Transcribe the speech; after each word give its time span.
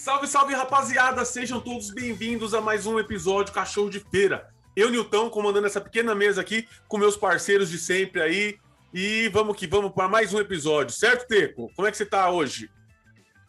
Salve, 0.00 0.26
salve, 0.26 0.54
rapaziada! 0.54 1.26
Sejam 1.26 1.60
todos 1.60 1.90
bem-vindos 1.90 2.54
a 2.54 2.60
mais 2.62 2.86
um 2.86 2.98
episódio 2.98 3.52
Cachorro 3.52 3.90
de 3.90 4.00
Feira. 4.00 4.48
Eu, 4.74 4.88
Nilton, 4.88 5.28
comandando 5.28 5.66
essa 5.66 5.78
pequena 5.78 6.14
mesa 6.14 6.40
aqui 6.40 6.66
com 6.88 6.96
meus 6.96 7.18
parceiros 7.18 7.68
de 7.68 7.76
sempre 7.76 8.22
aí. 8.22 8.58
E 8.94 9.28
vamos 9.28 9.58
que 9.58 9.66
vamos 9.66 9.92
para 9.92 10.08
mais 10.08 10.32
um 10.32 10.40
episódio, 10.40 10.94
certo, 10.94 11.28
Teco? 11.28 11.70
Como 11.76 11.86
é 11.86 11.90
que 11.90 11.98
você 11.98 12.06
tá 12.06 12.30
hoje? 12.30 12.70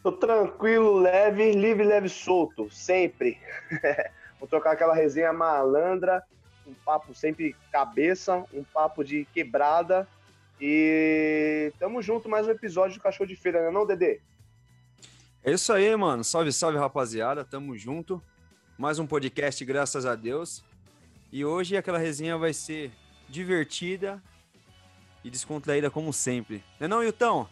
Tô 0.03 0.11
tranquilo, 0.11 0.99
leve, 0.99 1.53
livre, 1.53 1.85
leve, 1.85 2.09
solto, 2.09 2.69
sempre. 2.69 3.39
Vou 4.37 4.45
trocar 4.45 4.73
aquela 4.73 4.93
resenha 4.93 5.31
malandra, 5.31 6.21
um 6.67 6.73
papo 6.73 7.15
sempre 7.15 7.55
cabeça, 7.71 8.43
um 8.53 8.65
papo 8.65 9.05
de 9.05 9.23
quebrada. 9.33 10.05
E 10.59 11.71
tamo 11.79 12.01
junto, 12.01 12.27
mais 12.27 12.45
um 12.45 12.51
episódio 12.51 12.97
do 12.97 13.01
Cachorro 13.01 13.29
de 13.29 13.37
Feira, 13.37 13.61
né 13.61 13.71
não, 13.71 13.87
Dedê? 13.87 14.19
É 15.43 15.51
isso 15.51 15.73
aí, 15.73 15.95
mano. 15.95 16.23
Salve, 16.23 16.53
salve, 16.53 16.77
rapaziada. 16.77 17.43
Tamo 17.43 17.75
junto. 17.75 18.21
Mais 18.77 18.99
um 18.99 19.07
podcast, 19.07 19.65
graças 19.65 20.05
a 20.05 20.15
Deus. 20.15 20.63
E 21.31 21.43
hoje 21.43 21.75
aquela 21.75 21.97
resenha 21.97 22.37
vai 22.37 22.53
ser 22.53 22.91
divertida 23.27 24.21
e 25.23 25.31
descontraída 25.31 25.89
como 25.89 26.13
sempre. 26.13 26.63
Não 26.79 26.85
é 26.85 26.87
não, 26.87 27.03
Hilton? 27.03 27.47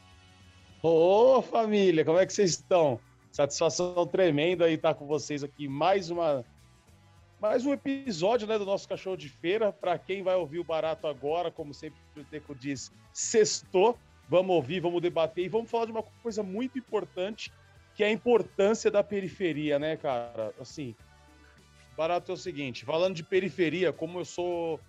Ô, 0.84 1.42
família, 1.42 2.06
como 2.06 2.20
é 2.20 2.28
que 2.28 2.34
vocês 2.34 2.52
estão? 2.52 3.00
Satisfação 3.32 4.06
tremenda 4.06 4.66
aí 4.66 4.76
estar 4.76 4.94
com 4.94 5.08
vocês 5.08 5.44
aqui 5.44 5.68
mais 5.68 6.12
uma 6.12 6.46
mais 7.42 7.66
um 7.66 7.74
episódio 7.74 8.48
né, 8.48 8.60
do 8.60 8.66
nosso 8.66 8.88
Cachorro 8.88 9.18
de 9.18 9.30
Feira. 9.30 9.72
Para 9.72 9.98
quem 9.98 10.22
vai 10.22 10.36
ouvir 10.36 10.60
o 10.60 10.64
Barato 10.64 11.08
agora, 11.08 11.50
como 11.50 11.74
sempre 11.74 11.98
o 12.16 12.24
Teco 12.24 12.54
diz, 12.54 12.92
sextou. 13.12 13.98
Vamos 14.28 14.56
ouvir, 14.56 14.80
vamos 14.80 15.02
debater 15.02 15.46
e 15.46 15.50
vamos 15.50 15.72
falar 15.72 15.86
de 15.86 15.92
uma 15.92 16.04
coisa 16.22 16.44
muito 16.44 16.78
importante, 16.78 17.52
que 18.00 18.04
é 18.06 18.08
a 18.08 18.12
importância 18.12 18.90
da 18.90 19.04
periferia, 19.04 19.78
né, 19.78 19.98
cara? 19.98 20.54
Assim, 20.58 20.96
Barato 21.98 22.32
é 22.32 22.34
o 22.34 22.38
seguinte, 22.38 22.86
falando 22.86 23.14
de 23.14 23.24
periferia, 23.24 23.92
como 23.92 24.22
eu 24.22 24.24
sou 24.24 24.80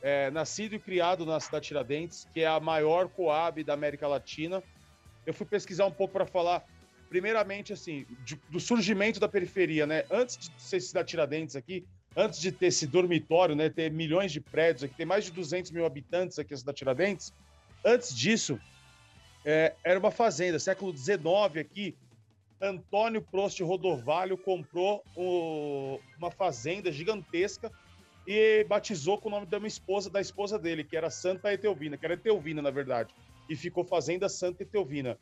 é, 0.00 0.30
nascido 0.30 0.74
e 0.74 0.78
criado 0.78 1.26
na 1.26 1.38
cidade 1.40 1.64
de 1.64 1.68
Tiradentes, 1.68 2.26
que 2.32 2.40
é 2.40 2.46
a 2.46 2.58
maior 2.58 3.06
coab 3.10 3.62
da 3.62 3.74
América 3.74 4.08
Latina, 4.08 4.62
eu 5.26 5.34
fui 5.34 5.44
pesquisar 5.44 5.84
um 5.84 5.90
pouco 5.90 6.14
para 6.14 6.24
falar, 6.24 6.64
primeiramente, 7.10 7.70
assim, 7.70 8.06
de, 8.24 8.40
do 8.48 8.58
surgimento 8.58 9.20
da 9.20 9.28
periferia, 9.28 9.86
né? 9.86 10.04
Antes 10.10 10.38
de 10.38 10.50
ser 10.56 10.80
cidade 10.80 11.08
Tiradentes 11.08 11.56
aqui, 11.56 11.84
antes 12.16 12.40
de 12.40 12.50
ter 12.50 12.68
esse 12.68 12.86
dormitório, 12.86 13.54
né, 13.54 13.68
ter 13.68 13.92
milhões 13.92 14.32
de 14.32 14.40
prédios 14.40 14.84
aqui, 14.84 14.94
ter 14.94 15.04
mais 15.04 15.26
de 15.26 15.32
200 15.32 15.70
mil 15.70 15.84
habitantes 15.84 16.38
aqui 16.38 16.52
na 16.52 16.56
cidade 16.56 16.78
Tiradentes, 16.78 17.30
antes 17.84 18.16
disso, 18.16 18.58
é, 19.44 19.74
era 19.84 20.00
uma 20.00 20.10
fazenda, 20.10 20.58
século 20.58 20.96
XIX 20.96 21.58
aqui, 21.60 21.94
Antônio 22.60 23.20
Prost 23.20 23.60
Rodovalho 23.60 24.38
comprou 24.38 25.04
o, 25.16 25.98
uma 26.18 26.30
fazenda 26.30 26.90
gigantesca 26.90 27.70
e 28.26 28.64
batizou 28.64 29.18
com 29.18 29.28
o 29.28 29.30
nome 29.30 29.46
da 29.46 29.58
uma 29.58 29.66
esposa, 29.66 30.08
da 30.08 30.20
esposa 30.20 30.58
dele, 30.58 30.84
que 30.84 30.96
era 30.96 31.10
Santa 31.10 31.52
Etelvina, 31.52 31.96
que 31.96 32.04
era 32.04 32.14
Etelvina, 32.14 32.62
na 32.62 32.70
verdade, 32.70 33.14
e 33.48 33.56
ficou 33.56 33.84
Fazenda 33.84 34.28
Santa 34.28 34.62
Etelvina. 34.62 35.18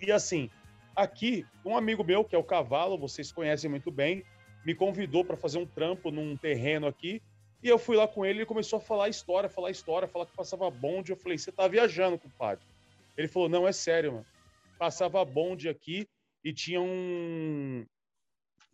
E 0.00 0.12
assim, 0.12 0.48
aqui, 0.94 1.44
um 1.64 1.76
amigo 1.76 2.04
meu, 2.04 2.24
que 2.24 2.36
é 2.36 2.38
o 2.38 2.44
Cavalo, 2.44 2.98
vocês 2.98 3.32
conhecem 3.32 3.68
muito 3.68 3.90
bem, 3.90 4.24
me 4.64 4.74
convidou 4.74 5.24
para 5.24 5.36
fazer 5.36 5.58
um 5.58 5.66
trampo 5.66 6.10
num 6.10 6.36
terreno 6.36 6.86
aqui, 6.86 7.20
e 7.62 7.68
eu 7.68 7.78
fui 7.78 7.96
lá 7.96 8.06
com 8.06 8.24
ele, 8.24 8.40
ele 8.40 8.46
começou 8.46 8.76
a 8.76 8.80
falar 8.80 9.08
história, 9.08 9.48
falar 9.48 9.70
história, 9.70 10.06
falar 10.06 10.26
que 10.26 10.36
passava 10.36 10.70
bonde, 10.70 11.10
eu 11.10 11.16
falei, 11.16 11.38
você 11.38 11.50
tá 11.50 11.66
viajando, 11.66 12.18
compadre. 12.18 12.64
Ele 13.16 13.26
falou, 13.26 13.48
não, 13.48 13.66
é 13.66 13.72
sério, 13.72 14.12
mano. 14.12 14.26
Passava 14.78 15.24
bonde 15.24 15.68
aqui, 15.68 16.06
e 16.46 16.52
tinha 16.52 16.80
um 16.80 17.84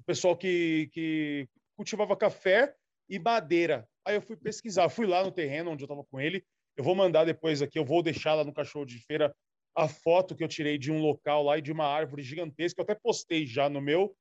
pessoal 0.04 0.36
que, 0.36 0.90
que 0.92 1.48
cultivava 1.74 2.14
café 2.14 2.74
e 3.08 3.18
madeira. 3.18 3.88
Aí 4.04 4.14
eu 4.14 4.20
fui 4.20 4.36
pesquisar, 4.36 4.90
fui 4.90 5.06
lá 5.06 5.24
no 5.24 5.32
terreno 5.32 5.70
onde 5.70 5.82
eu 5.82 5.86
estava 5.86 6.04
com 6.04 6.20
ele. 6.20 6.44
Eu 6.76 6.84
vou 6.84 6.94
mandar 6.94 7.24
depois 7.24 7.62
aqui, 7.62 7.78
eu 7.78 7.84
vou 7.84 8.02
deixar 8.02 8.34
lá 8.34 8.44
no 8.44 8.52
cachorro 8.52 8.84
de 8.84 8.98
feira 8.98 9.34
a 9.74 9.88
foto 9.88 10.36
que 10.36 10.44
eu 10.44 10.48
tirei 10.48 10.76
de 10.76 10.92
um 10.92 11.00
local 11.00 11.44
lá 11.44 11.56
e 11.56 11.62
de 11.62 11.72
uma 11.72 11.86
árvore 11.86 12.22
gigantesca. 12.22 12.78
Eu 12.78 12.82
até 12.82 12.94
postei 12.94 13.46
já 13.46 13.70
no 13.70 13.80
meu, 13.80 14.14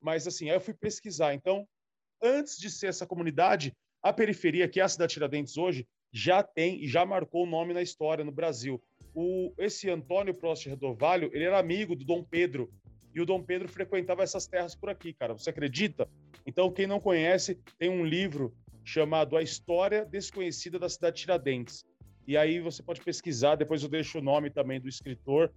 mas 0.00 0.28
assim, 0.28 0.48
aí 0.48 0.54
eu 0.54 0.60
fui 0.60 0.74
pesquisar. 0.74 1.34
Então, 1.34 1.66
antes 2.22 2.56
de 2.56 2.70
ser 2.70 2.86
essa 2.86 3.04
comunidade, 3.04 3.74
a 4.00 4.12
periferia, 4.12 4.68
que 4.68 4.78
é 4.78 4.84
a 4.84 4.88
cidade 4.88 5.14
Tiradentes 5.14 5.56
hoje, 5.56 5.88
já 6.12 6.40
tem 6.40 6.84
e 6.84 6.86
já 6.86 7.04
marcou 7.04 7.42
o 7.42 7.50
nome 7.50 7.74
na 7.74 7.82
história 7.82 8.24
no 8.24 8.30
Brasil. 8.30 8.80
O, 9.12 9.52
esse 9.58 9.90
Antônio 9.90 10.34
Prost 10.34 10.66
Redovalho, 10.66 11.30
ele 11.32 11.44
era 11.44 11.58
amigo 11.58 11.96
do 11.96 12.04
Dom 12.04 12.22
Pedro, 12.22 12.72
e 13.14 13.20
o 13.20 13.26
Dom 13.26 13.42
Pedro 13.42 13.68
frequentava 13.68 14.22
essas 14.22 14.46
terras 14.46 14.74
por 14.74 14.88
aqui, 14.88 15.12
cara. 15.12 15.32
Você 15.32 15.50
acredita? 15.50 16.08
Então, 16.46 16.72
quem 16.72 16.86
não 16.86 17.00
conhece, 17.00 17.58
tem 17.78 17.90
um 17.90 18.04
livro 18.04 18.54
chamado 18.84 19.36
A 19.36 19.42
História 19.42 20.04
Desconhecida 20.04 20.78
da 20.78 20.88
Cidade 20.88 21.16
de 21.16 21.22
Tiradentes. 21.22 21.84
E 22.26 22.36
aí 22.36 22.60
você 22.60 22.82
pode 22.82 23.00
pesquisar, 23.00 23.56
depois 23.56 23.82
eu 23.82 23.88
deixo 23.88 24.18
o 24.18 24.22
nome 24.22 24.50
também 24.50 24.80
do 24.80 24.88
escritor, 24.88 25.52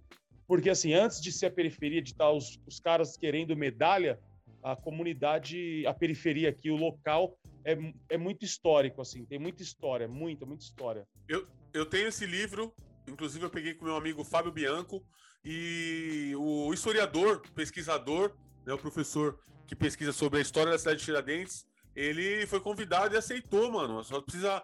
porque 0.46 0.70
assim, 0.70 0.92
antes 0.94 1.20
de 1.20 1.32
ser 1.32 1.46
a 1.46 1.50
periferia, 1.50 2.02
de 2.02 2.10
estar 2.10 2.30
os, 2.30 2.60
os 2.66 2.80
caras 2.80 3.16
querendo 3.16 3.56
medalha, 3.56 4.18
a 4.62 4.74
comunidade, 4.74 5.84
a 5.86 5.94
periferia 5.94 6.48
aqui, 6.48 6.70
o 6.70 6.76
local 6.76 7.38
é, 7.64 7.76
é 8.08 8.18
muito 8.18 8.44
histórico, 8.44 9.00
assim, 9.00 9.24
tem 9.24 9.38
muita 9.38 9.62
história, 9.62 10.08
muita, 10.08 10.44
muita 10.44 10.64
história. 10.64 11.06
Eu, 11.28 11.46
eu 11.72 11.86
tenho 11.86 12.08
esse 12.08 12.26
livro, 12.26 12.72
inclusive 13.06 13.44
eu 13.44 13.50
peguei 13.50 13.74
com 13.74 13.84
meu 13.84 13.96
amigo 13.96 14.24
Fábio 14.24 14.52
Bianco, 14.52 15.04
e 15.44 16.32
o 16.36 16.74
historiador, 16.74 17.40
pesquisador, 17.54 18.32
né, 18.66 18.74
o 18.74 18.78
professor 18.78 19.38
que 19.66 19.76
pesquisa 19.76 20.12
sobre 20.12 20.40
a 20.40 20.42
história 20.42 20.72
da 20.72 20.78
cidade 20.78 20.98
de 20.98 21.04
Tiradentes, 21.04 21.64
ele 21.94 22.46
foi 22.46 22.60
convidado 22.60 23.14
e 23.14 23.18
aceitou, 23.18 23.70
mano. 23.70 24.02
Só 24.02 24.20
precisa 24.20 24.62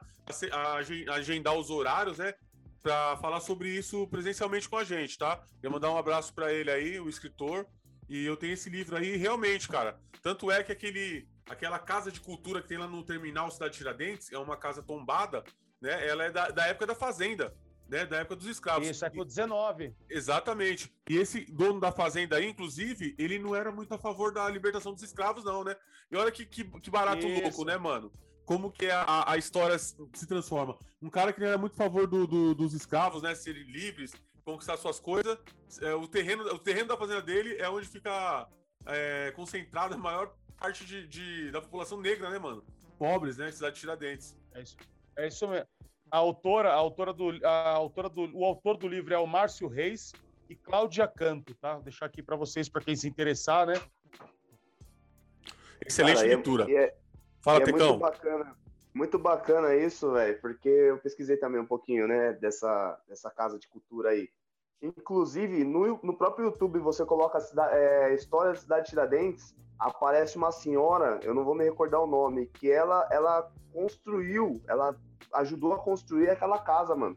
agendar 1.09 1.55
os 1.55 1.71
horários, 1.71 2.19
né? 2.19 2.35
Pra 2.83 3.17
falar 3.19 3.41
sobre 3.41 3.69
isso 3.69 4.07
presencialmente 4.09 4.69
com 4.69 4.77
a 4.77 4.85
gente, 4.85 5.17
tá? 5.17 5.37
Queria 5.55 5.71
mandar 5.71 5.91
um 5.91 5.97
abraço 5.97 6.35
para 6.35 6.53
ele 6.53 6.71
aí, 6.71 7.01
o 7.01 7.09
escritor. 7.09 7.67
E 8.09 8.25
eu 8.25 8.37
tenho 8.37 8.53
esse 8.53 8.69
livro 8.69 8.97
aí, 8.97 9.17
realmente, 9.17 9.69
cara. 9.69 9.99
Tanto 10.21 10.51
é 10.51 10.63
que 10.63 10.73
aquele, 10.73 11.29
aquela 11.49 11.79
casa 11.79 12.11
de 12.11 12.21
cultura 12.21 12.61
que 12.61 12.69
tem 12.69 12.77
lá 12.77 12.89
no 12.89 13.05
terminal 13.05 13.51
Cidade 13.51 13.73
de 13.73 13.79
Tiradentes, 13.79 14.33
é 14.33 14.39
uma 14.39 14.57
casa 14.57 14.83
tombada, 14.83 15.45
né? 15.81 16.07
Ela 16.07 16.25
é 16.25 16.31
da, 16.31 16.49
da 16.51 16.67
época 16.67 16.87
da 16.87 16.95
fazenda 16.95 17.55
né, 17.93 18.07
da 18.07 18.17
época 18.17 18.37
dos 18.37 18.47
escravos. 18.47 18.89
Isso, 18.89 19.01
século 19.01 19.29
XIX. 19.29 19.95
Exatamente. 20.09 20.91
E 21.11 21.19
esse 21.19 21.45
dono 21.45 21.79
da 21.79 21.93
fazenda 21.93 22.37
aí, 22.37 22.49
inclusive, 22.49 23.15
ele 23.19 23.39
não 23.39 23.55
era 23.55 23.71
muito 23.71 23.93
a 23.93 23.99
favor 23.99 24.33
da 24.33 24.49
libertação 24.49 24.95
dos 24.95 25.03
escravos, 25.03 25.45
não, 25.45 25.63
né? 25.63 25.77
E 26.11 26.17
olha 26.17 26.33
que, 26.33 26.47
que, 26.47 26.65
que 26.65 26.91
barato 26.91 27.27
Isso. 27.27 27.43
louco, 27.43 27.65
né, 27.67 27.77
mano? 27.77 28.11
Como 28.47 28.73
que 28.73 28.87
a, 28.91 29.31
a 29.31 29.37
história 29.37 29.79
se 29.79 30.27
transforma. 30.27 30.79
Um 31.03 31.11
cara 31.11 31.35
que 31.35 31.41
não 31.41 31.47
era 31.47 31.59
muito 31.59 31.75
a 31.75 31.77
favor 31.77 32.07
do, 32.07 32.27
do, 32.27 32.55
dos 32.55 32.73
escravos, 32.73 33.23
né, 33.23 33.35
serem 33.35 33.65
livres, 33.65 34.13
conquistar 34.43 34.79
suas 34.79 34.99
coisas, 34.99 35.39
é, 35.83 35.95
o, 35.95 36.09
terreno, 36.09 36.45
o 36.45 36.59
terreno 36.59 36.89
da 36.89 36.97
fazenda 36.97 37.21
dele 37.21 37.57
é 37.59 37.69
onde 37.69 37.87
fica 37.87 38.49
é, 38.87 39.33
concentrada 39.37 39.95
a 39.95 39.99
maior 39.99 40.35
parte 40.57 40.85
de, 40.87 41.07
de, 41.07 41.51
da 41.51 41.61
população 41.61 42.01
negra, 42.01 42.31
né, 42.31 42.39
mano? 42.39 42.65
Pobres, 42.99 43.37
né? 43.37 43.51
Cidade 43.53 43.75
de 43.75 43.81
Tiradentes. 43.81 44.35
É 44.55 44.63
isso, 44.63 44.77
é 45.17 45.29
isso 45.29 45.47
mesmo. 45.47 45.69
A 46.13 46.19
autora, 46.19 46.69
a 46.69 46.75
autora 46.75 47.11
do, 47.11 47.31
a 47.43 47.71
autora 47.71 48.11
do, 48.11 48.37
o 48.37 48.45
autor 48.45 48.77
do 48.77 48.87
livro 48.87 49.15
é 49.15 49.19
o 49.19 49.27
Márcio 49.27 49.67
Reis 49.67 50.13
e 50.47 50.55
Cláudia 50.55 51.09
Canto, 51.09 51.55
tá? 51.55 51.73
Vou 51.73 51.85
deixar 51.85 52.05
aqui 52.05 52.23
para 52.23 52.37
vocês, 52.37 52.69
para 52.69 52.83
quem 52.83 52.95
se 52.95 53.09
interessar, 53.09 53.67
né? 53.67 53.81
Excelente 55.87 56.17
Cara, 56.17 56.29
leitura. 56.29 56.71
É, 56.71 56.85
é, 56.85 56.95
Fala, 57.41 57.63
é 57.63 57.65
Tecão. 57.65 57.89
Muito 57.89 58.01
bacana, 58.01 58.57
muito 58.93 59.19
bacana 59.19 59.75
isso, 59.75 60.13
velho, 60.13 60.39
porque 60.43 60.69
eu 60.69 60.99
pesquisei 60.99 61.39
também 61.39 61.59
um 61.59 61.67
pouquinho, 61.67 62.07
né, 62.07 62.35
dessa, 62.35 63.01
dessa 63.09 63.31
casa 63.31 63.59
de 63.59 63.67
cultura 63.67 64.11
aí. 64.11 64.29
Inclusive, 64.83 65.65
no, 65.65 66.01
no 66.03 66.17
próprio 66.17 66.47
YouTube, 66.47 66.81
você 66.81 67.05
coloca 67.07 67.39
a 67.39 67.77
é, 67.77 68.15
História 68.15 68.53
da 68.53 68.59
Cidade 68.59 68.85
de 68.85 68.91
Tiradentes, 68.91 69.55
aparece 69.79 70.37
uma 70.37 70.51
senhora, 70.51 71.21
eu 71.23 71.33
não 71.35 71.45
vou 71.45 71.55
me 71.55 71.65
recordar 71.65 72.01
o 72.01 72.07
nome, 72.07 72.47
que 72.47 72.71
ela, 72.71 73.09
ela 73.11 73.51
construiu, 73.73 74.61
ela 74.69 74.97
ajudou 75.35 75.73
a 75.73 75.79
construir 75.79 76.31
aquela 76.31 76.59
casa, 76.59 76.95
mano. 76.97 77.17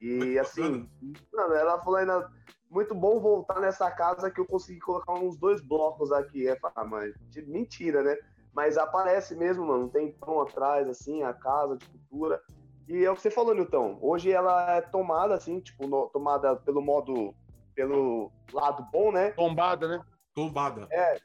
E 0.00 0.38
assim, 0.38 0.88
mano, 1.32 1.54
ela 1.54 1.82
falou 1.82 1.98
ainda, 1.98 2.30
muito 2.70 2.94
bom 2.94 3.20
voltar 3.20 3.60
nessa 3.60 3.90
casa 3.90 4.30
que 4.30 4.40
eu 4.40 4.46
consegui 4.46 4.80
colocar 4.80 5.14
uns 5.14 5.36
dois 5.38 5.60
blocos 5.60 6.12
aqui. 6.12 6.48
É, 6.48 6.58
ah, 6.74 6.84
mas 6.84 7.14
mentira, 7.46 8.02
né? 8.02 8.16
Mas 8.52 8.76
aparece 8.76 9.34
mesmo, 9.34 9.66
mano, 9.66 9.88
tem 9.88 10.12
pão 10.12 10.40
atrás, 10.42 10.88
assim, 10.88 11.22
a 11.22 11.32
casa 11.32 11.76
de 11.76 11.86
cultura. 11.86 12.42
E 12.88 13.04
é 13.04 13.10
o 13.10 13.14
que 13.14 13.22
você 13.22 13.30
falou, 13.30 13.54
Nilton. 13.54 13.98
Hoje 14.00 14.30
ela 14.30 14.76
é 14.76 14.80
tomada, 14.80 15.34
assim, 15.34 15.60
tipo, 15.60 15.86
no, 15.86 16.08
tomada 16.08 16.54
pelo 16.56 16.80
modo, 16.80 17.34
pelo 17.74 18.30
lado 18.52 18.86
bom, 18.92 19.10
né? 19.10 19.30
Tombada, 19.30 19.88
né? 19.88 20.04
Tombada. 20.34 20.86
É. 20.90 21.18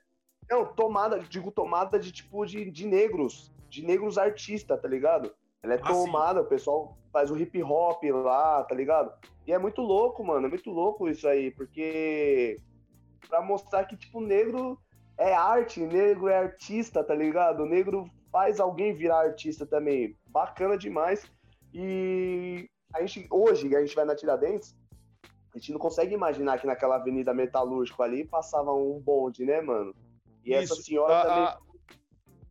Não, 0.49 0.65
tomada, 0.65 1.19
digo 1.19 1.51
tomada 1.51 1.99
de 1.99 2.11
tipo 2.11 2.45
de, 2.45 2.69
de 2.69 2.85
negros, 2.85 3.53
de 3.69 3.85
negros 3.85 4.17
artistas, 4.17 4.81
tá 4.81 4.87
ligado? 4.87 5.33
Ela 5.63 5.75
é 5.75 5.79
ah, 5.81 5.87
tomada, 5.87 6.39
sim. 6.39 6.45
o 6.45 6.49
pessoal 6.49 6.97
faz 7.13 7.29
o 7.29 7.37
hip 7.37 7.61
hop 7.63 8.03
lá, 8.03 8.63
tá 8.63 8.73
ligado? 8.73 9.13
E 9.45 9.53
é 9.53 9.57
muito 9.57 9.81
louco, 9.81 10.23
mano, 10.23 10.47
é 10.47 10.49
muito 10.49 10.69
louco 10.69 11.07
isso 11.07 11.27
aí, 11.27 11.51
porque 11.51 12.59
pra 13.29 13.39
Pra 13.39 13.41
mostrar 13.41 13.85
que, 13.85 13.95
tipo, 13.95 14.19
negro 14.19 14.77
é 15.17 15.33
arte, 15.33 15.79
negro 15.79 16.27
é 16.27 16.37
artista, 16.37 17.03
tá 17.03 17.13
ligado? 17.13 17.63
O 17.63 17.65
negro 17.65 18.09
faz 18.31 18.59
alguém 18.59 18.93
virar 18.93 19.19
artista 19.19 19.65
também. 19.65 20.17
Bacana 20.25 20.77
demais. 20.77 21.31
E 21.73 22.69
a 22.93 23.05
gente, 23.05 23.27
hoje, 23.29 23.75
a 23.75 23.81
gente 23.81 23.95
vai 23.95 24.05
na 24.05 24.15
Tiradentes, 24.15 24.75
a 25.53 25.57
gente 25.57 25.71
não 25.71 25.79
consegue 25.79 26.13
imaginar 26.13 26.59
que 26.59 26.67
naquela 26.67 26.95
avenida 26.95 27.33
metalúrgica 27.33 28.03
ali 28.03 28.25
passava 28.25 28.73
um 28.73 28.99
bonde, 28.99 29.45
né, 29.45 29.61
mano? 29.61 29.93
E 30.45 30.53
Isso, 30.53 30.73
essa 30.73 30.81
senhora 30.81 31.19
a, 31.19 31.23
também. 31.23 31.43
A... 31.43 31.59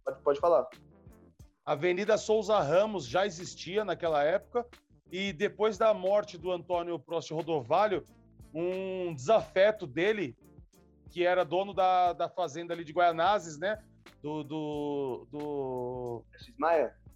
Pode, 0.05 0.23
pode 0.23 0.41
falar. 0.41 0.69
A 1.65 1.73
Avenida 1.73 2.19
Souza 2.19 2.59
Ramos 2.59 3.07
já 3.07 3.27
existia 3.27 3.85
naquela 3.85 4.23
época, 4.23 4.67
e 5.11 5.33
depois 5.33 5.77
da 5.77 5.93
morte 5.93 6.39
do 6.39 6.51
Antônio 6.51 6.99
Prost 6.99 7.31
Rodovalho, 7.31 8.05
um 8.55 9.15
desafeto 9.15 9.87
dele, 9.87 10.37
que 11.11 11.25
era 11.25 11.45
dono 11.45 11.73
da, 11.73 12.13
da 12.13 12.29
fazenda 12.29 12.75
ali 12.75 12.85
de 12.85 12.93
Guaianazes, 12.93 13.59
né? 13.59 13.83
Do. 14.23 14.45
do, 14.45 15.27
do... 15.31 16.25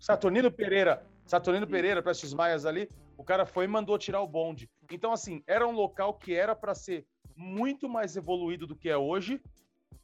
Saturnino 0.00 0.50
Pereira. 0.50 1.06
Saturnino. 1.26 1.66
Pereira, 1.66 2.02
Prestes 2.02 2.32
Maias 2.32 2.66
ali. 2.66 2.88
O 3.16 3.24
cara 3.24 3.46
foi 3.46 3.64
e 3.64 3.68
mandou 3.68 3.98
tirar 3.98 4.20
o 4.20 4.28
bonde. 4.28 4.68
Então, 4.90 5.12
assim, 5.12 5.42
era 5.46 5.66
um 5.66 5.72
local 5.72 6.14
que 6.14 6.34
era 6.34 6.54
para 6.54 6.74
ser 6.74 7.06
muito 7.36 7.88
mais 7.88 8.16
evoluído 8.16 8.66
do 8.66 8.76
que 8.76 8.88
é 8.88 8.96
hoje, 8.96 9.40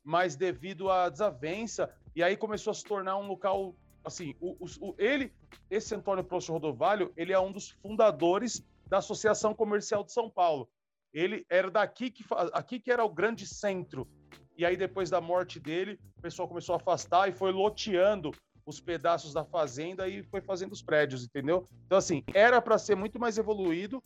mas 0.02 0.36
devido 0.36 0.90
à 0.90 1.08
desavença, 1.08 1.92
e 2.14 2.22
aí 2.22 2.36
começou 2.36 2.70
a 2.70 2.74
se 2.74 2.84
tornar 2.84 3.16
um 3.18 3.26
local 3.26 3.74
assim, 4.04 4.34
o, 4.40 4.56
o, 4.80 4.94
ele, 4.98 5.32
esse 5.70 5.94
Antônio 5.94 6.24
Prost 6.24 6.48
Rodovalho, 6.48 7.12
ele 7.16 7.32
é 7.32 7.38
um 7.38 7.52
dos 7.52 7.70
fundadores 7.70 8.64
da 8.86 8.98
Associação 8.98 9.54
Comercial 9.54 10.02
de 10.02 10.12
São 10.12 10.28
Paulo. 10.30 10.68
Ele 11.12 11.44
era 11.48 11.70
daqui 11.70 12.10
que 12.10 12.24
aqui 12.52 12.80
que 12.80 12.90
era 12.90 13.04
o 13.04 13.12
grande 13.12 13.46
centro. 13.46 14.08
E 14.56 14.64
aí 14.64 14.76
depois 14.76 15.10
da 15.10 15.20
morte 15.20 15.58
dele, 15.58 15.98
o 16.16 16.22
pessoal 16.22 16.48
começou 16.48 16.74
a 16.74 16.76
afastar 16.76 17.28
e 17.28 17.32
foi 17.32 17.52
loteando 17.52 18.30
os 18.66 18.80
pedaços 18.80 19.32
da 19.32 19.44
fazenda 19.44 20.08
e 20.08 20.22
foi 20.22 20.40
fazendo 20.40 20.72
os 20.72 20.82
prédios, 20.82 21.24
entendeu? 21.24 21.64
Então 21.86 21.98
assim, 21.98 22.22
era 22.34 22.60
para 22.60 22.78
ser 22.78 22.94
muito 22.94 23.18
mais 23.18 23.38
evoluído, 23.38 24.02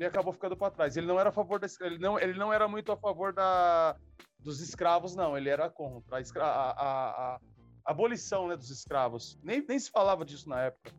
e 0.00 0.04
acabou 0.06 0.32
ficando 0.32 0.56
para 0.56 0.70
trás. 0.70 0.96
Ele 0.96 1.06
não 1.06 1.20
era 1.20 1.28
a 1.28 1.32
favor 1.32 1.60
da, 1.60 1.66
ele 1.82 1.98
não, 1.98 2.18
ele 2.18 2.38
não 2.38 2.50
era 2.50 2.66
muito 2.66 2.90
a 2.90 2.96
favor 2.96 3.34
da, 3.34 3.94
dos 4.38 4.60
escravos, 4.60 5.14
não. 5.14 5.36
Ele 5.36 5.50
era 5.50 5.68
contra 5.68 6.16
a, 6.16 6.20
escra, 6.20 6.44
a, 6.44 6.70
a, 6.70 7.34
a 7.36 7.40
abolição 7.84 8.48
né, 8.48 8.56
dos 8.56 8.70
escravos. 8.70 9.38
Nem, 9.42 9.62
nem 9.68 9.78
se 9.78 9.90
falava 9.90 10.24
disso 10.24 10.48
na 10.48 10.62
época. 10.62 10.90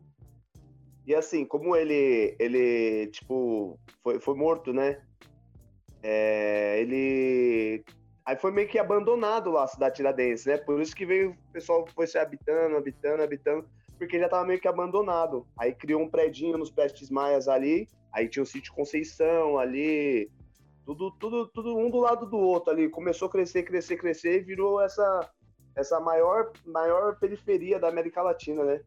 E 1.04 1.12
assim, 1.16 1.44
como 1.44 1.74
ele, 1.74 2.36
ele 2.38 3.08
tipo, 3.08 3.76
foi, 4.04 4.20
foi 4.20 4.36
morto, 4.36 4.72
né? 4.72 5.02
É, 6.00 6.80
ele 6.80 7.84
aí 8.24 8.36
foi 8.36 8.50
meio 8.50 8.68
que 8.68 8.78
abandonado 8.78 9.50
lá 9.50 9.64
a 9.64 9.68
cidade 9.68 9.96
Tiradentes, 9.96 10.46
né? 10.46 10.56
Por 10.56 10.80
isso 10.80 10.94
que 10.94 11.06
veio 11.06 11.30
o 11.30 11.52
pessoal 11.52 11.86
foi 11.94 12.06
se 12.06 12.18
habitando, 12.18 12.76
habitando, 12.76 13.22
habitando, 13.22 13.68
porque 13.98 14.18
já 14.18 14.28
tava 14.28 14.46
meio 14.46 14.60
que 14.60 14.68
abandonado. 14.68 15.46
Aí 15.56 15.74
criou 15.74 16.02
um 16.02 16.08
predinho 16.08 16.58
nos 16.58 16.70
Prestes 16.70 17.10
Maias 17.10 17.48
ali, 17.48 17.88
aí 18.12 18.28
tinha 18.28 18.42
o 18.42 18.46
sítio 18.46 18.72
Conceição 18.72 19.58
ali, 19.58 20.30
tudo, 20.84 21.10
tudo, 21.12 21.46
tudo 21.48 21.76
um 21.76 21.90
do 21.90 21.98
lado 21.98 22.26
do 22.26 22.38
outro 22.38 22.72
ali. 22.72 22.88
Começou 22.88 23.28
a 23.28 23.30
crescer, 23.30 23.62
crescer, 23.62 23.96
crescer 23.96 24.40
e 24.40 24.44
virou 24.44 24.80
essa 24.80 25.30
essa 25.74 25.98
maior, 26.00 26.52
maior 26.66 27.18
periferia 27.18 27.78
da 27.78 27.88
América 27.88 28.22
Latina, 28.22 28.64
né? 28.64 28.80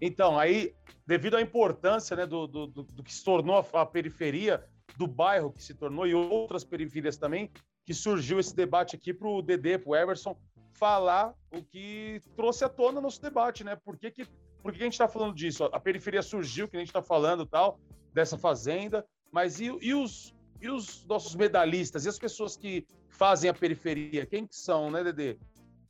Então, 0.00 0.38
aí, 0.38 0.74
devido 1.06 1.36
à 1.36 1.40
importância 1.40 2.16
né, 2.16 2.26
do, 2.26 2.46
do, 2.46 2.66
do 2.66 3.02
que 3.02 3.12
se 3.12 3.24
tornou 3.24 3.56
a, 3.56 3.82
a, 3.82 3.86
periferia, 3.86 4.64
do 4.96 5.06
bairro 5.06 5.52
que 5.52 5.62
se 5.62 5.74
tornou 5.74 6.06
e 6.06 6.14
outras 6.14 6.64
periferias 6.64 7.16
também, 7.16 7.50
que 7.86 7.94
surgiu 7.94 8.40
esse 8.40 8.54
debate 8.54 8.96
aqui 8.96 9.14
para 9.14 9.28
o 9.28 9.40
Dedê, 9.40 9.78
para 9.78 9.90
o 9.90 9.96
Everson, 9.96 10.36
falar 10.72 11.32
o 11.50 11.62
que 11.62 12.20
trouxe 12.34 12.64
à 12.64 12.68
tona 12.68 13.00
nosso 13.00 13.22
debate, 13.22 13.62
né? 13.62 13.76
Por 13.76 13.96
que, 13.96 14.10
que, 14.10 14.26
por 14.60 14.72
que 14.72 14.80
a 14.80 14.84
gente 14.84 14.94
está 14.94 15.08
falando 15.08 15.34
disso? 15.34 15.64
A 15.64 15.80
periferia 15.80 16.20
surgiu, 16.20 16.68
que 16.68 16.76
a 16.76 16.80
gente 16.80 16.88
está 16.88 17.00
falando 17.00 17.46
tal, 17.46 17.78
dessa 18.12 18.36
fazenda, 18.36 19.06
mas 19.30 19.60
e, 19.60 19.66
e, 19.80 19.94
os, 19.94 20.34
e 20.60 20.68
os 20.68 21.06
nossos 21.06 21.34
medalhistas, 21.36 22.04
e 22.04 22.08
as 22.08 22.18
pessoas 22.18 22.56
que 22.56 22.84
fazem 23.08 23.48
a 23.48 23.54
periferia? 23.54 24.26
Quem 24.26 24.46
que 24.46 24.56
são, 24.56 24.90
né, 24.90 25.04
Dedê? 25.04 25.38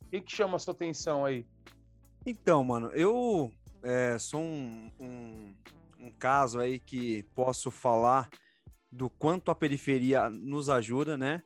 O 0.01 0.09
que, 0.09 0.21
que 0.21 0.31
chama 0.31 0.55
a 0.55 0.59
sua 0.59 0.73
atenção 0.73 1.25
aí? 1.25 1.45
Então, 2.25 2.63
mano, 2.63 2.89
eu 2.93 3.51
é, 3.81 4.17
sou 4.19 4.41
um, 4.41 4.91
um, 4.99 5.55
um, 5.99 6.11
caso 6.11 6.59
aí 6.59 6.79
que 6.79 7.23
posso 7.33 7.71
falar 7.71 8.29
do 8.91 9.09
quanto 9.09 9.49
a 9.51 9.55
periferia 9.55 10.29
nos 10.29 10.69
ajuda, 10.69 11.17
né? 11.17 11.41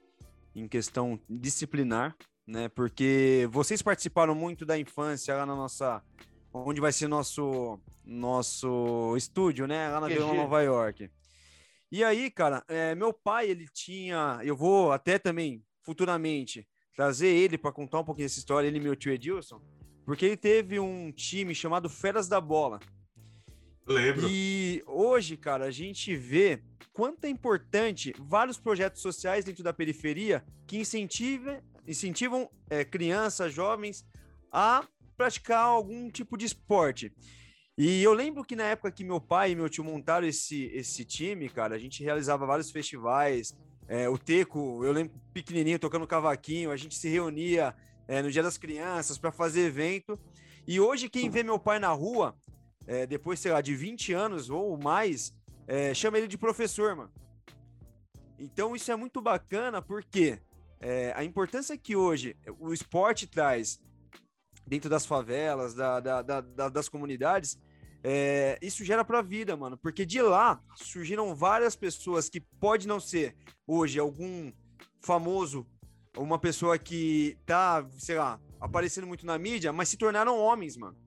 Em 0.55 0.67
questão 0.67 1.19
disciplinar, 1.29 2.15
né? 2.45 2.69
Porque 2.69 3.47
vocês 3.51 3.81
participaram 3.81 4.35
muito 4.35 4.65
da 4.65 4.77
infância 4.77 5.35
lá 5.35 5.45
na 5.45 5.55
nossa. 5.55 6.03
Onde 6.53 6.81
vai 6.81 6.91
ser 6.91 7.07
nosso 7.07 7.79
nosso 8.03 9.15
estúdio, 9.15 9.67
né? 9.67 9.89
Lá 9.89 10.01
na 10.01 10.07
Vila 10.07 10.33
Nova 10.33 10.61
York. 10.61 11.09
E 11.91 12.03
aí, 12.03 12.31
cara, 12.31 12.63
é, 12.67 12.95
meu 12.95 13.13
pai, 13.13 13.49
ele 13.49 13.67
tinha. 13.73 14.39
Eu 14.43 14.55
vou 14.55 14.91
até 14.91 15.19
também, 15.19 15.63
futuramente, 15.81 16.67
trazer 16.95 17.27
ele 17.27 17.57
para 17.57 17.71
contar 17.71 17.99
um 17.99 18.03
pouquinho 18.03 18.27
dessa 18.27 18.39
história, 18.39 18.67
ele 18.67 18.77
e 18.77 18.81
meu 18.81 18.95
tio 18.95 19.11
Edilson, 19.11 19.61
porque 20.05 20.25
ele 20.25 20.37
teve 20.37 20.79
um 20.79 21.11
time 21.11 21.53
chamado 21.53 21.89
Feras 21.89 22.27
da 22.27 22.39
Bola. 22.39 22.79
Lembro. 23.85 24.27
E 24.29 24.83
hoje, 24.87 25.35
cara, 25.35 25.65
a 25.65 25.71
gente 25.71 26.15
vê 26.15 26.63
quanto 26.93 27.25
é 27.25 27.29
importante 27.29 28.13
vários 28.19 28.57
projetos 28.57 29.01
sociais 29.01 29.45
dentro 29.45 29.63
da 29.63 29.73
periferia 29.73 30.43
que 30.67 30.77
incentivam, 30.77 31.61
incentivam 31.87 32.49
é, 32.69 32.83
crianças, 32.83 33.53
jovens 33.53 34.05
a 34.51 34.85
praticar 35.15 35.65
algum 35.65 36.09
tipo 36.09 36.37
de 36.37 36.45
esporte. 36.45 37.13
E 37.77 38.03
eu 38.03 38.13
lembro 38.13 38.43
que 38.43 38.55
na 38.55 38.63
época 38.63 38.91
que 38.91 39.03
meu 39.03 39.19
pai 39.19 39.51
e 39.51 39.55
meu 39.55 39.69
tio 39.69 39.83
montaram 39.83 40.27
esse, 40.27 40.65
esse 40.73 41.05
time, 41.05 41.49
cara, 41.49 41.75
a 41.75 41.79
gente 41.79 42.03
realizava 42.03 42.45
vários 42.45 42.69
festivais, 42.69 43.55
é, 43.87 44.07
o 44.07 44.17
Teco, 44.17 44.83
eu 44.83 44.91
lembro 44.91 45.13
pequenininho 45.33 45.79
tocando 45.79 46.05
cavaquinho, 46.07 46.71
a 46.71 46.77
gente 46.77 46.95
se 46.95 47.09
reunia 47.09 47.75
é, 48.07 48.21
no 48.21 48.31
Dia 48.31 48.43
das 48.43 48.57
Crianças 48.57 49.17
para 49.17 49.31
fazer 49.31 49.61
evento. 49.61 50.19
E 50.67 50.79
hoje, 50.79 51.09
quem 51.09 51.29
vê 51.29 51.43
meu 51.43 51.57
pai 51.57 51.79
na 51.79 51.89
rua, 51.89 52.35
é, 52.85 53.05
depois, 53.05 53.39
sei 53.39 53.51
lá, 53.51 53.61
de 53.61 53.75
20 53.75 54.13
anos 54.13 54.49
ou 54.49 54.77
mais, 54.77 55.33
é, 55.71 55.93
chama 55.93 56.17
ele 56.17 56.27
de 56.27 56.37
professor, 56.37 56.93
mano. 56.97 57.11
Então, 58.37 58.75
isso 58.75 58.91
é 58.91 58.95
muito 58.97 59.21
bacana 59.21 59.81
porque 59.81 60.37
é, 60.81 61.13
a 61.15 61.23
importância 61.23 61.77
que 61.77 61.95
hoje 61.95 62.35
o 62.59 62.73
esporte 62.73 63.25
traz 63.25 63.79
dentro 64.67 64.89
das 64.89 65.05
favelas, 65.05 65.73
da, 65.73 66.01
da, 66.01 66.21
da, 66.21 66.67
das 66.67 66.89
comunidades, 66.89 67.57
é, 68.03 68.59
isso 68.61 68.83
gera 68.83 69.05
para 69.05 69.19
a 69.19 69.21
vida, 69.21 69.55
mano, 69.55 69.77
porque 69.77 70.05
de 70.05 70.21
lá 70.21 70.61
surgiram 70.75 71.33
várias 71.33 71.73
pessoas 71.73 72.27
que 72.27 72.41
pode 72.41 72.85
não 72.85 72.99
ser 72.99 73.33
hoje 73.65 73.97
algum 73.97 74.51
famoso, 74.99 75.65
uma 76.17 76.37
pessoa 76.37 76.77
que 76.77 77.37
tá, 77.45 77.87
sei 77.97 78.17
lá, 78.17 78.41
aparecendo 78.59 79.07
muito 79.07 79.25
na 79.25 79.37
mídia, 79.37 79.71
mas 79.71 79.87
se 79.87 79.95
tornaram 79.95 80.37
homens, 80.37 80.75
mano. 80.75 80.97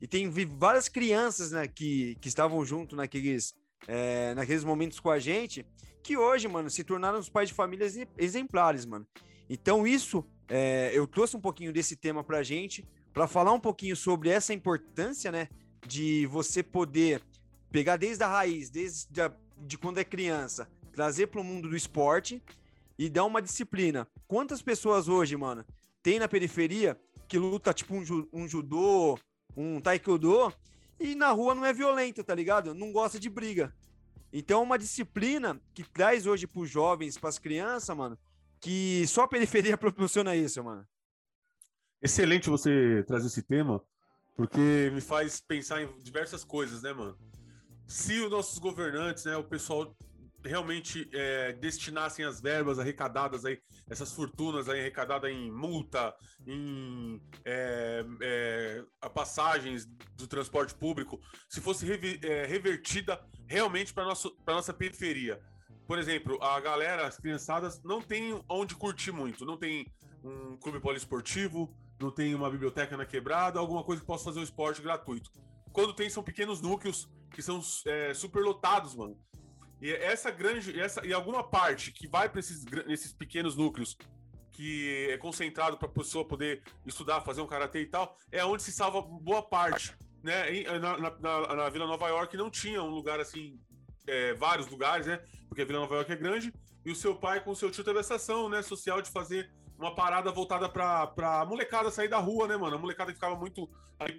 E 0.00 0.06
tem 0.06 0.30
várias 0.30 0.88
crianças, 0.88 1.50
né, 1.50 1.66
que, 1.66 2.14
que 2.20 2.28
estavam 2.28 2.64
junto 2.64 2.94
naqueles, 2.94 3.52
é, 3.86 4.34
naqueles 4.34 4.64
momentos 4.64 5.00
com 5.00 5.10
a 5.10 5.18
gente, 5.18 5.66
que 6.02 6.16
hoje, 6.16 6.46
mano, 6.46 6.70
se 6.70 6.84
tornaram 6.84 7.18
os 7.18 7.28
pais 7.28 7.48
de 7.48 7.54
famílias 7.54 7.96
exemplares, 8.16 8.84
mano. 8.86 9.06
Então 9.48 9.86
isso, 9.86 10.24
é, 10.48 10.90
eu 10.94 11.06
trouxe 11.06 11.36
um 11.36 11.40
pouquinho 11.40 11.72
desse 11.72 11.96
tema 11.96 12.22
pra 12.22 12.42
gente, 12.42 12.86
para 13.12 13.26
falar 13.26 13.52
um 13.52 13.60
pouquinho 13.60 13.96
sobre 13.96 14.28
essa 14.28 14.52
importância, 14.52 15.32
né, 15.32 15.48
de 15.86 16.26
você 16.26 16.62
poder 16.62 17.22
pegar 17.70 17.96
desde 17.96 18.22
a 18.22 18.28
raiz, 18.28 18.70
desde 18.70 19.20
a, 19.20 19.32
de 19.58 19.78
quando 19.78 19.98
é 19.98 20.04
criança, 20.04 20.68
trazer 20.92 21.28
para 21.28 21.40
o 21.40 21.44
mundo 21.44 21.68
do 21.68 21.76
esporte 21.76 22.42
e 22.98 23.08
dar 23.08 23.24
uma 23.24 23.42
disciplina. 23.42 24.06
Quantas 24.26 24.62
pessoas 24.62 25.08
hoje, 25.08 25.36
mano, 25.36 25.64
tem 26.02 26.18
na 26.18 26.28
periferia 26.28 26.98
que 27.28 27.38
luta 27.38 27.74
tipo 27.74 27.94
um, 27.94 28.28
um 28.32 28.48
judô, 28.48 29.18
um 29.56 29.80
taekwondo 29.80 30.52
e 30.98 31.14
na 31.14 31.30
rua 31.30 31.54
não 31.54 31.64
é 31.64 31.72
violento, 31.72 32.24
tá 32.24 32.34
ligado? 32.34 32.74
Não 32.74 32.92
gosta 32.92 33.18
de 33.18 33.28
briga. 33.28 33.74
Então, 34.32 34.60
é 34.60 34.62
uma 34.62 34.78
disciplina 34.78 35.60
que 35.72 35.84
traz 35.84 36.26
hoje 36.26 36.46
para 36.46 36.60
os 36.60 36.70
jovens, 36.70 37.16
para 37.16 37.28
as 37.28 37.38
crianças, 37.38 37.96
mano, 37.96 38.18
que 38.60 39.06
só 39.06 39.22
a 39.22 39.28
periferia 39.28 39.76
proporciona 39.78 40.34
isso, 40.34 40.62
mano. 40.62 40.86
Excelente 42.02 42.50
você 42.50 43.02
trazer 43.06 43.28
esse 43.28 43.42
tema, 43.42 43.82
porque 44.36 44.90
me 44.92 45.00
faz 45.00 45.40
pensar 45.40 45.82
em 45.82 45.98
diversas 45.98 46.44
coisas, 46.44 46.82
né, 46.82 46.92
mano? 46.92 47.16
Se 47.86 48.20
os 48.20 48.30
nossos 48.30 48.58
governantes, 48.58 49.24
né, 49.24 49.36
o 49.36 49.44
pessoal 49.44 49.96
realmente 50.46 51.08
é, 51.12 51.52
destinassem 51.52 52.24
as 52.24 52.40
verbas 52.40 52.78
arrecadadas 52.78 53.44
aí, 53.44 53.60
essas 53.88 54.12
fortunas 54.12 54.68
aí 54.68 54.80
arrecadadas 54.80 55.30
em 55.30 55.50
multa, 55.50 56.14
em 56.46 57.20
é, 57.44 58.04
é, 58.22 58.84
passagens 59.14 59.86
do 60.16 60.26
transporte 60.26 60.74
público, 60.74 61.20
se 61.48 61.60
fosse 61.60 61.86
é, 62.22 62.46
revertida 62.46 63.20
realmente 63.46 63.92
para 63.92 64.06
para 64.44 64.54
nossa 64.54 64.72
periferia, 64.72 65.40
por 65.86 65.98
exemplo, 65.98 66.42
a 66.42 66.58
galera, 66.58 67.06
as 67.06 67.16
criançadas, 67.16 67.80
não 67.84 68.02
tem 68.02 68.42
onde 68.48 68.74
curtir 68.74 69.12
muito. 69.12 69.44
Não 69.44 69.56
tem 69.56 69.86
um 70.22 70.56
clube 70.56 70.80
poliesportivo, 70.80 71.72
não 72.00 72.10
tem 72.10 72.34
uma 72.34 72.50
biblioteca 72.50 72.96
na 72.96 73.06
quebrada, 73.06 73.60
alguma 73.60 73.84
coisa 73.84 74.00
que 74.00 74.06
possa 74.06 74.24
fazer 74.24 74.40
o 74.40 74.42
esporte 74.42 74.82
gratuito. 74.82 75.30
Quando 75.72 75.94
tem, 75.94 76.10
são 76.10 76.24
pequenos 76.24 76.60
núcleos 76.60 77.08
que 77.30 77.40
são 77.40 77.60
é, 77.86 78.12
superlotados, 78.14 78.96
mano. 78.96 79.16
E 79.80 79.92
essa 79.92 80.30
grande, 80.30 80.78
essa, 80.78 81.04
e 81.06 81.12
alguma 81.12 81.42
parte 81.42 81.92
que 81.92 82.08
vai 82.08 82.28
para 82.28 82.40
esses, 82.40 82.64
esses 82.88 83.12
pequenos 83.12 83.56
núcleos 83.56 83.96
que 84.52 85.08
é 85.10 85.18
concentrado 85.18 85.76
para 85.76 85.86
a 85.86 85.92
pessoa 85.92 86.26
poder 86.26 86.62
estudar, 86.86 87.20
fazer 87.20 87.42
um 87.42 87.46
karatê 87.46 87.82
e 87.82 87.86
tal, 87.86 88.16
é 88.32 88.42
onde 88.42 88.62
se 88.62 88.72
salva 88.72 89.02
boa 89.02 89.42
parte. 89.42 89.94
Né? 90.22 90.62
Na, 90.80 90.96
na, 90.96 91.56
na, 91.56 91.68
Vila 91.68 91.86
Nova 91.86 92.08
York 92.08 92.36
não 92.38 92.50
tinha 92.50 92.82
um 92.82 92.88
lugar 92.88 93.20
assim, 93.20 93.60
é, 94.06 94.32
vários 94.32 94.66
lugares, 94.66 95.06
né? 95.06 95.22
Porque 95.46 95.60
a 95.60 95.64
Vila 95.66 95.80
Nova 95.80 95.96
York 95.96 96.10
é 96.10 96.16
grande, 96.16 96.54
e 96.86 96.90
o 96.90 96.96
seu 96.96 97.14
pai 97.14 97.44
com 97.44 97.50
o 97.50 97.56
seu 97.56 97.70
tio 97.70 97.84
teve 97.84 97.98
essa 97.98 98.14
ação 98.14 98.48
né, 98.48 98.62
social 98.62 99.02
de 99.02 99.10
fazer 99.10 99.50
uma 99.78 99.94
parada 99.94 100.32
voltada 100.32 100.68
pra, 100.68 101.06
pra 101.08 101.44
molecada 101.44 101.90
sair 101.90 102.08
da 102.08 102.18
rua, 102.18 102.48
né, 102.48 102.56
mano? 102.56 102.76
A 102.76 102.78
molecada 102.78 103.12
ficava 103.12 103.36
muito 103.36 103.68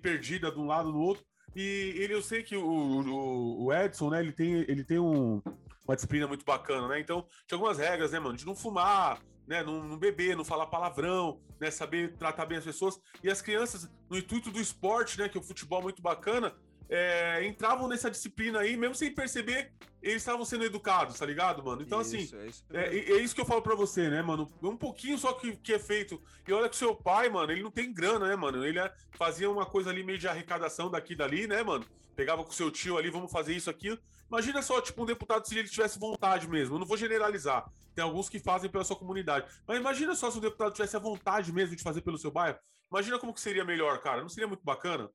perdida 0.03 0.51
de 0.51 0.59
um 0.59 0.67
lado 0.67 0.91
no 0.91 0.99
outro. 0.99 1.25
E 1.57 1.95
ele, 1.97 2.13
eu 2.13 2.21
sei 2.21 2.43
que 2.43 2.55
o, 2.55 2.63
o, 2.63 3.65
o 3.65 3.73
Edson, 3.73 4.11
né, 4.11 4.19
ele 4.19 4.31
tem, 4.31 4.53
ele 4.67 4.83
tem 4.83 4.99
um, 4.99 5.41
uma 5.87 5.95
disciplina 5.95 6.27
muito 6.27 6.45
bacana, 6.45 6.87
né? 6.87 6.99
Então, 6.99 7.25
tinha 7.47 7.57
algumas 7.57 7.79
regras, 7.79 8.11
né, 8.11 8.19
mano? 8.19 8.37
De 8.37 8.45
não 8.45 8.55
fumar, 8.55 9.19
né? 9.47 9.63
Não, 9.63 9.83
não, 9.83 9.97
beber, 9.97 10.37
não 10.37 10.45
falar 10.45 10.67
palavrão, 10.67 11.41
né? 11.59 11.71
Saber 11.71 12.15
tratar 12.15 12.45
bem 12.45 12.59
as 12.59 12.63
pessoas. 12.63 13.01
E 13.23 13.29
as 13.31 13.41
crianças, 13.41 13.89
no 14.07 14.19
intuito 14.19 14.51
do 14.51 14.61
esporte, 14.61 15.17
né? 15.17 15.27
Que 15.27 15.35
é 15.35 15.41
o 15.41 15.43
futebol 15.43 15.81
muito 15.81 15.99
bacana, 15.99 16.53
é, 16.89 17.45
entravam 17.45 17.87
nessa 17.87 18.09
disciplina 18.09 18.59
aí, 18.59 18.77
mesmo 18.77 18.95
sem 18.95 19.13
perceber, 19.13 19.71
eles 20.01 20.21
estavam 20.21 20.45
sendo 20.45 20.63
educados, 20.63 21.17
tá 21.19 21.25
ligado, 21.25 21.63
mano? 21.63 21.81
Então, 21.81 22.01
isso, 22.01 22.15
assim, 22.15 22.37
é 22.37 22.47
isso, 22.47 22.65
é, 22.71 22.97
é 22.97 23.17
isso, 23.17 23.35
que 23.35 23.41
eu 23.41 23.45
falo 23.45 23.61
pra 23.61 23.75
você, 23.75 24.09
né, 24.09 24.21
mano? 24.21 24.49
Um 24.61 24.77
pouquinho 24.77 25.17
só 25.17 25.33
que, 25.33 25.55
que 25.57 25.73
é 25.73 25.79
feito. 25.79 26.21
E 26.47 26.53
olha 26.53 26.69
que 26.69 26.75
seu 26.75 26.95
pai, 26.95 27.29
mano, 27.29 27.51
ele 27.51 27.63
não 27.63 27.71
tem 27.71 27.93
grana, 27.93 28.27
né, 28.27 28.35
mano? 28.35 28.65
Ele 28.65 28.79
é, 28.79 28.93
fazia 29.17 29.49
uma 29.49 29.65
coisa 29.65 29.89
ali 29.89 30.03
meio 30.03 30.17
de 30.17 30.27
arrecadação 30.27 30.89
daqui 30.89 31.13
e 31.13 31.15
dali, 31.15 31.47
né, 31.47 31.63
mano? 31.63 31.85
Pegava 32.15 32.43
com 32.43 32.51
seu 32.51 32.71
tio 32.71 32.97
ali, 32.97 33.09
vamos 33.09 33.31
fazer 33.31 33.53
isso, 33.53 33.69
aqui. 33.69 33.97
Imagina 34.29 34.61
só, 34.61 34.81
tipo, 34.81 35.03
um 35.03 35.05
deputado 35.05 35.47
se 35.47 35.57
ele 35.57 35.69
tivesse 35.69 35.99
vontade 35.99 36.47
mesmo. 36.47 36.75
Eu 36.75 36.79
não 36.79 36.85
vou 36.85 36.97
generalizar. 36.97 37.69
Tem 37.95 38.03
alguns 38.03 38.27
que 38.27 38.39
fazem 38.39 38.69
pela 38.69 38.83
sua 38.83 38.95
comunidade. 38.95 39.47
Mas 39.65 39.79
imagina 39.79 40.15
só 40.15 40.29
se 40.29 40.37
o 40.37 40.41
deputado 40.41 40.73
tivesse 40.73 40.95
a 40.95 40.99
vontade 40.99 41.51
mesmo 41.53 41.75
de 41.75 41.83
fazer 41.83 42.01
pelo 42.01 42.17
seu 42.17 42.29
bairro. 42.29 42.57
Imagina 42.91 43.19
como 43.19 43.33
que 43.33 43.41
seria 43.41 43.63
melhor, 43.63 43.99
cara. 43.99 44.21
Não 44.21 44.29
seria 44.29 44.47
muito 44.47 44.63
bacana? 44.63 45.09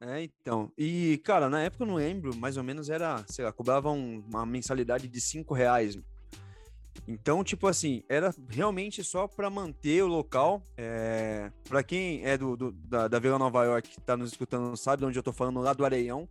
É, 0.00 0.22
então. 0.22 0.70
E, 0.76 1.18
cara, 1.24 1.48
na 1.48 1.62
época 1.62 1.84
eu 1.84 1.88
não 1.88 1.94
lembro, 1.94 2.36
mais 2.36 2.56
ou 2.56 2.62
menos 2.62 2.90
era, 2.90 3.24
sei 3.28 3.44
lá, 3.44 3.52
cobrava 3.52 3.90
um, 3.90 4.22
uma 4.28 4.44
mensalidade 4.44 5.08
de 5.08 5.20
cinco 5.20 5.54
reais. 5.54 5.98
Então, 7.08 7.44
tipo 7.44 7.66
assim, 7.66 8.02
era 8.08 8.34
realmente 8.48 9.02
só 9.04 9.28
para 9.28 9.48
manter 9.48 10.02
o 10.02 10.06
local. 10.06 10.62
É... 10.76 11.50
Para 11.68 11.82
quem 11.82 12.24
é 12.24 12.36
do, 12.36 12.56
do, 12.56 12.72
da, 12.72 13.08
da 13.08 13.18
Vila 13.18 13.38
Nova 13.38 13.64
York, 13.64 13.88
que 13.90 14.00
tá 14.00 14.16
nos 14.16 14.32
escutando, 14.32 14.76
sabe 14.76 15.00
de 15.00 15.06
onde 15.06 15.18
eu 15.18 15.22
tô 15.22 15.32
falando, 15.32 15.60
lá 15.60 15.72
do 15.72 15.84
Areião. 15.84 16.28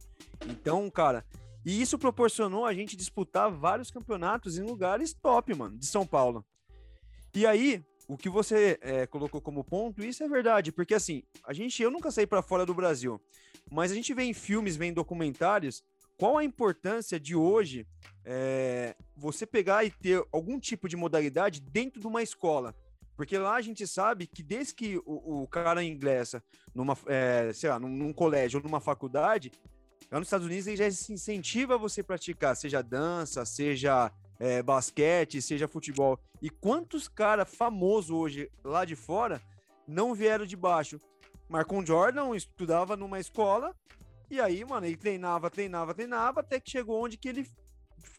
Então, 0.48 0.90
cara, 0.90 1.26
e 1.66 1.82
isso 1.82 1.98
proporcionou 1.98 2.66
a 2.66 2.74
gente 2.74 2.96
disputar 2.96 3.50
vários 3.50 3.90
campeonatos 3.90 4.58
em 4.58 4.64
lugares 4.64 5.14
top, 5.14 5.54
mano, 5.56 5.78
de 5.78 5.86
São 5.86 6.06
Paulo. 6.06 6.46
E 7.34 7.46
aí, 7.46 7.84
o 8.08 8.18
que 8.18 8.30
você 8.30 8.78
é, 8.82 9.08
colocou 9.08 9.42
como 9.42 9.64
ponto, 9.64 10.04
isso 10.04 10.24
é 10.24 10.28
verdade, 10.28 10.72
porque 10.72 10.94
assim, 10.94 11.24
a 11.44 11.54
gente, 11.54 11.82
eu 11.82 11.92
nunca 11.92 12.12
saí 12.12 12.28
para 12.28 12.42
fora 12.42 12.66
do 12.66 12.74
Brasil, 12.74 13.20
mas 13.72 13.92
a 13.92 13.96
gente 13.96 14.14
vê 14.14 14.24
em 14.24 14.34
filmes, 14.34 14.76
vê 14.76 14.86
em 14.86 14.94
documentários, 14.94 15.84
qual 16.18 16.38
a 16.38 16.44
importância 16.44 17.20
de 17.20 17.36
hoje 17.36 17.88
é, 18.24 18.96
você 19.16 19.46
pegar 19.46 19.84
e 19.84 19.92
ter 19.92 20.24
algum 20.32 20.60
tipo 20.60 20.88
de 20.88 20.96
modalidade 20.96 21.60
dentro 21.62 22.00
de 22.00 22.08
uma 22.08 22.24
escola. 22.24 22.74
Porque 23.16 23.38
lá 23.38 23.56
a 23.56 23.62
gente 23.62 23.88
sabe 23.88 24.28
que 24.28 24.44
desde 24.44 24.74
que 24.74 24.98
o, 25.06 25.44
o 25.44 25.48
cara 25.48 25.84
ingressa 25.84 26.44
numa, 26.74 26.98
é, 27.08 27.52
sei 27.54 27.70
lá, 27.70 27.80
num, 27.80 27.90
num, 27.90 28.14
colégio 28.14 28.60
ou 28.60 28.64
numa 28.64 28.82
faculdade, 28.82 29.52
lá 30.12 30.20
nos 30.20 30.28
Estados 30.28 30.46
Unidos 30.46 30.68
ele 30.68 30.78
já 30.78 30.92
se 30.92 31.14
incentiva 31.14 31.78
você 31.78 32.04
praticar, 32.04 32.56
seja 32.56 32.82
dança, 32.82 33.46
seja 33.46 34.12
é, 34.40 34.62
basquete, 34.62 35.42
seja 35.42 35.68
futebol. 35.68 36.20
E 36.42 36.50
quantos 36.50 37.08
caras 37.08 37.54
famosos 37.54 38.12
hoje 38.12 38.52
lá 38.64 38.86
de 38.86 38.96
fora 38.96 39.42
não 39.88 40.14
vieram 40.14 40.46
de 40.46 40.56
baixo? 40.56 41.00
Marcon 41.48 41.86
Jordan 41.86 42.36
estudava 42.36 42.96
numa 42.96 43.20
escola 43.20 43.76
e 44.30 44.42
aí, 44.42 44.66
mano, 44.66 44.88
ele 44.88 44.98
treinava, 44.98 45.50
treinava, 45.50 45.94
treinava 45.94 46.40
até 46.40 46.60
que 46.60 46.72
chegou 46.72 47.04
onde 47.04 47.18
que 47.18 47.30
ele 47.30 47.48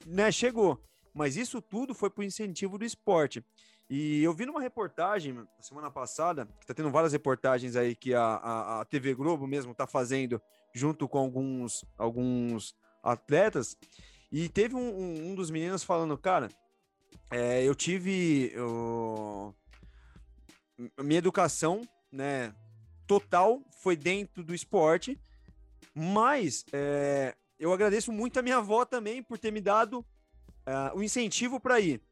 né, 0.07 0.31
chegou. 0.31 0.81
Mas 1.13 1.37
isso 1.37 1.61
tudo 1.61 1.95
foi 1.95 2.11
por 2.11 2.25
incentivo 2.25 2.79
do 2.79 2.85
esporte. 2.85 3.45
E 3.89 4.23
eu 4.23 4.33
vi 4.33 4.47
numa 4.47 4.61
reportagem 4.61 5.47
semana 5.61 5.91
passada, 5.91 6.47
que 6.61 6.67
tá 6.67 6.75
tendo 6.75 6.91
várias 6.91 7.13
reportagens 7.13 7.77
aí 7.77 7.95
que 7.95 8.15
a, 8.15 8.23
a, 8.23 8.81
a 8.81 8.85
TV 8.85 9.15
Globo 9.15 9.47
mesmo 9.47 9.75
tá 9.75 9.87
fazendo 9.87 10.41
junto 10.75 11.09
com 11.09 11.19
alguns, 11.19 11.85
alguns 11.97 12.75
atletas, 13.03 13.77
e 14.31 14.49
teve 14.49 14.75
um, 14.75 15.31
um, 15.31 15.35
dos 15.35 15.51
meninos 15.51 15.85
falando, 15.85 16.17
cara, 16.19 16.49
é, 17.31 17.63
eu 17.63 17.75
tive. 17.75 18.51
Eu, 18.55 19.55
minha 21.01 21.19
educação, 21.19 21.81
né, 22.13 22.55
total 23.07 23.63
foi 23.83 23.97
dentro 23.97 24.45
do 24.45 24.55
esporte, 24.55 25.19
mas 25.95 26.65
é, 26.73 27.35
eu 27.59 27.73
agradeço 27.73 28.13
muito 28.13 28.39
a 28.39 28.43
minha 28.43 28.59
avó 28.59 28.85
também 28.85 29.23
por 29.23 29.39
ter 29.39 29.51
me 29.51 29.61
dado 29.61 30.01
uh, 30.67 30.97
o 30.97 31.03
incentivo 31.03 31.59
para 31.59 31.81
ir. 31.81 32.03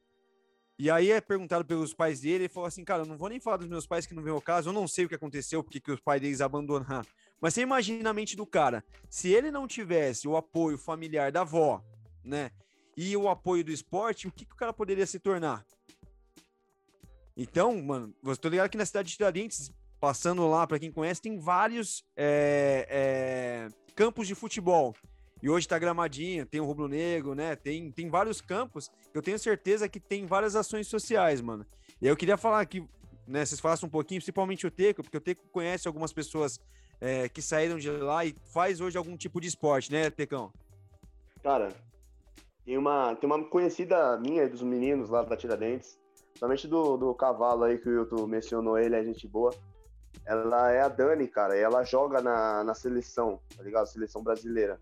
E 0.77 0.91
aí 0.91 1.13
é 1.13 1.21
perguntado 1.21 1.65
pelos 1.65 1.95
pais 1.95 2.21
dele, 2.21 2.45
ele 2.45 2.49
falou 2.49 2.67
assim, 2.67 2.85
cara, 2.85 3.03
eu 3.03 3.07
não 3.07 3.17
vou 3.17 3.29
nem 3.29 3.39
falar 3.39 3.59
dos 3.59 3.69
meus 3.69 3.87
pais 3.87 4.07
que 4.07 4.15
não 4.15 4.23
veio 4.23 4.37
o 4.37 4.41
caso, 4.41 4.71
eu 4.71 4.73
não 4.73 4.89
sei 4.89 5.05
o 5.05 5.09
que 5.09 5.15
aconteceu, 5.15 5.63
porque 5.63 5.79
que 5.79 5.93
os 5.93 6.01
pais 6.01 6.21
deles 6.21 6.41
abandonaram. 6.41 7.07
Mas 7.41 7.55
você 7.55 7.61
imagina 7.61 8.11
a 8.11 8.15
mente 8.15 8.35
do 8.35 8.45
cara, 8.45 8.83
se 9.09 9.29
ele 9.29 9.53
não 9.53 9.69
tivesse 9.69 10.27
o 10.27 10.37
apoio 10.37 10.77
familiar 10.77 11.31
da 11.31 11.43
avó, 11.43 11.85
né? 12.25 12.51
E 12.97 13.17
o 13.17 13.29
apoio 13.29 13.65
do 13.65 13.73
esporte, 13.73 14.29
o 14.29 14.33
que, 14.33 14.45
que 14.45 14.55
o 14.55 14.57
cara 14.57 14.73
poderia 14.73 15.07
se 15.07 15.19
tornar? 15.19 15.65
Então, 17.37 17.81
mano, 17.83 18.15
você 18.23 18.41
tô 18.41 18.49
ligado 18.49 18.71
que 18.71 18.79
na 18.79 18.87
cidade 18.87 19.09
de 19.09 19.17
Tiradentes, 19.17 19.73
passando 19.99 20.47
lá, 20.49 20.67
para 20.67 20.79
quem 20.79 20.93
conhece, 20.93 21.21
tem 21.21 21.39
vários 21.39 22.05
é, 22.17 22.87
é, 22.89 23.69
campos 23.97 24.29
de 24.29 24.35
futebol. 24.35 24.95
E 25.43 25.51
hoje 25.51 25.69
tá 25.69 25.79
gramadinho, 25.79 26.47
tem 26.47 26.61
o 26.61 26.65
Rubro 26.65 26.89
Negro, 26.89 27.35
né? 27.35 27.57
Tem, 27.57 27.91
tem 27.91 28.09
vários 28.09 28.41
campos. 28.41 28.91
Eu 29.13 29.21
tenho 29.21 29.39
certeza 29.39 29.89
que 29.89 30.01
tem 30.01 30.25
várias 30.25 30.57
ações 30.57 30.87
sociais, 30.87 31.41
mano. 31.41 31.67
E 32.01 32.07
eu 32.07 32.17
queria 32.17 32.37
falar 32.37 32.65
que, 32.65 32.81
né, 33.27 33.45
vocês 33.45 33.61
falassem 33.61 33.87
um 33.87 33.91
pouquinho, 33.91 34.21
principalmente 34.21 34.67
o 34.67 34.71
Teco, 34.71 35.03
porque 35.03 35.19
o 35.19 35.21
Teco 35.21 35.45
conhece 35.51 35.87
algumas 35.87 36.13
pessoas 36.13 36.59
é, 37.01 37.29
que 37.29 37.43
saíram 37.43 37.79
de 37.79 37.91
lá 37.91 38.25
e 38.25 38.35
faz 38.53 38.81
hoje 38.81 38.97
algum 38.97 39.17
tipo 39.17 39.41
de 39.41 39.49
esporte, 39.49 39.93
né, 39.93 40.09
Tecão? 40.09 40.53
Cara, 41.43 41.69
tem 42.65 42.79
uma, 42.79 43.15
tem 43.15 43.29
uma 43.29 43.45
conhecida 43.45 44.17
minha 44.19 44.49
dos 44.49 44.63
meninos 44.63 45.11
lá 45.11 45.23
da 45.23 45.37
Tiradentes, 45.37 45.99
somente 46.39 46.67
do, 46.67 46.97
do 46.97 47.15
cavalo 47.15 47.65
aí 47.65 47.79
que 47.79 47.89
o 47.89 47.93
Hilton 47.93 48.27
mencionou 48.27 48.79
ele, 48.79 48.97
é 48.97 49.05
gente 49.05 49.29
boa. 49.29 49.55
Ela 50.25 50.73
é 50.73 50.81
a 50.81 50.89
Dani, 50.89 51.29
cara, 51.29 51.57
e 51.57 51.61
ela 51.61 51.85
joga 51.85 52.23
na, 52.23 52.65
na 52.65 52.75
seleção, 52.75 53.41
tá 53.57 53.63
ligado? 53.63 53.87
Seleção 53.87 54.23
brasileira. 54.23 54.81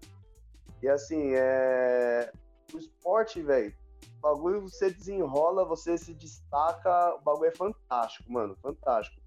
E 0.83 0.89
assim, 0.89 1.33
é. 1.35 2.33
O 2.73 2.79
esporte, 2.79 3.43
velho, 3.43 3.75
o 4.19 4.21
bagulho 4.21 4.63
você 4.63 4.91
desenrola, 4.91 5.65
você 5.65 5.99
se 5.99 6.15
destaca, 6.15 7.15
o 7.17 7.21
bagulho 7.21 7.49
é 7.49 7.55
fantástico, 7.55 8.33
mano, 8.33 8.57
fantástico. 8.63 9.21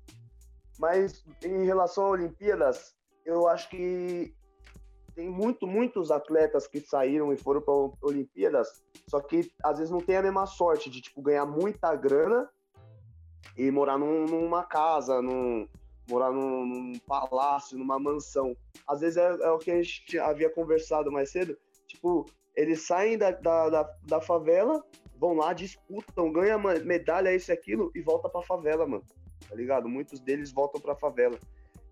Mas 0.79 1.25
em 1.43 1.65
relação 1.65 2.05
a 2.05 2.09
Olimpíadas, 2.09 2.95
eu 3.25 3.47
acho 3.47 3.69
que 3.69 4.33
tem 5.15 5.29
muito, 5.29 5.65
muitos 5.65 6.11
atletas 6.11 6.67
que 6.67 6.81
saíram 6.81 7.31
e 7.31 7.37
foram 7.37 7.61
para 7.61 7.73
Olimpíadas, 8.01 8.83
só 9.07 9.21
que 9.21 9.49
às 9.63 9.77
vezes 9.77 9.91
não 9.91 10.01
tem 10.01 10.17
a 10.17 10.21
mesma 10.21 10.45
sorte 10.45 10.89
de 10.89 11.01
tipo 11.01 11.21
ganhar 11.21 11.45
muita 11.45 11.95
grana 11.95 12.49
e 13.57 13.71
morar 13.71 13.97
num, 13.97 14.25
numa 14.25 14.63
casa, 14.63 15.21
num, 15.21 15.67
morar 16.09 16.31
num, 16.31 16.65
num, 16.65 16.93
palácio, 17.07 17.77
numa 17.77 17.97
mansão. 17.97 18.55
Às 18.85 18.99
vezes 18.99 19.17
é, 19.17 19.27
é, 19.27 19.51
o 19.51 19.57
que 19.57 19.71
a 19.71 19.81
gente 19.81 20.19
havia 20.19 20.49
conversado 20.49 21.11
mais 21.11 21.31
cedo. 21.31 21.57
Tipo, 21.87 22.25
eles 22.53 22.85
saem 22.85 23.17
da, 23.17 23.31
da, 23.31 23.69
da, 23.69 23.83
da 24.03 24.21
favela, 24.21 24.83
vão 25.17 25.33
lá, 25.33 25.53
disputam, 25.53 26.31
ganham 26.31 26.59
medalha, 26.83 27.33
isso 27.33 27.51
e 27.51 27.53
aquilo, 27.53 27.89
e 27.95 28.01
volta 28.01 28.27
pra 28.27 28.41
favela, 28.41 28.85
mano. 28.85 29.03
Tá 29.47 29.55
ligado? 29.55 29.87
Muitos 29.87 30.19
deles 30.19 30.51
voltam 30.51 30.81
pra 30.81 30.95
favela. 30.95 31.37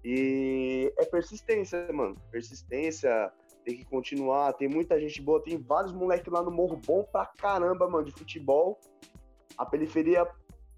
E 0.04 0.94
é 0.98 1.06
persistência, 1.06 1.92
mano. 1.94 2.16
Persistência, 2.30 3.32
tem 3.64 3.78
que 3.78 3.86
continuar. 3.86 4.54
Tem 4.54 4.68
muita 4.68 5.00
gente 5.00 5.22
boa, 5.22 5.42
tem 5.42 5.58
vários 5.58 5.94
moleques 5.94 6.32
lá 6.32 6.42
no 6.42 6.52
Morro 6.52 6.80
bom 6.86 7.04
pra 7.04 7.26
caramba, 7.26 7.88
mano, 7.90 8.06
de 8.06 8.12
futebol. 8.12 8.80
A 9.58 9.66
periferia, 9.66 10.28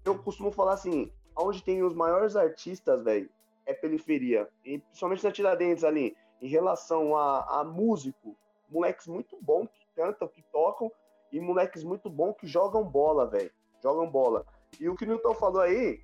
eu 0.04 0.18
costumo 0.18 0.52
falar 0.52 0.74
assim, 0.74 1.10
onde 1.36 1.62
tem 1.62 1.82
os 1.82 1.94
maiores 1.94 2.36
artistas, 2.36 3.02
velho, 3.02 3.28
é 3.64 3.74
periferia. 3.74 4.48
E 4.64 4.78
principalmente 4.78 5.24
na 5.24 5.32
Tiradentes 5.32 5.84
ali, 5.84 6.16
em 6.40 6.48
relação 6.48 7.16
a, 7.16 7.60
a 7.60 7.64
músico, 7.64 8.36
moleques 8.70 9.06
muito 9.06 9.36
bons 9.40 9.68
que 9.70 9.86
cantam, 9.94 10.28
que 10.28 10.42
tocam, 10.52 10.90
e 11.32 11.40
moleques 11.40 11.82
muito 11.82 12.08
bons 12.08 12.34
que 12.34 12.46
jogam 12.46 12.84
bola, 12.84 13.26
velho. 13.26 13.50
Jogam 13.82 14.08
bola. 14.08 14.46
E 14.80 14.88
o 14.88 14.94
que 14.94 15.04
o 15.04 15.08
Newton 15.08 15.34
falou 15.34 15.60
aí 15.60 16.02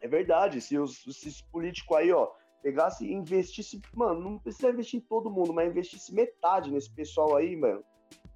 é 0.00 0.08
verdade. 0.08 0.60
Se 0.60 0.78
os, 0.78 1.06
esses 1.06 1.40
políticos 1.40 1.96
aí, 1.96 2.12
ó, 2.12 2.30
pegasse 2.62 3.06
e 3.06 3.12
investisse, 3.12 3.80
mano, 3.94 4.20
não 4.20 4.38
precisa 4.38 4.70
investir 4.70 5.00
em 5.00 5.02
todo 5.02 5.30
mundo, 5.30 5.52
mas 5.52 5.70
investisse 5.70 6.14
metade 6.14 6.70
nesse 6.70 6.90
pessoal 6.90 7.36
aí, 7.36 7.56
mano, 7.56 7.84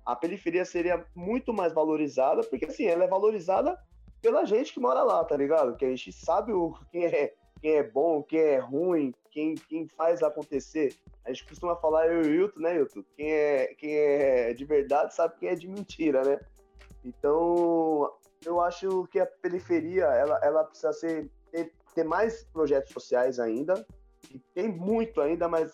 a 0.04 0.16
periferia 0.16 0.64
seria 0.64 1.04
muito 1.14 1.52
mais 1.52 1.72
valorizada, 1.72 2.42
porque 2.42 2.66
assim, 2.66 2.84
ela 2.84 3.04
é 3.04 3.08
valorizada 3.08 3.78
pela 4.20 4.44
gente 4.44 4.72
que 4.72 4.80
mora 4.80 5.02
lá, 5.02 5.24
tá 5.24 5.36
ligado? 5.36 5.76
Que 5.76 5.84
a 5.84 5.88
gente 5.88 6.12
sabe 6.12 6.52
o, 6.52 6.74
quem, 6.90 7.06
é, 7.06 7.32
quem 7.60 7.72
é 7.76 7.82
bom, 7.82 8.22
quem 8.22 8.40
é 8.40 8.58
ruim, 8.58 9.14
quem, 9.30 9.54
quem 9.54 9.88
faz 9.88 10.22
acontecer. 10.22 10.94
A 11.24 11.32
gente 11.32 11.46
costuma 11.46 11.76
falar 11.76 12.06
eu 12.06 12.22
e 12.22 12.26
o 12.26 12.34
Hilton, 12.34 12.60
né, 12.60 12.76
Hilton? 12.76 13.02
Quem 13.16 13.32
é, 13.32 13.74
quem 13.74 13.94
é 13.94 14.54
de 14.54 14.64
verdade 14.64 15.14
sabe 15.14 15.38
quem 15.38 15.48
é 15.48 15.54
de 15.54 15.68
mentira, 15.68 16.22
né? 16.22 16.40
Então, 17.04 18.12
eu 18.44 18.60
acho 18.60 19.06
que 19.08 19.18
a 19.18 19.26
periferia, 19.26 20.04
ela, 20.04 20.40
ela 20.42 20.64
precisa 20.64 20.92
ser, 20.92 21.30
ter, 21.50 21.72
ter 21.94 22.04
mais 22.04 22.44
projetos 22.44 22.92
sociais 22.92 23.38
ainda, 23.38 23.86
e 24.30 24.38
tem 24.54 24.68
muito 24.68 25.20
ainda, 25.20 25.48
mas 25.48 25.72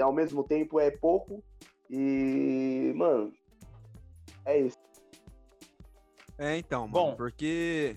ao 0.00 0.12
mesmo 0.12 0.42
tempo 0.44 0.80
é 0.80 0.90
pouco, 0.90 1.42
e, 1.90 2.92
mano, 2.96 3.32
é 4.44 4.60
isso. 4.60 4.78
É, 6.38 6.56
então, 6.56 6.86
mano, 6.86 6.92
Bom, 6.92 7.16
porque 7.16 7.96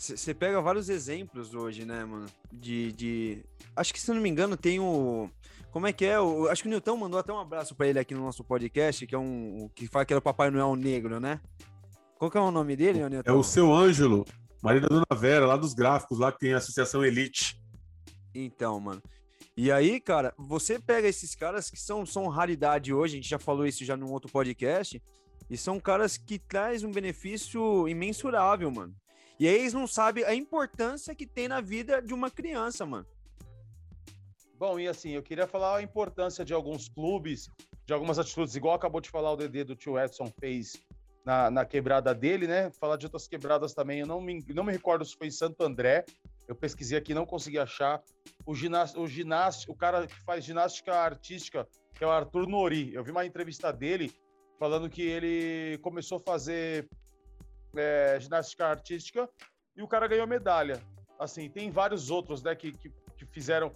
você 0.00 0.32
pega 0.32 0.62
vários 0.62 0.88
exemplos 0.88 1.54
hoje, 1.54 1.84
né, 1.84 2.04
mano? 2.06 2.26
De, 2.50 2.90
de. 2.92 3.44
Acho 3.76 3.92
que, 3.92 4.00
se 4.00 4.10
não 4.10 4.20
me 4.20 4.30
engano, 4.30 4.56
tem 4.56 4.80
o. 4.80 5.28
Como 5.70 5.86
é 5.86 5.92
que 5.92 6.06
é? 6.06 6.18
O... 6.18 6.48
Acho 6.48 6.62
que 6.62 6.68
o 6.68 6.70
Nilton 6.70 6.96
mandou 6.96 7.20
até 7.20 7.30
um 7.30 7.38
abraço 7.38 7.74
para 7.74 7.86
ele 7.86 7.98
aqui 7.98 8.14
no 8.14 8.22
nosso 8.22 8.42
podcast, 8.42 9.06
que 9.06 9.14
é 9.14 9.18
um. 9.18 9.70
que 9.74 9.86
fala 9.86 10.06
que 10.06 10.12
era 10.14 10.18
o 10.18 10.22
Papai 10.22 10.50
Noel 10.50 10.74
Negro, 10.74 11.20
né? 11.20 11.38
Qual 12.18 12.30
que 12.30 12.38
é 12.38 12.40
o 12.40 12.50
nome 12.50 12.76
dele, 12.76 13.06
Nilton? 13.08 13.30
É 13.30 13.32
o 13.34 13.42
seu 13.42 13.72
Ângelo, 13.72 14.24
marido 14.62 14.88
da 14.88 14.94
Dona 14.96 15.20
Vera, 15.20 15.46
lá 15.46 15.56
dos 15.56 15.74
gráficos, 15.74 16.18
lá 16.18 16.30
que 16.30 16.38
tem 16.38 16.54
a 16.54 16.58
Associação 16.58 17.04
Elite. 17.04 17.60
Então, 18.34 18.78
mano. 18.78 19.02
E 19.56 19.70
aí, 19.70 20.00
cara, 20.00 20.32
você 20.38 20.78
pega 20.78 21.08
esses 21.08 21.34
caras 21.34 21.70
que 21.70 21.78
são, 21.78 22.06
são 22.06 22.28
raridade 22.28 22.94
hoje, 22.94 23.14
a 23.14 23.16
gente 23.16 23.28
já 23.28 23.38
falou 23.38 23.66
isso 23.66 23.84
já 23.84 23.96
num 23.96 24.10
outro 24.10 24.30
podcast, 24.30 25.02
e 25.48 25.56
são 25.56 25.80
caras 25.80 26.16
que 26.16 26.38
traz 26.38 26.84
um 26.84 26.90
benefício 26.90 27.88
imensurável, 27.88 28.70
mano. 28.70 28.94
E 29.38 29.48
aí 29.48 29.54
eles 29.54 29.72
não 29.72 29.86
sabem 29.86 30.24
a 30.24 30.34
importância 30.34 31.14
que 31.14 31.26
tem 31.26 31.48
na 31.48 31.60
vida 31.60 32.00
de 32.00 32.14
uma 32.14 32.30
criança, 32.30 32.86
mano. 32.86 33.06
Bom, 34.58 34.78
e 34.78 34.86
assim, 34.86 35.10
eu 35.10 35.22
queria 35.22 35.46
falar 35.46 35.78
a 35.78 35.82
importância 35.82 36.44
de 36.44 36.52
alguns 36.52 36.88
clubes, 36.88 37.48
de 37.86 37.94
algumas 37.94 38.18
atitudes, 38.18 38.54
igual 38.54 38.74
acabou 38.74 39.00
de 39.00 39.08
falar 39.08 39.32
o 39.32 39.36
DD 39.36 39.64
do 39.64 39.74
tio 39.74 39.98
Edson 39.98 40.30
fez 40.38 40.74
na, 41.24 41.50
na 41.50 41.64
quebrada 41.64 42.14
dele, 42.14 42.46
né? 42.46 42.70
Falar 42.72 42.96
de 42.96 43.06
outras 43.06 43.26
quebradas 43.26 43.74
também, 43.74 44.00
eu 44.00 44.06
não 44.06 44.20
me, 44.20 44.44
não 44.48 44.64
me 44.64 44.72
recordo 44.72 45.04
se 45.04 45.16
foi 45.16 45.28
em 45.28 45.32
Santo 45.32 45.62
André, 45.62 46.04
eu 46.48 46.54
pesquisei 46.54 46.98
aqui, 46.98 47.14
não 47.14 47.24
consegui 47.24 47.58
achar. 47.58 48.02
O 48.44 48.54
ginasta, 48.54 48.98
o 48.98 49.06
ginasta, 49.06 49.70
o 49.70 49.74
cara 49.74 50.06
que 50.06 50.20
faz 50.24 50.44
ginástica 50.44 50.94
artística, 50.94 51.66
que 51.94 52.02
é 52.02 52.06
o 52.06 52.10
Arthur 52.10 52.48
Nori. 52.48 52.92
Eu 52.92 53.04
vi 53.04 53.10
uma 53.12 53.24
entrevista 53.24 53.72
dele 53.72 54.12
falando 54.58 54.90
que 54.90 55.02
ele 55.02 55.78
começou 55.78 56.18
a 56.18 56.20
fazer 56.20 56.88
é, 57.76 58.18
ginástica 58.20 58.66
artística 58.66 59.28
e 59.76 59.82
o 59.82 59.88
cara 59.88 60.08
ganhou 60.08 60.26
medalha. 60.26 60.82
Assim, 61.18 61.48
tem 61.48 61.70
vários 61.70 62.10
outros, 62.10 62.42
né, 62.42 62.54
que, 62.56 62.72
que, 62.72 62.90
que 63.16 63.26
fizeram, 63.26 63.72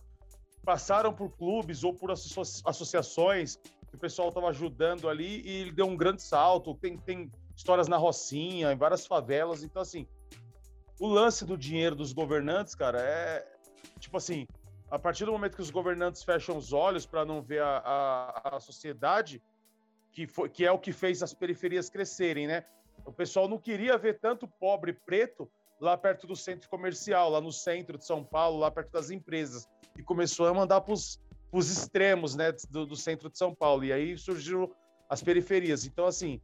passaram 0.65 1.15
por 1.15 1.31
clubes 1.37 1.85
ou 1.85 1.95
por 1.95 2.11
associações 2.11 3.59
que 3.95 3.99
o 3.99 4.01
pessoal 4.01 4.29
estava 4.29 4.49
ajudando 4.49 5.09
ali 5.09 5.41
e 5.45 5.61
ele 5.63 5.73
deu 5.73 5.87
um 5.87 5.97
grande 5.97 6.23
salto. 6.23 6.75
Tem, 6.75 6.99
tem 6.99 7.31
histórias 7.57 7.89
na 7.89 7.97
Rocinha, 7.97 8.73
em 8.73 8.77
várias 8.77 9.07
favelas. 9.07 9.63
Então, 9.63 9.81
assim, 9.81 10.07
o 10.99 11.07
lance 11.07 11.45
do 11.45 11.57
dinheiro 11.57 11.95
dos 11.95 12.13
governantes, 12.13 12.75
cara, 12.75 13.01
é 13.01 13.47
tipo 13.99 14.17
assim, 14.17 14.47
a 14.91 14.99
partir 14.99 15.25
do 15.25 15.33
momento 15.33 15.57
que 15.57 15.63
os 15.63 15.71
governantes 15.71 16.23
fecham 16.23 16.57
os 16.57 16.73
olhos 16.73 17.07
para 17.07 17.25
não 17.25 17.41
ver 17.41 17.63
a, 17.63 17.79
a, 17.79 18.57
a, 18.57 18.61
sociedade, 18.61 19.43
que, 20.13 20.27
foi, 20.27 20.49
que 20.49 20.65
é 20.65 20.73
o 20.73 20.79
que 20.79 20.93
fez 20.93 21.23
as 21.23 21.33
periferias 21.33 21.89
crescerem, 21.89 22.47
né? 22.47 22.65
O 23.05 23.13
pessoal 23.13 23.49
não 23.49 23.59
queria 23.59 23.97
ver 23.97 24.19
tanto 24.19 24.47
pobre 24.47 24.93
preto 24.93 25.51
lá 25.81 25.97
perto 25.97 26.27
do 26.27 26.37
centro 26.37 26.69
comercial, 26.69 27.31
lá 27.31 27.41
no 27.41 27.53
centro 27.53 27.99
de 27.99 28.07
São 28.07 28.25
Paulo, 28.25 28.59
lá 28.59 28.71
perto 28.71 28.93
das 28.93 29.11
empresas, 29.11 29.69
e 29.97 30.03
começou 30.03 30.47
a 30.47 30.55
mandar 30.55 30.81
para 30.81 30.95
os 30.95 31.21
extremos, 31.59 32.35
né, 32.35 32.53
do, 32.71 32.87
do, 32.87 32.97
centro 32.97 33.31
de 33.31 33.39
São 33.39 33.55
Paulo. 33.55 33.85
E 33.85 33.93
aí 33.93 34.17
surgiram 34.17 34.71
as 35.09 35.23
periferias. 35.23 35.85
Então, 35.85 36.07
assim, 36.07 36.41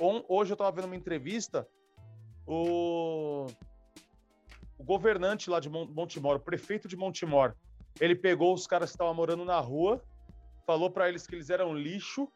on, 0.00 0.22
hoje 0.28 0.52
eu 0.52 0.54
estava 0.54 0.70
vendo 0.72 0.86
uma 0.86 0.96
entrevista, 0.96 1.66
o 2.46 3.46
o 4.82 4.84
governante 4.84 5.48
lá 5.48 5.60
de 5.60 5.70
Montemor, 5.70 6.36
o 6.36 6.40
prefeito 6.40 6.88
de 6.88 6.96
Montemor, 6.96 7.54
ele 8.00 8.16
pegou 8.16 8.52
os 8.52 8.66
caras 8.66 8.90
que 8.90 8.96
estavam 8.96 9.14
morando 9.14 9.44
na 9.44 9.60
rua, 9.60 10.02
falou 10.66 10.90
para 10.90 11.08
eles 11.08 11.24
que 11.24 11.36
eles 11.36 11.50
eram 11.50 11.72
lixo 11.72 12.28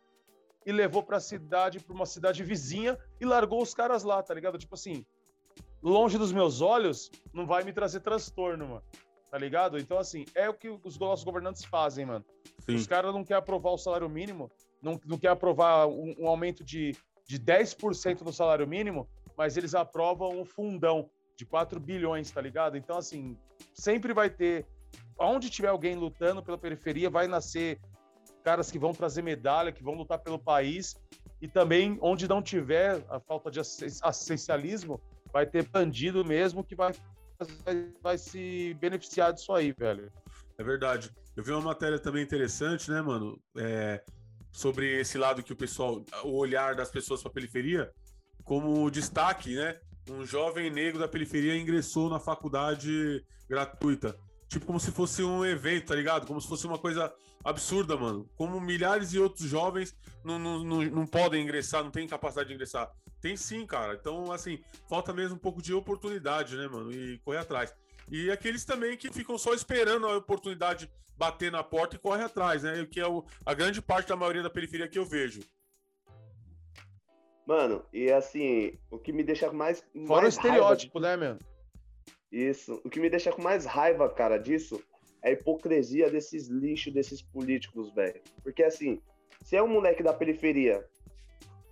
e 0.65 0.71
levou 0.71 1.03
para 1.03 1.17
a 1.17 1.21
cidade, 1.21 1.81
para 1.81 1.93
uma 1.93 2.07
cidade 2.07 2.45
vizinha 2.45 2.97
e 3.21 3.25
largou 3.25 3.61
os 3.61 3.75
caras 3.75 4.05
lá, 4.05 4.23
tá 4.23 4.33
ligado? 4.33 4.59
Tipo 4.59 4.75
assim, 4.75 5.05
longe 5.83 6.17
dos 6.19 6.33
meus 6.33 6.61
olhos, 6.61 7.11
não 7.33 7.47
vai 7.47 7.65
me 7.65 7.73
trazer 7.73 7.99
transtorno, 7.99 8.69
mano. 8.69 8.83
Tá 9.37 9.41
ligado? 9.41 9.79
Então, 9.79 9.99
assim, 9.99 10.25
é 10.35 10.49
o 10.49 10.55
que 10.55 10.67
os 10.67 10.99
nossos 10.99 11.23
governantes 11.23 11.63
fazem, 11.63 12.07
mano. 12.07 12.25
Sim. 12.61 12.75
Os 12.75 12.87
caras 12.87 13.13
não 13.13 13.23
querem 13.23 13.39
aprovar 13.39 13.71
o 13.71 13.77
salário 13.77 14.09
mínimo, 14.09 14.51
não, 14.81 14.99
não 15.05 15.19
querem 15.19 15.35
aprovar 15.35 15.87
um, 15.87 16.15
um 16.21 16.27
aumento 16.27 16.65
de, 16.65 16.97
de 17.29 17.39
10% 17.39 18.23
no 18.23 18.33
salário 18.33 18.67
mínimo, 18.67 19.07
mas 19.37 19.59
eles 19.59 19.75
aprovam 19.75 20.41
um 20.41 20.43
fundão 20.47 21.11
de 21.37 21.45
4 21.45 21.79
bilhões, 21.79 22.31
tá 22.31 22.41
ligado? 22.41 22.79
Então, 22.79 22.97
assim, 22.97 23.37
sempre 23.75 24.15
vai 24.15 24.31
ter. 24.31 24.65
Onde 25.21 25.51
tiver 25.51 25.69
alguém 25.69 25.97
lutando 25.97 26.43
pela 26.43 26.57
periferia, 26.57 27.11
vai 27.11 27.29
nascer 27.29 27.79
caras 28.43 28.71
que 28.71 28.79
vão 28.79 28.95
trazer 28.95 29.21
medalha, 29.21 29.71
que 29.71 29.83
vão 29.83 29.97
lutar 29.97 30.19
pelo 30.19 30.39
país. 30.39 30.97
E 31.43 31.47
também, 31.47 31.99
onde 32.01 32.27
não 32.27 32.41
tiver 32.41 33.05
a 33.11 33.21
falta 33.21 33.51
de 33.51 33.61
assistencialismo, 33.61 34.99
vai 35.31 35.45
ter 35.45 35.69
bandido 35.69 36.25
mesmo 36.25 36.65
que 36.65 36.75
vai, 36.75 36.95
vai, 37.65 37.93
vai 38.03 38.19
se 38.19 38.75
beneficiar 38.81 39.33
disso 39.33 39.53
aí, 39.53 39.73
velho. 39.73 40.13
É 40.59 40.65
verdade. 40.65 41.11
Eu 41.37 41.45
vi 41.45 41.53
uma 41.53 41.61
matéria 41.61 41.99
também 41.99 42.23
interessante, 42.23 42.91
né, 42.91 43.03
mano? 43.03 43.41
É, 43.57 44.03
sobre 44.53 45.01
esse 45.01 45.19
lado 45.19 45.43
que 45.43 45.53
o 45.53 45.57
pessoal, 45.57 46.03
o 46.25 46.37
olhar 46.37 46.75
das 46.75 46.91
pessoas 46.91 47.21
para 47.23 47.31
a 47.31 47.35
periferia, 47.35 47.93
como 48.45 48.91
destaque, 48.91 49.55
né? 49.55 49.79
um 50.11 50.25
jovem 50.25 50.71
negro 50.71 50.99
da 50.99 51.09
periferia 51.09 51.57
ingressou 51.57 52.09
na 52.09 52.19
faculdade 52.19 53.25
gratuita. 53.49 54.17
Tipo, 54.49 54.67
como 54.67 54.79
se 54.79 54.93
fosse 54.93 55.23
um 55.23 55.45
evento, 55.45 55.87
tá 55.87 55.95
ligado? 55.95 56.27
Como 56.27 56.41
se 56.41 56.49
fosse 56.49 56.67
uma 56.67 56.79
coisa 56.79 57.13
absurda, 57.45 57.97
mano. 57.97 58.29
Como 58.37 58.61
milhares 58.61 59.11
de 59.11 59.19
outros 59.19 59.49
jovens 59.49 59.97
não, 60.25 60.39
não, 60.39 60.63
não, 60.63 60.83
não 60.85 61.07
podem 61.07 61.43
ingressar, 61.43 61.83
não 61.83 61.91
têm 61.91 62.07
capacidade 62.07 62.49
de 62.49 62.55
ingressar. 62.55 62.91
Tem 63.27 63.37
sim, 63.37 63.67
cara. 63.67 63.95
Então, 63.95 64.31
assim, 64.31 64.61
falta 64.89 65.13
mesmo 65.13 65.35
um 65.35 65.39
pouco 65.39 65.61
de 65.61 65.75
oportunidade, 65.75 66.57
né, 66.57 66.69
mano? 66.69 66.93
E 66.93 67.19
correr 67.25 67.39
atrás. 67.39 67.75
E 68.09 68.31
aqueles 68.31 68.65
também 68.65 68.97
que 68.97 69.13
ficam 69.13 69.37
só 69.37 69.53
esperando 69.53 70.07
a 70.07 70.17
oportunidade 70.17 70.89
bater 71.19 71.51
na 71.51 71.65
porta 71.65 71.97
e 71.97 71.99
corre 71.99 72.23
atrás, 72.23 72.63
né? 72.63 72.87
Que 72.89 73.01
é 73.01 73.09
o, 73.09 73.25
a 73.45 73.53
grande 73.53 73.83
parte 73.83 74.11
da 74.11 74.15
maioria 74.15 74.45
da 74.45 74.51
periferia 74.51 74.87
que 74.87 74.97
eu 74.97 75.05
vejo. 75.05 75.41
Mano, 77.45 77.85
e 77.93 78.13
assim, 78.13 78.79
o 78.93 78.97
que 78.97 79.13
me 79.13 79.25
deixa 79.25 79.53
mais. 79.53 79.85
Fora 80.07 80.23
mais 80.23 80.37
o 80.37 80.39
estereótipo, 80.39 81.01
né, 81.01 81.17
meu? 81.17 81.37
Isso. 82.31 82.81
O 82.85 82.89
que 82.89 83.01
me 83.01 83.11
deixa 83.11 83.33
com 83.33 83.43
mais 83.43 83.65
raiva, 83.65 84.09
cara, 84.09 84.39
disso 84.39 84.81
é 85.21 85.31
a 85.31 85.33
hipocrisia 85.33 86.09
desses 86.13 86.47
lixos, 86.47 86.95
desses 86.95 87.21
políticos, 87.23 87.93
velho. 87.93 88.23
Porque 88.45 88.63
assim, 88.63 89.03
se 89.43 89.57
é 89.57 89.63
um 89.65 89.67
moleque 89.67 90.05
da 90.05 90.15
periferia, 90.15 90.89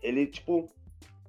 ele, 0.03 0.27
tipo, 0.27 0.69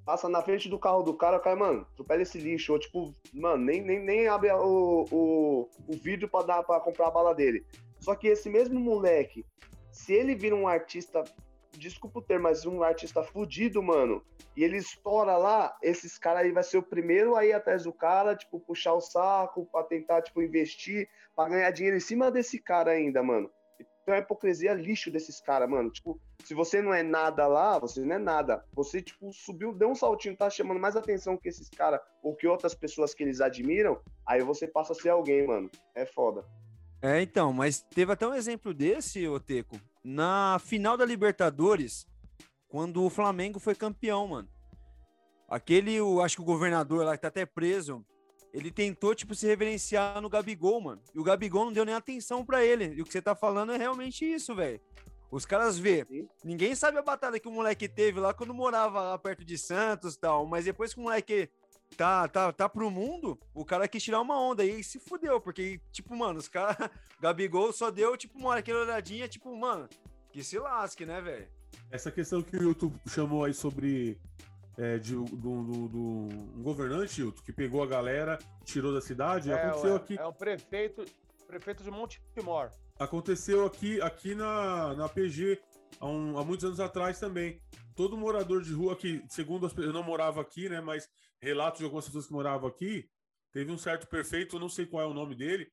passa 0.05 0.29
na 0.29 0.41
frente 0.41 0.69
do 0.69 0.79
carro 0.79 1.01
do 1.01 1.13
cara, 1.13 1.37
o 1.37 1.39
cara, 1.39 1.55
mano, 1.55 1.87
atropela 1.93 2.21
esse 2.21 2.37
lixo. 2.37 2.73
Ou, 2.73 2.79
tipo, 2.79 3.13
mano, 3.33 3.63
nem, 3.65 3.81
nem, 3.81 3.99
nem 3.99 4.27
abre 4.27 4.51
o, 4.51 5.05
o, 5.11 5.69
o 5.87 5.93
vídeo 5.93 6.29
pra, 6.29 6.43
dar, 6.43 6.63
pra 6.63 6.79
comprar 6.79 7.07
a 7.07 7.11
bala 7.11 7.33
dele. 7.33 7.65
Só 7.99 8.15
que 8.15 8.27
esse 8.27 8.49
mesmo 8.49 8.79
moleque, 8.79 9.45
se 9.91 10.13
ele 10.13 10.35
vira 10.35 10.55
um 10.55 10.67
artista 10.67 11.23
desculpa 11.77 12.19
o 12.19 12.21
termo, 12.21 12.43
mas 12.43 12.65
um 12.65 12.81
artista 12.83 13.23
fudido, 13.23 13.81
mano, 13.81 14.23
e 14.55 14.63
ele 14.63 14.77
estoura 14.77 15.37
lá, 15.37 15.75
esses 15.81 16.17
caras 16.17 16.43
aí 16.43 16.51
vai 16.51 16.63
ser 16.63 16.77
o 16.77 16.83
primeiro 16.83 17.35
aí 17.35 17.51
atrás 17.51 17.83
do 17.83 17.93
cara, 17.93 18.35
tipo, 18.35 18.59
puxar 18.59 18.93
o 18.93 19.01
saco 19.01 19.67
pra 19.71 19.83
tentar, 19.83 20.21
tipo, 20.21 20.41
investir, 20.41 21.09
pra 21.35 21.49
ganhar 21.49 21.71
dinheiro 21.71 21.97
em 21.97 22.01
cima 22.01 22.31
desse 22.31 22.59
cara 22.59 22.91
ainda, 22.91 23.21
mano. 23.21 23.49
Então 24.05 24.13
a 24.13 24.19
hipocrisia 24.19 24.69
é 24.69 24.75
lixo 24.75 25.09
desses 25.09 25.41
caras, 25.41 25.67
mano. 25.67 25.89
Tipo, 25.89 26.21
se 26.43 26.53
você 26.53 26.79
não 26.79 26.93
é 26.93 27.01
nada 27.01 27.47
lá, 27.47 27.79
você 27.79 28.01
não 28.01 28.15
é 28.15 28.19
nada. 28.19 28.63
Você, 28.73 29.01
tipo, 29.01 29.33
subiu, 29.33 29.73
deu 29.73 29.89
um 29.89 29.95
saltinho, 29.95 30.37
tá 30.37 30.47
chamando 30.47 30.79
mais 30.79 30.95
atenção 30.95 31.35
que 31.35 31.49
esses 31.49 31.67
caras 31.69 31.99
ou 32.21 32.35
que 32.35 32.45
outras 32.45 32.75
pessoas 32.75 33.15
que 33.15 33.23
eles 33.23 33.41
admiram, 33.41 33.99
aí 34.23 34.43
você 34.43 34.67
passa 34.67 34.93
a 34.93 34.95
ser 34.95 35.09
alguém, 35.09 35.47
mano. 35.47 35.71
É 35.95 36.05
foda. 36.05 36.45
É, 37.01 37.19
então, 37.19 37.51
mas 37.51 37.81
teve 37.81 38.11
até 38.11 38.27
um 38.27 38.35
exemplo 38.35 38.75
desse, 38.75 39.27
Oteco, 39.27 39.81
na 40.03 40.59
final 40.59 40.95
da 40.95 41.03
Libertadores, 41.03 42.07
quando 42.67 43.03
o 43.03 43.09
Flamengo 43.09 43.59
foi 43.59 43.73
campeão, 43.73 44.27
mano. 44.27 44.47
Aquele, 45.49 45.97
acho 46.23 46.35
que 46.35 46.41
o 46.43 46.45
governador 46.45 47.03
lá 47.03 47.15
que 47.15 47.23
tá 47.23 47.29
até 47.29 47.43
preso, 47.43 48.05
ele 48.55 48.71
tentou, 48.71 49.13
tipo, 49.13 49.35
se 49.35 49.45
reverenciar 49.45 50.21
no 50.21 50.29
Gabigol, 50.29 50.79
mano. 50.79 51.01
E 51.13 51.19
o 51.19 51.23
Gabigol 51.23 51.65
não 51.65 51.73
deu 51.73 51.83
nem 51.83 51.93
atenção 51.93 52.45
para 52.45 52.63
ele. 52.63 52.93
E 52.95 53.01
o 53.01 53.05
que 53.05 53.11
você 53.11 53.21
tá 53.21 53.35
falando 53.35 53.73
é 53.73 53.77
realmente 53.77 54.23
isso, 54.23 54.55
velho. 54.55 54.79
Os 55.29 55.45
caras 55.45 55.77
vê. 55.77 56.07
Ninguém 56.41 56.73
sabe 56.73 56.97
a 56.97 57.01
batalha 57.01 57.37
que 57.37 57.49
o 57.49 57.51
moleque 57.51 57.89
teve 57.89 58.17
lá 58.17 58.33
quando 58.33 58.53
morava 58.53 59.01
lá 59.01 59.17
perto 59.17 59.43
de 59.43 59.57
Santos 59.57 60.13
e 60.13 60.19
tal. 60.19 60.45
Mas 60.45 60.63
depois 60.63 60.93
que 60.93 61.01
o 61.01 61.03
moleque 61.03 61.49
tá, 61.97 62.29
tá, 62.29 62.53
tá 62.53 62.69
pro 62.69 62.89
mundo, 62.89 63.37
o 63.53 63.65
cara 63.65 63.89
quis 63.89 64.01
tirar 64.01 64.21
uma 64.21 64.39
onda 64.39 64.63
e 64.63 64.81
se 64.81 64.99
fudeu. 65.01 65.41
Porque, 65.41 65.81
tipo, 65.91 66.15
mano, 66.15 66.39
os 66.39 66.47
caras. 66.47 66.77
Gabigol 67.19 67.73
só 67.73 67.91
deu, 67.91 68.15
tipo, 68.15 68.39
uma 68.39 68.55
aquela 68.55 68.83
olhadinha, 68.83 69.27
tipo, 69.27 69.53
mano, 69.53 69.89
que 70.31 70.41
se 70.41 70.57
lasque, 70.57 71.05
né, 71.05 71.19
velho? 71.19 71.47
Essa 71.91 72.09
questão 72.09 72.41
que 72.41 72.55
o 72.55 72.63
YouTube 72.63 72.97
chamou 73.05 73.43
aí 73.43 73.53
sobre 73.53 74.17
é, 74.77 74.97
de, 74.97 75.13
do, 75.13 75.25
do, 75.25 75.87
do, 75.87 75.99
um 76.55 76.61
governante, 76.61 77.21
Hilton, 77.21 77.41
que 77.41 77.53
pegou 77.53 77.81
a 77.81 77.87
galera, 77.87 78.37
tirou 78.63 78.93
da 78.93 79.01
cidade. 79.01 79.51
É, 79.51 79.55
aconteceu 79.55 79.95
aqui. 79.95 80.17
É 80.17 80.25
o 80.25 80.33
prefeito, 80.33 81.05
prefeito 81.47 81.83
de 81.83 81.91
Montemor. 81.91 82.71
Aconteceu 82.99 83.65
aqui, 83.65 84.01
aqui 84.01 84.35
na, 84.35 84.93
na 84.95 85.09
PG 85.09 85.61
há, 85.99 86.07
um, 86.07 86.37
há 86.37 86.43
muitos 86.43 86.65
anos 86.65 86.79
atrás 86.79 87.19
também. 87.19 87.61
Todo 87.95 88.17
morador 88.17 88.61
de 88.61 88.73
rua 88.73 88.95
que, 88.95 89.23
segundo 89.29 89.65
as 89.65 89.77
eu 89.77 89.93
não 89.93 90.03
morava 90.03 90.41
aqui, 90.41 90.67
né? 90.67 90.81
Mas 90.81 91.09
relatos 91.41 91.79
de 91.79 91.85
algumas 91.85 92.05
pessoas 92.05 92.27
que 92.27 92.33
moravam 92.33 92.67
aqui, 92.67 93.09
teve 93.53 93.71
um 93.71 93.77
certo 93.77 94.07
prefeito, 94.07 94.55
eu 94.55 94.59
não 94.59 94.69
sei 94.69 94.85
qual 94.85 95.03
é 95.03 95.07
o 95.07 95.13
nome 95.13 95.35
dele, 95.35 95.69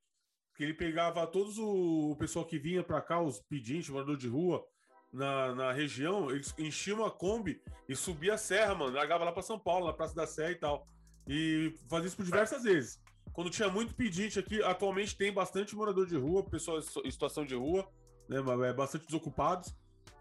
que 0.55 0.63
ele 0.63 0.75
pegava 0.75 1.27
todos 1.27 1.59
o, 1.59 2.13
o 2.13 2.17
pessoal 2.17 2.45
que 2.45 2.59
vinha 2.59 2.83
para 2.83 3.01
cá, 3.01 3.21
os 3.21 3.41
pedintes, 3.41 3.89
morador 3.89 4.17
de 4.17 4.29
rua, 4.29 4.65
na, 5.13 5.55
na 5.55 5.73
região, 5.73 6.31
eles 6.31 6.55
enchiam 6.59 7.05
a 7.05 7.11
Kombi 7.11 7.61
e 7.89 7.95
subia 7.95 8.35
a 8.35 8.39
serra, 8.39 8.75
mano. 8.75 8.95
Largava 8.95 9.25
lá 9.25 9.33
para 9.33 9.43
São 9.43 9.59
Paulo, 9.59 9.87
na 9.87 9.93
Praça 9.93 10.15
da 10.15 10.27
Sé 10.27 10.53
e 10.53 10.55
tal. 10.55 10.87
E 11.29 11.75
fazia 11.89 12.09
isso 12.09 12.17
por 12.17 12.25
diversas 12.25 12.63
vezes. 12.63 13.01
Quando 13.33 13.51
tinha 13.51 13.69
muito 13.69 13.95
pedinte 13.95 14.39
aqui, 14.39 14.63
atualmente 14.63 15.17
tem 15.17 15.33
bastante 15.33 15.75
morador 15.75 16.07
de 16.07 16.17
rua, 16.17 16.43
pessoal 16.43 16.79
em 17.05 17.11
situação 17.11 17.45
de 17.45 17.55
rua, 17.55 17.89
né? 18.29 18.39
É 18.69 18.73
bastante 18.73 19.07
desocupados. 19.07 19.75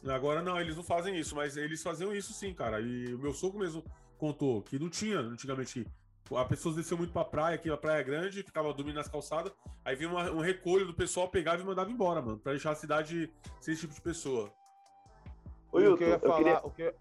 Agora 0.06 0.42
não, 0.42 0.60
eles 0.60 0.76
não 0.76 0.84
fazem 0.84 1.18
isso, 1.18 1.36
mas 1.36 1.58
eles 1.58 1.84
faziam 1.84 2.14
isso 2.14 2.34
sim, 2.34 2.54
cara. 2.54 2.80
E 2.82 3.14
o 3.14 3.20
meu 3.20 3.34
sogro 3.34 3.60
mesmo 3.60 3.84
contou 4.18 4.62
que 4.62 4.80
não 4.80 4.90
tinha 4.90 5.20
antigamente. 5.20 5.86
A 6.34 6.46
pessoa 6.46 6.74
desceu 6.74 6.98
muito 6.98 7.12
pra 7.12 7.26
praia, 7.26 7.56
aqui 7.56 7.70
a 7.70 7.76
praia 7.76 8.00
é 8.00 8.04
grande, 8.04 8.44
ficava 8.44 8.74
dormindo 8.74 8.96
nas 8.96 9.10
calçadas. 9.10 9.52
Aí 9.84 9.96
vinha 9.96 10.10
uma, 10.10 10.32
um 10.32 10.40
recolho 10.40 10.88
do 10.88 10.94
pessoal, 10.94 11.28
pegava 11.28 11.62
e 11.62 11.66
mandava 11.66 11.92
embora, 11.92 12.22
mano, 12.22 12.40
pra 12.40 12.54
deixar 12.54 12.72
a 12.72 12.76
cidade 12.76 13.30
sem 13.60 13.74
esse 13.74 13.82
tipo 13.82 13.94
de 13.94 14.02
pessoa. 14.02 14.52
Oi, 15.82 15.94
o 15.94 15.98
que 15.98 16.04
eu 16.04 16.10
ia 16.10 16.20
falar. 16.20 16.38
queria... 16.38 16.60
o 16.64 16.72
que... 16.72 16.94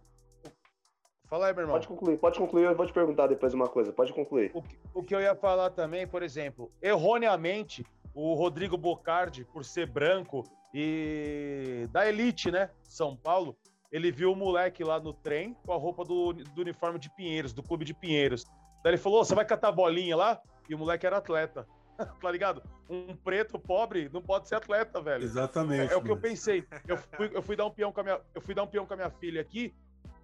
Fala 1.29 1.47
aí, 1.47 1.53
meu 1.53 1.63
irmão. 1.63 1.75
Pode 1.75 1.87
concluir, 1.87 2.19
pode 2.19 2.39
concluir, 2.39 2.65
eu 2.65 2.77
vou 2.77 2.87
te 2.87 2.93
perguntar 2.93 3.29
depois 3.29 3.55
uma 3.55 3.69
coisa, 3.69 3.93
pode 3.93 4.13
concluir. 4.13 4.51
O 4.53 4.63
que, 4.63 4.79
o 4.93 5.03
que 5.03 5.15
eu 5.15 5.21
ia 5.21 5.35
falar 5.37 5.71
também, 5.71 6.07
por 6.07 6.25
exemplo, 6.25 6.73
erroneamente, 6.83 7.87
o 8.13 8.35
Rodrigo 8.35 8.77
Bocardi, 8.77 9.45
por 9.45 9.65
ser 9.65 9.87
branco 9.87 10.43
e 10.75 11.89
da 11.93 12.09
elite, 12.09 12.51
né, 12.51 12.71
São 12.83 13.17
Paulo, 13.17 13.57
ele 13.93 14.11
viu 14.11 14.33
o 14.33 14.37
moleque 14.37 14.85
lá 14.85 15.01
no 15.01 15.13
trem 15.13 15.57
com 15.65 15.73
a 15.73 15.77
roupa 15.77 16.05
do, 16.05 16.33
do 16.33 16.61
uniforme 16.61 16.99
de 16.99 17.11
Pinheiros, 17.11 17.53
do 17.53 17.63
clube 17.63 17.85
de 17.85 17.95
Pinheiros. 17.95 18.45
Daí 18.83 18.93
ele 18.93 18.99
falou: 18.99 19.25
você 19.25 19.35
vai 19.35 19.45
catar 19.45 19.73
bolinha 19.73 20.17
lá? 20.17 20.41
E 20.69 20.75
o 20.75 20.79
moleque 20.79 21.07
era 21.07 21.19
atleta. 21.19 21.67
tá 22.21 22.31
ligado? 22.31 22.63
Um 22.89 23.15
preto 23.15 23.59
pobre 23.59 24.09
não 24.13 24.23
pode 24.23 24.49
ser 24.49 24.57
atleta, 24.57 25.01
velho. 25.01 25.25
Exatamente. 25.25 25.93
É, 25.93 25.95
é 25.95 25.97
o 25.97 26.03
que 26.03 26.11
eu 26.11 26.17
pensei. 26.17 26.65
Eu 26.87 26.97
fui, 26.97 27.31
eu 27.33 27.43
fui 27.43 27.57
dar 27.57 27.67
um 27.67 27.71
peão 27.71 27.93
com 27.93 28.01
a 28.01 28.03
minha, 28.03 28.21
eu 28.35 28.41
fui 28.41 28.55
dar 28.55 28.63
um 28.63 28.67
peão 28.67 28.87
com 28.87 28.95
a 28.95 28.97
minha 28.97 29.11
filha 29.11 29.41
aqui 29.41 29.75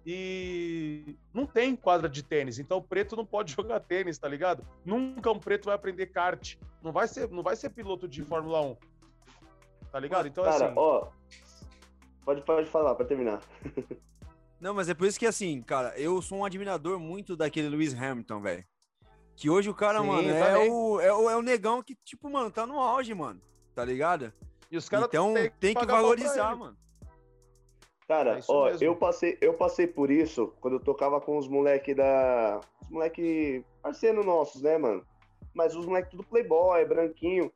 e 0.05 1.17
não 1.33 1.45
tem 1.45 1.75
quadra 1.75 2.07
de 2.07 2.23
tênis, 2.23 2.59
então 2.59 2.77
o 2.77 2.81
preto 2.81 3.15
não 3.15 3.25
pode 3.25 3.51
jogar 3.55 3.81
tênis, 3.81 4.17
tá 4.17 4.27
ligado? 4.27 4.65
Nunca 4.85 5.31
um 5.31 5.39
preto 5.39 5.65
vai 5.65 5.75
aprender 5.75 6.07
kart. 6.07 6.55
Não 6.81 6.91
vai 6.91 7.07
ser, 7.07 7.29
não 7.29 7.43
vai 7.43 7.55
ser 7.55 7.69
piloto 7.71 8.07
de 8.07 8.23
Fórmula 8.23 8.61
1. 8.61 8.77
Tá 9.91 9.99
ligado? 9.99 10.27
Então 10.27 10.43
Cara, 10.43 10.67
assim, 10.67 10.73
ó, 10.77 11.07
pode 12.23 12.41
pode 12.41 12.69
falar 12.69 12.95
para 12.95 13.05
terminar. 13.05 13.41
Não, 14.59 14.73
mas 14.73 14.89
é 14.89 14.93
por 14.93 15.07
isso 15.07 15.19
que 15.19 15.25
assim, 15.25 15.61
cara, 15.61 15.97
eu 15.99 16.21
sou 16.21 16.39
um 16.39 16.45
admirador 16.45 16.99
muito 16.99 17.35
daquele 17.35 17.69
Lewis 17.69 17.93
Hamilton, 17.93 18.41
velho. 18.41 18.65
Que 19.37 19.51
hoje 19.51 19.69
o 19.69 19.73
cara, 19.73 20.01
Sim, 20.01 20.07
mano, 20.07 20.29
é 20.29 20.57
o, 20.57 20.99
é, 20.99 21.13
o, 21.13 21.29
é 21.29 21.37
o 21.37 21.43
negão 21.43 21.83
que, 21.83 21.93
tipo, 22.03 22.27
mano, 22.27 22.49
tá 22.49 22.65
no 22.65 22.79
auge, 22.79 23.13
mano. 23.13 23.39
Tá 23.75 23.85
ligado? 23.85 24.33
E 24.71 24.75
os 24.75 24.89
caras 24.89 25.07
então 25.07 25.31
tem, 25.31 25.51
tem 25.59 25.75
que, 25.75 25.85
valorizar, 25.85 26.55
mano. 26.55 26.75
Cara, 28.07 28.39
é 28.39 28.41
ó, 28.47 28.65
mesmo. 28.65 28.83
eu 28.83 28.95
passei, 28.95 29.37
eu 29.39 29.53
passei 29.53 29.85
por 29.85 30.09
isso 30.09 30.53
quando 30.59 30.77
eu 30.77 30.79
tocava 30.79 31.21
com 31.21 31.37
os 31.37 31.47
moleque 31.47 31.93
da. 31.93 32.59
Os 32.81 32.89
moleque 32.89 33.63
parceiro 33.79 34.23
nossos, 34.23 34.63
né, 34.63 34.75
mano? 34.75 35.05
Mas 35.53 35.75
os 35.75 35.85
moleque 35.85 36.09
tudo 36.09 36.23
playboy, 36.23 36.83
branquinho. 36.85 37.51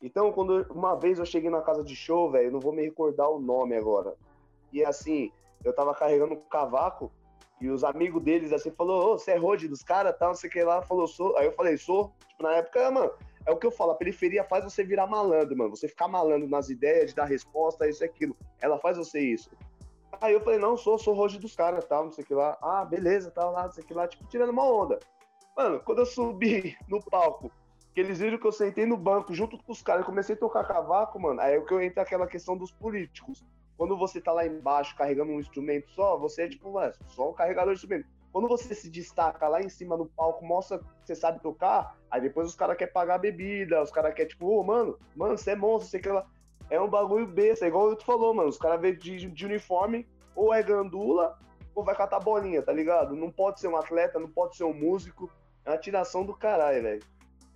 Então, 0.00 0.32
quando 0.32 0.66
uma 0.70 0.94
vez 0.94 1.18
eu 1.18 1.26
cheguei 1.26 1.50
na 1.50 1.60
casa 1.60 1.84
de 1.84 1.94
show, 1.94 2.30
velho, 2.30 2.50
não 2.50 2.60
vou 2.60 2.72
me 2.72 2.82
recordar 2.82 3.28
o 3.28 3.38
nome 3.38 3.76
agora. 3.76 4.14
E 4.72 4.82
assim, 4.82 5.30
eu 5.62 5.74
tava 5.74 5.94
carregando 5.94 6.32
um 6.32 6.40
cavaco 6.48 7.12
e 7.60 7.70
os 7.70 7.82
amigos 7.84 8.22
deles 8.22 8.52
assim 8.52 8.70
falou, 8.70 9.14
ô, 9.14 9.18
você 9.18 9.32
é 9.32 9.36
Rode 9.36 9.68
dos 9.68 9.82
caras, 9.82 10.16
tal, 10.18 10.28
não 10.28 10.34
sei 10.34 10.50
o 10.50 10.52
que 10.52 10.62
lá, 10.62 10.82
falou, 10.82 11.06
sou. 11.06 11.36
Aí 11.38 11.46
eu 11.46 11.52
falei, 11.52 11.76
sou. 11.78 12.12
Tipo, 12.28 12.42
na 12.42 12.56
época, 12.56 12.90
mano, 12.90 13.10
é 13.46 13.50
o 13.50 13.56
que 13.56 13.66
eu 13.66 13.70
falo, 13.70 13.92
a 13.92 13.94
periferia 13.94 14.44
faz 14.44 14.64
você 14.64 14.84
virar 14.84 15.06
malandro, 15.06 15.56
mano. 15.56 15.74
Você 15.74 15.88
ficar 15.88 16.08
malandro 16.08 16.48
nas 16.48 16.68
ideias, 16.68 17.10
de 17.10 17.16
dar 17.16 17.24
resposta, 17.24 17.88
isso 17.88 18.04
e 18.04 18.06
aquilo. 18.06 18.36
Ela 18.60 18.78
faz 18.78 18.98
você 18.98 19.20
isso. 19.20 19.50
Aí 20.20 20.34
eu 20.34 20.40
falei, 20.40 20.58
não, 20.58 20.76
sou, 20.76 20.98
sou 20.98 21.14
Roge 21.14 21.38
dos 21.38 21.54
caras, 21.54 21.84
tal, 21.84 22.04
não 22.04 22.12
sei 22.12 22.24
o 22.24 22.26
que 22.26 22.34
lá. 22.34 22.58
Ah, 22.60 22.84
beleza, 22.84 23.30
tal, 23.30 23.52
lá, 23.52 23.64
não 23.64 23.72
sei 23.72 23.84
o 23.84 23.86
que 23.86 23.94
lá, 23.94 24.06
tipo, 24.06 24.26
tirando 24.26 24.50
uma 24.50 24.64
onda. 24.64 24.98
Mano, 25.56 25.80
quando 25.80 26.00
eu 26.00 26.06
subi 26.06 26.76
no 26.88 27.02
palco, 27.02 27.50
que 27.94 28.00
eles 28.00 28.18
viram 28.18 28.38
que 28.38 28.46
eu 28.46 28.52
sentei 28.52 28.84
no 28.84 28.96
banco 28.96 29.32
junto 29.32 29.56
com 29.56 29.72
os 29.72 29.80
caras 29.80 30.04
comecei 30.04 30.34
a 30.34 30.38
tocar 30.38 30.64
cavaco, 30.64 31.18
mano, 31.18 31.40
aí 31.40 31.54
é 31.54 31.60
que 31.60 31.72
eu 31.72 31.80
entro 31.80 32.02
aquela 32.02 32.26
questão 32.26 32.54
dos 32.56 32.70
políticos. 32.70 33.42
Quando 33.76 33.96
você 33.96 34.20
tá 34.20 34.32
lá 34.32 34.46
embaixo 34.46 34.96
carregando 34.96 35.32
um 35.32 35.40
instrumento 35.40 35.90
só, 35.90 36.16
você 36.16 36.42
é 36.42 36.48
tipo, 36.48 36.72
mano, 36.72 36.92
só 37.08 37.30
um 37.30 37.34
carregador 37.34 37.74
de 37.74 37.78
instrumento. 37.78 38.06
Quando 38.32 38.48
você 38.48 38.74
se 38.74 38.90
destaca 38.90 39.48
lá 39.48 39.62
em 39.62 39.68
cima 39.68 39.96
no 39.96 40.06
palco, 40.06 40.44
mostra 40.44 40.78
que 40.78 40.84
você 41.04 41.14
sabe 41.14 41.40
tocar, 41.40 41.96
aí 42.10 42.20
depois 42.20 42.48
os 42.48 42.54
caras 42.54 42.76
querem 42.76 42.92
pagar 42.92 43.18
bebida, 43.18 43.82
os 43.82 43.90
caras 43.90 44.12
querem, 44.14 44.28
tipo, 44.28 44.46
ô, 44.46 44.60
oh, 44.60 44.62
mano, 44.62 44.98
mano, 45.14 45.38
você 45.38 45.52
é 45.52 45.56
monstro, 45.56 45.90
sei 45.90 46.00
que 46.00 46.08
lá. 46.08 46.26
É 46.68 46.80
um 46.80 46.88
bagulho 46.88 47.26
besta, 47.26 47.64
é 47.64 47.68
igual 47.68 47.94
tu 47.96 48.04
falou, 48.04 48.34
mano. 48.34 48.48
Os 48.48 48.58
caras 48.58 48.80
vêm 48.80 48.94
de, 48.96 49.30
de 49.30 49.46
uniforme, 49.46 50.06
ou 50.34 50.52
é 50.52 50.62
gandula, 50.62 51.38
ou 51.74 51.84
vai 51.84 51.94
catar 51.94 52.20
bolinha, 52.20 52.62
tá 52.62 52.72
ligado? 52.72 53.14
Não 53.14 53.30
pode 53.30 53.60
ser 53.60 53.68
um 53.68 53.76
atleta, 53.76 54.18
não 54.18 54.28
pode 54.28 54.56
ser 54.56 54.64
um 54.64 54.74
músico. 54.74 55.30
É 55.64 55.70
uma 55.70 55.78
tiração 55.78 56.24
do 56.24 56.34
caralho, 56.34 56.82
velho. 56.82 57.02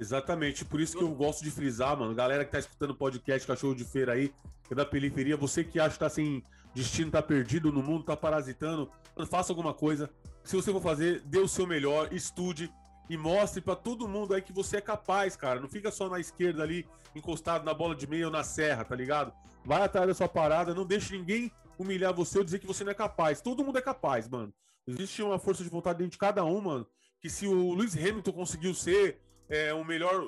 Exatamente, 0.01 0.65
por 0.65 0.81
isso 0.81 0.97
que 0.97 1.05
eu 1.05 1.11
gosto 1.11 1.45
de 1.45 1.51
frisar, 1.51 1.95
mano. 1.95 2.15
Galera 2.15 2.43
que 2.43 2.51
tá 2.51 2.59
escutando 2.59 2.93
o 2.93 2.95
podcast 2.95 3.47
Cachorro 3.47 3.75
de 3.75 3.85
Feira 3.85 4.15
aí, 4.15 4.33
que 4.67 4.73
é 4.73 4.75
da 4.75 4.87
periferia, 4.87 5.37
você 5.37 5.63
que 5.63 5.79
acha 5.79 5.93
que 5.93 5.99
tá 5.99 6.09
sem 6.09 6.43
destino, 6.75 7.11
tá 7.11 7.21
perdido 7.21 7.71
no 7.71 7.83
mundo, 7.83 8.05
tá 8.05 8.17
parasitando, 8.17 8.91
mano, 9.15 9.29
faça 9.29 9.53
alguma 9.53 9.75
coisa. 9.75 10.09
Se 10.43 10.57
você 10.57 10.73
for 10.73 10.81
fazer, 10.81 11.21
dê 11.27 11.39
o 11.39 11.47
seu 11.47 11.67
melhor, 11.67 12.11
estude 12.15 12.73
e 13.11 13.17
mostre 13.19 13.61
para 13.61 13.77
todo 13.77 14.09
mundo 14.09 14.33
aí 14.33 14.41
que 14.41 14.55
você 14.55 14.79
é 14.79 14.81
capaz, 14.81 15.37
cara. 15.37 15.61
Não 15.61 15.69
fica 15.69 15.91
só 15.91 16.09
na 16.09 16.19
esquerda 16.19 16.63
ali, 16.63 16.89
encostado 17.15 17.63
na 17.63 17.75
bola 17.75 17.95
de 17.95 18.07
meia 18.07 18.25
ou 18.25 18.33
na 18.33 18.43
serra, 18.43 18.85
tá 18.85 18.97
ligado? 18.97 19.35
Vai 19.67 19.83
atrás 19.83 20.09
da 20.09 20.15
sua 20.15 20.29
parada, 20.29 20.73
não 20.73 20.87
deixe 20.87 21.15
ninguém 21.15 21.53
humilhar 21.79 22.15
você 22.15 22.39
ou 22.39 22.45
dizer 22.45 22.59
que 22.59 22.67
você 22.67 22.85
não 22.85 22.93
é 22.93 22.95
capaz. 22.95 23.43
Todo 23.43 23.63
mundo 23.63 23.77
é 23.77 23.83
capaz, 23.83 24.27
mano. 24.27 24.51
Existe 24.87 25.23
uma 25.23 25.39
força 25.39 25.63
de 25.63 25.69
vontade 25.69 25.99
dentro 25.99 26.13
de 26.13 26.19
cada 26.19 26.43
um, 26.43 26.59
mano. 26.59 26.87
Que 27.21 27.29
se 27.29 27.47
o 27.47 27.75
Lewis 27.75 27.95
Hamilton 27.95 28.33
conseguiu 28.33 28.73
ser 28.73 29.21
é, 29.51 29.75
o 29.75 29.85
melhor 29.85 30.25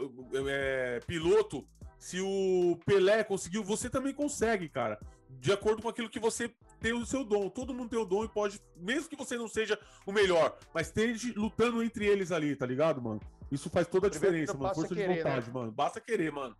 é, 0.48 1.00
piloto, 1.06 1.66
se 1.98 2.20
o 2.20 2.76
Pelé 2.84 3.22
conseguiu, 3.22 3.62
você 3.62 3.88
também 3.88 4.12
consegue, 4.12 4.68
cara. 4.68 4.98
De 5.30 5.52
acordo 5.52 5.80
com 5.80 5.88
aquilo 5.88 6.10
que 6.10 6.18
você 6.18 6.52
tem 6.80 6.92
o 6.92 7.06
seu 7.06 7.24
dom. 7.24 7.48
Todo 7.48 7.72
mundo 7.72 7.88
tem 7.88 7.98
o 7.98 8.04
dom 8.04 8.24
e 8.24 8.28
pode, 8.28 8.60
mesmo 8.76 9.08
que 9.08 9.16
você 9.16 9.36
não 9.38 9.46
seja 9.46 9.78
o 10.04 10.12
melhor, 10.12 10.58
mas 10.74 10.88
esteja 10.88 11.32
lutando 11.36 11.82
entre 11.82 12.04
eles 12.06 12.32
ali, 12.32 12.56
tá 12.56 12.66
ligado, 12.66 13.00
mano? 13.00 13.20
Isso 13.50 13.70
faz 13.70 13.86
toda 13.86 14.08
a 14.08 14.10
diferença, 14.10 14.54
mano. 14.54 14.74
Força 14.74 14.94
querer, 14.94 15.08
de 15.08 15.16
vontade, 15.18 15.46
né? 15.46 15.52
mano. 15.52 15.72
Basta 15.72 16.00
querer, 16.00 16.32
mano. 16.32 16.56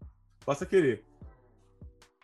Basta 0.47 0.65
querer. 0.65 1.05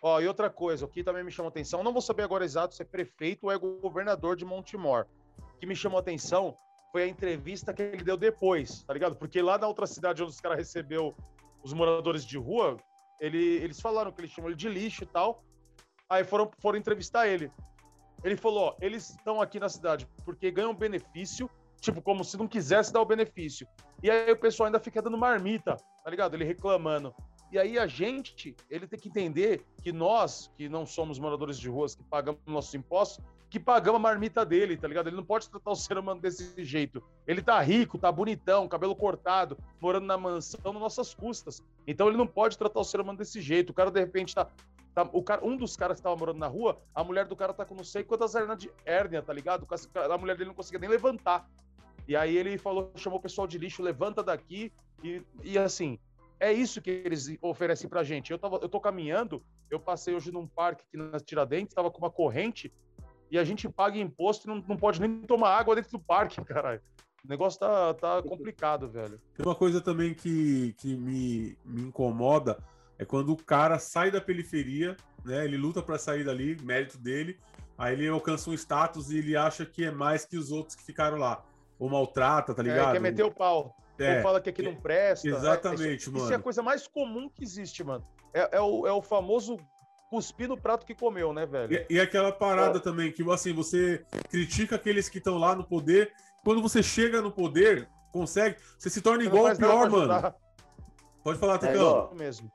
Ó, 0.01 0.21
e 0.21 0.27
outra 0.27 0.49
coisa, 0.49 0.85
o 0.85 0.87
que 0.87 1.03
também 1.03 1.23
me 1.23 1.31
chamou 1.31 1.49
atenção, 1.49 1.83
não 1.83 1.91
vou 1.91 2.01
saber 2.01 2.23
agora 2.23 2.45
exato 2.45 2.73
se 2.73 2.81
é 2.81 2.85
prefeito 2.85 3.47
ou 3.47 3.51
é 3.51 3.57
governador 3.57 4.37
de 4.37 4.45
Montemor. 4.45 5.05
O 5.55 5.57
que 5.59 5.65
me 5.65 5.75
chamou 5.75 5.99
atenção 5.99 6.55
foi 6.91 7.03
a 7.03 7.07
entrevista 7.07 7.73
que 7.73 7.81
ele 7.81 8.03
deu 8.03 8.17
depois, 8.17 8.83
tá 8.83 8.93
ligado? 8.93 9.15
Porque 9.15 9.41
lá 9.41 9.57
na 9.57 9.67
outra 9.67 9.85
cidade 9.85 10.21
onde 10.23 10.31
os 10.31 10.41
caras 10.41 10.57
recebeu 10.57 11.15
os 11.63 11.73
moradores 11.73 12.25
de 12.25 12.37
rua, 12.37 12.77
ele, 13.19 13.37
eles 13.37 13.79
falaram 13.79 14.11
que 14.11 14.21
eles 14.21 14.31
chamam 14.31 14.49
ele 14.49 14.57
de 14.57 14.69
lixo 14.69 15.03
e 15.03 15.07
tal. 15.07 15.43
Aí 16.09 16.23
foram, 16.23 16.49
foram 16.59 16.79
entrevistar 16.79 17.27
ele. 17.27 17.51
Ele 18.23 18.35
falou: 18.35 18.69
ó, 18.69 18.75
eles 18.81 19.11
estão 19.11 19.41
aqui 19.41 19.59
na 19.59 19.69
cidade 19.69 20.07
porque 20.25 20.51
ganham 20.51 20.73
benefício, 20.73 21.49
tipo, 21.79 22.01
como 22.01 22.23
se 22.23 22.37
não 22.37 22.47
quisesse 22.47 22.91
dar 22.91 23.01
o 23.01 23.05
benefício. 23.05 23.67
E 24.01 24.09
aí 24.09 24.31
o 24.31 24.39
pessoal 24.39 24.67
ainda 24.67 24.79
fica 24.79 25.01
dando 25.01 25.17
marmita, 25.17 25.75
tá 26.03 26.09
ligado? 26.09 26.33
Ele 26.33 26.43
reclamando. 26.43 27.13
E 27.51 27.57
aí 27.57 27.79
a 27.79 27.87
gente, 27.87 28.55
ele 28.69 28.87
tem 28.87 28.99
que 28.99 29.09
entender 29.09 29.65
que 29.81 29.91
nós, 29.91 30.51
que 30.55 30.69
não 30.69 30.85
somos 30.85 31.17
moradores 31.17 31.57
de 31.57 31.67
ruas, 31.67 31.95
que 31.95 32.03
pagamos 32.03 32.39
nossos 32.45 32.73
impostos, 32.75 33.23
que 33.49 33.59
pagamos 33.59 33.99
a 33.99 34.01
marmita 34.01 34.45
dele, 34.45 34.77
tá 34.77 34.87
ligado? 34.87 35.07
Ele 35.07 35.15
não 35.15 35.25
pode 35.25 35.49
tratar 35.49 35.71
o 35.71 35.75
ser 35.75 35.97
humano 35.97 36.21
desse 36.21 36.63
jeito. 36.63 37.03
Ele 37.25 37.41
tá 37.41 37.59
rico, 37.61 37.97
tá 37.97 38.11
bonitão, 38.11 38.67
cabelo 38.67 38.95
cortado, 38.95 39.57
morando 39.81 40.05
na 40.05 40.17
mansão 40.17 40.71
nas 40.71 40.81
nossas 40.81 41.13
custas. 41.15 41.63
Então 41.87 42.07
ele 42.07 42.17
não 42.17 42.27
pode 42.27 42.57
tratar 42.57 42.79
o 42.79 42.83
ser 42.83 43.01
humano 43.01 43.17
desse 43.17 43.41
jeito. 43.41 43.71
O 43.71 43.73
cara, 43.73 43.89
de 43.89 43.99
repente, 43.99 44.35
tá. 44.35 44.47
tá 44.93 45.09
o 45.11 45.23
cara, 45.23 45.43
um 45.43 45.57
dos 45.57 45.75
caras 45.75 45.97
que 45.97 46.03
tava 46.03 46.15
morando 46.15 46.37
na 46.37 46.47
rua, 46.47 46.79
a 46.93 47.03
mulher 47.03 47.25
do 47.25 47.35
cara 47.35 47.51
tá 47.51 47.65
com 47.65 47.73
não 47.73 47.83
sei 47.83 48.03
quantas 48.03 48.35
hernias 48.35 48.59
de 48.59 48.71
hérnia, 48.85 49.21
tá 49.23 49.33
ligado? 49.33 49.67
A 49.95 50.17
mulher 50.17 50.37
dele 50.37 50.49
não 50.49 50.55
conseguia 50.55 50.79
nem 50.79 50.89
levantar. 50.89 51.49
E 52.07 52.15
aí 52.15 52.37
ele 52.37 52.57
falou, 52.57 52.91
chamou 52.95 53.17
o 53.17 53.21
pessoal 53.21 53.47
de 53.47 53.57
lixo, 53.57 53.81
levanta 53.81 54.21
daqui. 54.21 54.71
E, 55.03 55.23
e 55.43 55.57
assim, 55.57 55.97
é 56.39 56.53
isso 56.53 56.81
que 56.81 56.89
eles 56.89 57.35
oferecem 57.41 57.89
pra 57.89 58.03
gente. 58.03 58.31
Eu, 58.31 58.37
tava, 58.37 58.57
eu 58.57 58.69
tô 58.69 58.79
caminhando, 58.79 59.43
eu 59.69 59.79
passei 59.79 60.13
hoje 60.13 60.31
num 60.31 60.47
parque 60.47 60.83
aqui 60.87 60.97
na 60.97 61.19
Tiradentes, 61.19 61.73
tava 61.73 61.91
com 61.91 61.97
uma 61.97 62.09
corrente, 62.09 62.71
e 63.31 63.37
a 63.37 63.43
gente 63.43 63.69
paga 63.69 63.97
imposto 63.97 64.47
e 64.47 64.49
não, 64.49 64.63
não 64.67 64.77
pode 64.77 64.99
nem 64.99 65.21
tomar 65.21 65.57
água 65.57 65.75
dentro 65.75 65.91
do 65.91 65.99
parque, 65.99 66.41
caralho. 66.45 66.81
O 67.23 67.27
negócio 67.27 67.59
tá, 67.59 67.93
tá 67.93 68.23
complicado, 68.23 68.89
velho. 68.89 69.19
Tem 69.35 69.45
uma 69.45 69.55
coisa 69.55 69.81
também 69.81 70.13
que, 70.13 70.73
que 70.77 70.95
me, 70.95 71.57
me 71.65 71.81
incomoda, 71.81 72.57
é 72.97 73.03
quando 73.03 73.33
o 73.33 73.37
cara 73.37 73.77
sai 73.77 74.09
da 74.09 74.21
periferia, 74.21 74.95
né? 75.25 75.43
Ele 75.43 75.57
luta 75.57 75.81
para 75.81 75.97
sair 75.97 76.23
dali, 76.23 76.57
mérito 76.61 76.97
dele, 76.97 77.37
aí 77.77 77.93
ele 77.93 78.07
alcança 78.07 78.49
um 78.49 78.53
status 78.53 79.09
e 79.11 79.17
ele 79.17 79.35
acha 79.35 79.65
que 79.65 79.85
é 79.85 79.91
mais 79.91 80.25
que 80.25 80.37
os 80.37 80.51
outros 80.51 80.75
que 80.75 80.83
ficaram 80.83 81.17
lá. 81.17 81.43
Ou 81.77 81.89
maltrata, 81.89 82.53
tá 82.53 82.63
ligado? 82.63 82.89
É, 82.89 82.93
quer 82.93 82.99
meter 82.99 83.23
o 83.23 83.31
pau. 83.31 83.75
É, 83.97 84.17
Ou 84.17 84.23
fala 84.23 84.39
que 84.39 84.49
aqui 84.49 84.61
não 84.61 84.75
presta. 84.75 85.27
Exatamente, 85.27 86.03
isso, 86.03 86.11
mano. 86.11 86.23
Isso 86.23 86.33
é 86.33 86.37
a 86.37 86.41
coisa 86.41 86.61
mais 86.61 86.87
comum 86.87 87.29
que 87.29 87.43
existe, 87.43 87.83
mano. 87.83 88.05
É, 88.33 88.57
é, 88.57 88.61
o, 88.61 88.87
é 88.87 88.91
o 88.91 89.01
famoso 89.01 89.57
cuspir 90.09 90.47
no 90.47 90.57
prato 90.57 90.85
que 90.85 90.95
comeu, 90.95 91.31
né, 91.31 91.45
velho? 91.45 91.85
E, 91.89 91.95
e 91.95 91.99
aquela 91.99 92.31
parada 92.31 92.77
é. 92.77 92.81
também, 92.81 93.11
que 93.11 93.23
assim, 93.31 93.53
você 93.53 94.03
critica 94.29 94.75
aqueles 94.75 95.07
que 95.07 95.19
estão 95.19 95.37
lá 95.37 95.55
no 95.55 95.63
poder. 95.63 96.11
Quando 96.43 96.61
você 96.61 96.81
chega 96.81 97.21
no 97.21 97.31
poder, 97.31 97.87
consegue, 98.11 98.57
você 98.77 98.89
se 98.89 99.01
torna 99.01 99.23
você 99.23 99.27
igual 99.27 99.47
ao 99.47 99.55
pior, 99.55 99.89
mano. 99.89 100.33
Pode 101.23 101.37
falar, 101.37 101.59
Tecão. 101.59 102.09
É 102.13 102.15
mesmo. 102.15 102.51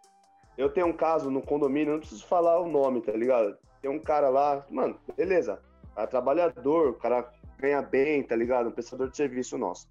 Eu 0.56 0.68
tenho 0.68 0.86
um 0.86 0.92
caso 0.92 1.30
no 1.30 1.42
condomínio, 1.42 1.92
não 1.92 2.00
preciso 2.00 2.26
falar 2.26 2.60
o 2.60 2.68
nome, 2.68 3.00
tá 3.00 3.12
ligado? 3.12 3.56
Tem 3.80 3.90
um 3.90 3.98
cara 3.98 4.28
lá, 4.28 4.64
mano, 4.70 4.98
beleza. 5.16 5.60
É 5.96 6.06
trabalhador, 6.06 6.88
o 6.88 6.94
cara 6.94 7.30
ganha 7.58 7.82
bem, 7.82 8.22
tá 8.22 8.34
ligado? 8.34 8.68
Um 8.68 8.72
prestador 8.72 9.10
de 9.10 9.16
serviço 9.16 9.58
nosso. 9.58 9.88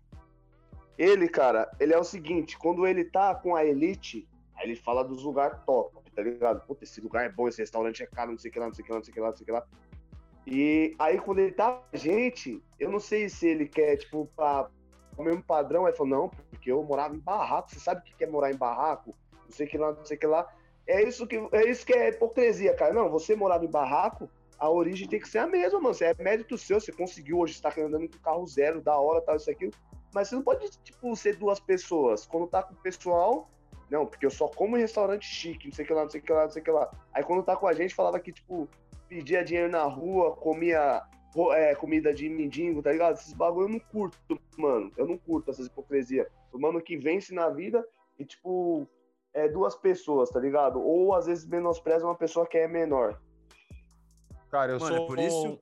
Ele, 0.98 1.28
cara, 1.28 1.70
ele 1.80 1.94
é 1.94 1.98
o 1.98 2.04
seguinte, 2.04 2.58
quando 2.58 2.86
ele 2.86 3.04
tá 3.06 3.34
com 3.36 3.56
a 3.56 3.66
elite, 3.66 4.28
aí 4.56 4.68
ele 4.68 4.76
fala 4.76 5.04
dos 5.04 5.24
lugares 5.24 5.58
top, 5.66 5.98
tá 6.14 6.22
ligado? 6.22 6.66
Puta, 6.66 6.84
esse 6.84 7.02
lugar 7.02 7.26
é 7.26 7.30
bom, 7.30 7.48
esse 7.48 7.60
restaurante 7.60 8.04
é 8.04 8.08
caro, 8.08 8.32
não 8.32 8.38
sei 8.38 8.50
o 8.50 8.54
que 8.54 8.60
lá, 8.60 8.68
não 8.68 8.74
sei 8.74 8.82
o 8.82 8.86
que 8.86 8.92
lá, 8.92 8.98
não 8.98 9.04
sei 9.04 9.12
o 9.12 9.16
que 9.16 9.22
lá, 9.22 9.28
não 9.30 9.36
sei 9.36 9.44
o 9.44 9.46
que 9.46 9.52
lá. 9.52 9.66
E 10.46 10.96
aí, 11.00 11.20
quando 11.20 11.40
ele 11.40 11.52
tá 11.54 11.72
com 11.72 11.84
a 11.94 11.98
gente, 11.98 12.62
eu 12.80 12.92
não 12.92 13.00
sei 13.00 13.30
se 13.30 13.48
ele 13.48 13.68
quer, 13.68 13.98
tipo, 13.98 14.30
pra, 14.36 14.70
o 15.18 15.24
mesmo 15.24 15.44
padrão, 15.44 15.86
aí 15.86 15.94
falou, 15.94 16.10
não, 16.10 16.30
porque 16.50 16.72
eu 16.72 16.84
morava 16.84 17.16
em 17.16 17.20
barraco, 17.20 17.70
você 17.70 17.80
sabe 17.80 18.02
o 18.02 18.04
que 18.04 18.24
é 18.24 18.28
morar 18.28 18.52
em 18.52 18.58
barraco? 18.58 19.16
Não 19.32 19.52
sei 19.52 19.66
o 19.66 19.70
que 19.70 19.78
lá, 19.78 19.94
não 19.94 20.06
sei 20.06 20.18
o 20.18 20.20
que 20.20 20.28
lá. 20.28 20.48
É 20.86 21.02
isso 21.02 21.26
que, 21.26 21.38
é 21.52 21.70
isso 21.70 21.86
que 21.86 21.94
é 21.94 22.10
hipocrisia, 22.10 22.76
cara. 22.76 22.94
Não, 22.94 23.10
você 23.10 23.36
morava 23.36 23.64
em 23.64 23.70
barraco, 23.70 24.30
a 24.60 24.70
origem 24.70 25.08
tem 25.08 25.20
que 25.20 25.30
ser 25.30 25.40
a 25.40 25.48
mesma, 25.48 25.80
mano. 25.80 25.94
Você 25.94 26.06
é 26.06 26.16
mérito 26.16 26.58
seu, 26.58 26.80
você 26.80 26.92
conseguiu 26.92 27.40
hoje 27.40 27.54
estar 27.54 27.78
andando 27.80 28.10
com 28.10 28.20
carro 28.20 28.46
zero, 28.46 28.82
da 28.82 28.98
hora, 28.98 29.22
tal, 29.22 29.38
isso, 29.38 29.50
aquilo. 29.50 29.72
Mas 30.14 30.28
você 30.28 30.36
não 30.36 30.44
pode, 30.44 30.70
tipo, 30.84 31.16
ser 31.16 31.38
duas 31.38 31.60
pessoas. 31.60 32.26
Quando 32.26 32.48
tá 32.48 32.62
com 32.62 32.74
o 32.74 32.78
pessoal, 32.78 33.50
não, 33.94 34.08
porque 34.08 34.26
eu 34.26 34.32
só 34.32 34.48
como 34.48 34.76
em 34.76 34.80
restaurante 34.82 35.24
chique, 35.24 35.68
não 35.68 35.74
sei 35.76 35.86
o 35.86 35.88
que 35.88 35.94
lá, 35.94 36.02
não 36.02 36.10
sei 36.10 36.20
o 36.20 36.24
que 36.24 36.32
lá, 36.32 36.44
não 36.46 36.50
sei 36.50 36.62
o 36.64 36.66
que 36.66 36.72
lá. 36.72 36.92
Aí 37.14 37.24
quando 37.24 37.44
tá 37.44 37.56
com 37.56 37.68
a 37.68 37.74
gente, 37.74 37.94
falava 37.94 38.20
que, 38.20 38.32
tipo, 38.32 38.68
pedia 39.08 39.44
dinheiro 39.44 39.72
na 39.72 39.84
rua, 39.84 40.36
comia 40.36 41.04
é, 41.52 41.76
comida 41.76 42.12
de 42.12 42.28
mendigo, 42.28 42.82
tá 42.82 42.92
ligado? 42.92 43.14
Esses 43.14 43.34
bagulho 43.34 43.66
eu 43.66 43.70
não 43.70 43.80
curto, 43.80 44.18
mano. 44.58 44.92
Eu 44.98 45.06
não 45.06 45.16
curto 45.16 45.52
essas 45.52 45.68
hipocrisia. 45.68 46.28
O 46.52 46.58
mano 46.58 46.82
que 46.82 46.98
vence 46.98 47.36
na 47.36 47.52
vida 47.52 47.88
e, 48.18 48.26
tipo, 48.26 48.88
é 49.32 49.48
duas 49.48 49.76
pessoas, 49.76 50.32
tá 50.32 50.40
ligado? 50.40 50.82
Ou 50.82 51.14
às 51.14 51.28
vezes 51.28 51.46
menospreza 51.46 52.04
uma 52.04 52.16
pessoa 52.16 52.48
que 52.48 52.58
é 52.58 52.68
menor. 52.68 53.22
Cara, 54.50 54.72
eu 54.72 54.80
mano, 54.80 54.96
sou. 54.96 55.06
Por 55.06 55.20
isso... 55.20 55.60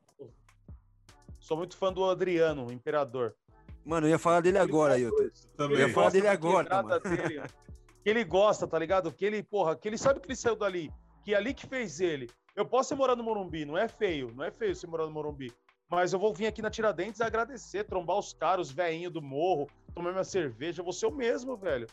Sou 1.38 1.58
muito 1.58 1.76
fã 1.76 1.92
do 1.92 2.06
Adriano, 2.06 2.68
o 2.68 2.72
Imperador. 2.72 3.36
Mano, 3.84 4.08
eu 4.08 4.12
ia 4.12 4.20
falar 4.20 4.40
dele 4.40 4.60
agora, 4.60 4.94
Ailton. 4.94 5.32
Eu 5.58 5.80
ia 5.80 5.90
falar 5.90 6.12
dele 6.12 6.28
agora, 6.28 6.82
mano. 6.82 7.00
Dele, 7.02 7.42
que 8.04 8.10
ele 8.10 8.24
gosta, 8.24 8.68
tá 8.68 8.78
ligado? 8.78 9.12
Que 9.12 9.26
ele, 9.26 9.44
porra, 9.44 9.76
que 9.76 9.88
ele 9.88 9.98
sabe 9.98 10.20
que 10.20 10.28
ele 10.28 10.36
saiu 10.36 10.56
dali. 10.56 10.92
Que 11.24 11.34
é 11.34 11.38
ali 11.38 11.54
que 11.54 11.68
fez 11.68 12.00
ele. 12.00 12.30
Eu 12.56 12.66
posso 12.66 12.90
ser 12.90 12.96
morar 12.96 13.16
no 13.16 13.24
Morumbi, 13.24 13.64
não 13.64 13.78
é 13.78 13.88
feio, 13.88 14.32
não 14.36 14.44
é 14.44 14.52
feio 14.52 14.76
ser 14.76 14.88
morar 14.88 15.06
no 15.06 15.12
Morumbi. 15.12 15.54
Mas 15.90 16.14
eu 16.14 16.20
vou 16.20 16.34
vir 16.34 16.48
aqui 16.48 16.62
na 16.62 16.70
Tiradentes 16.70 17.22
agradecer, 17.22 17.84
trombar 17.84 18.18
os 18.18 18.34
caras, 18.34 18.68
os 18.68 18.74
velhinhos 18.74 19.14
do 19.14 19.22
morro, 19.22 19.70
tomar 19.94 20.12
minha 20.12 20.24
cerveja, 20.24 20.82
vou 20.82 20.94
ser 20.94 21.06
o 21.06 21.12
mesmo, 21.12 21.56
velho. 21.56 21.88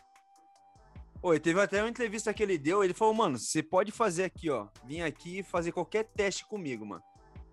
Oi, 1.21 1.40
teve 1.40 1.61
até 1.61 1.83
uma 1.83 1.90
entrevista 1.90 2.33
que 2.33 2.42
ele 2.42 2.57
deu, 2.57 2.85
ele 2.85 2.94
falou, 2.94 3.12
mano, 3.12 3.37
você 3.37 3.61
pode 3.61 3.90
fazer 3.90 4.25
aqui, 4.25 4.49
ó, 4.51 4.68
vir 4.85 5.03
aqui 5.03 5.42
fazer 5.42 5.73
qualquer 5.73 6.05
teste 6.05 6.47
comigo, 6.47 6.87
mano. 6.87 7.03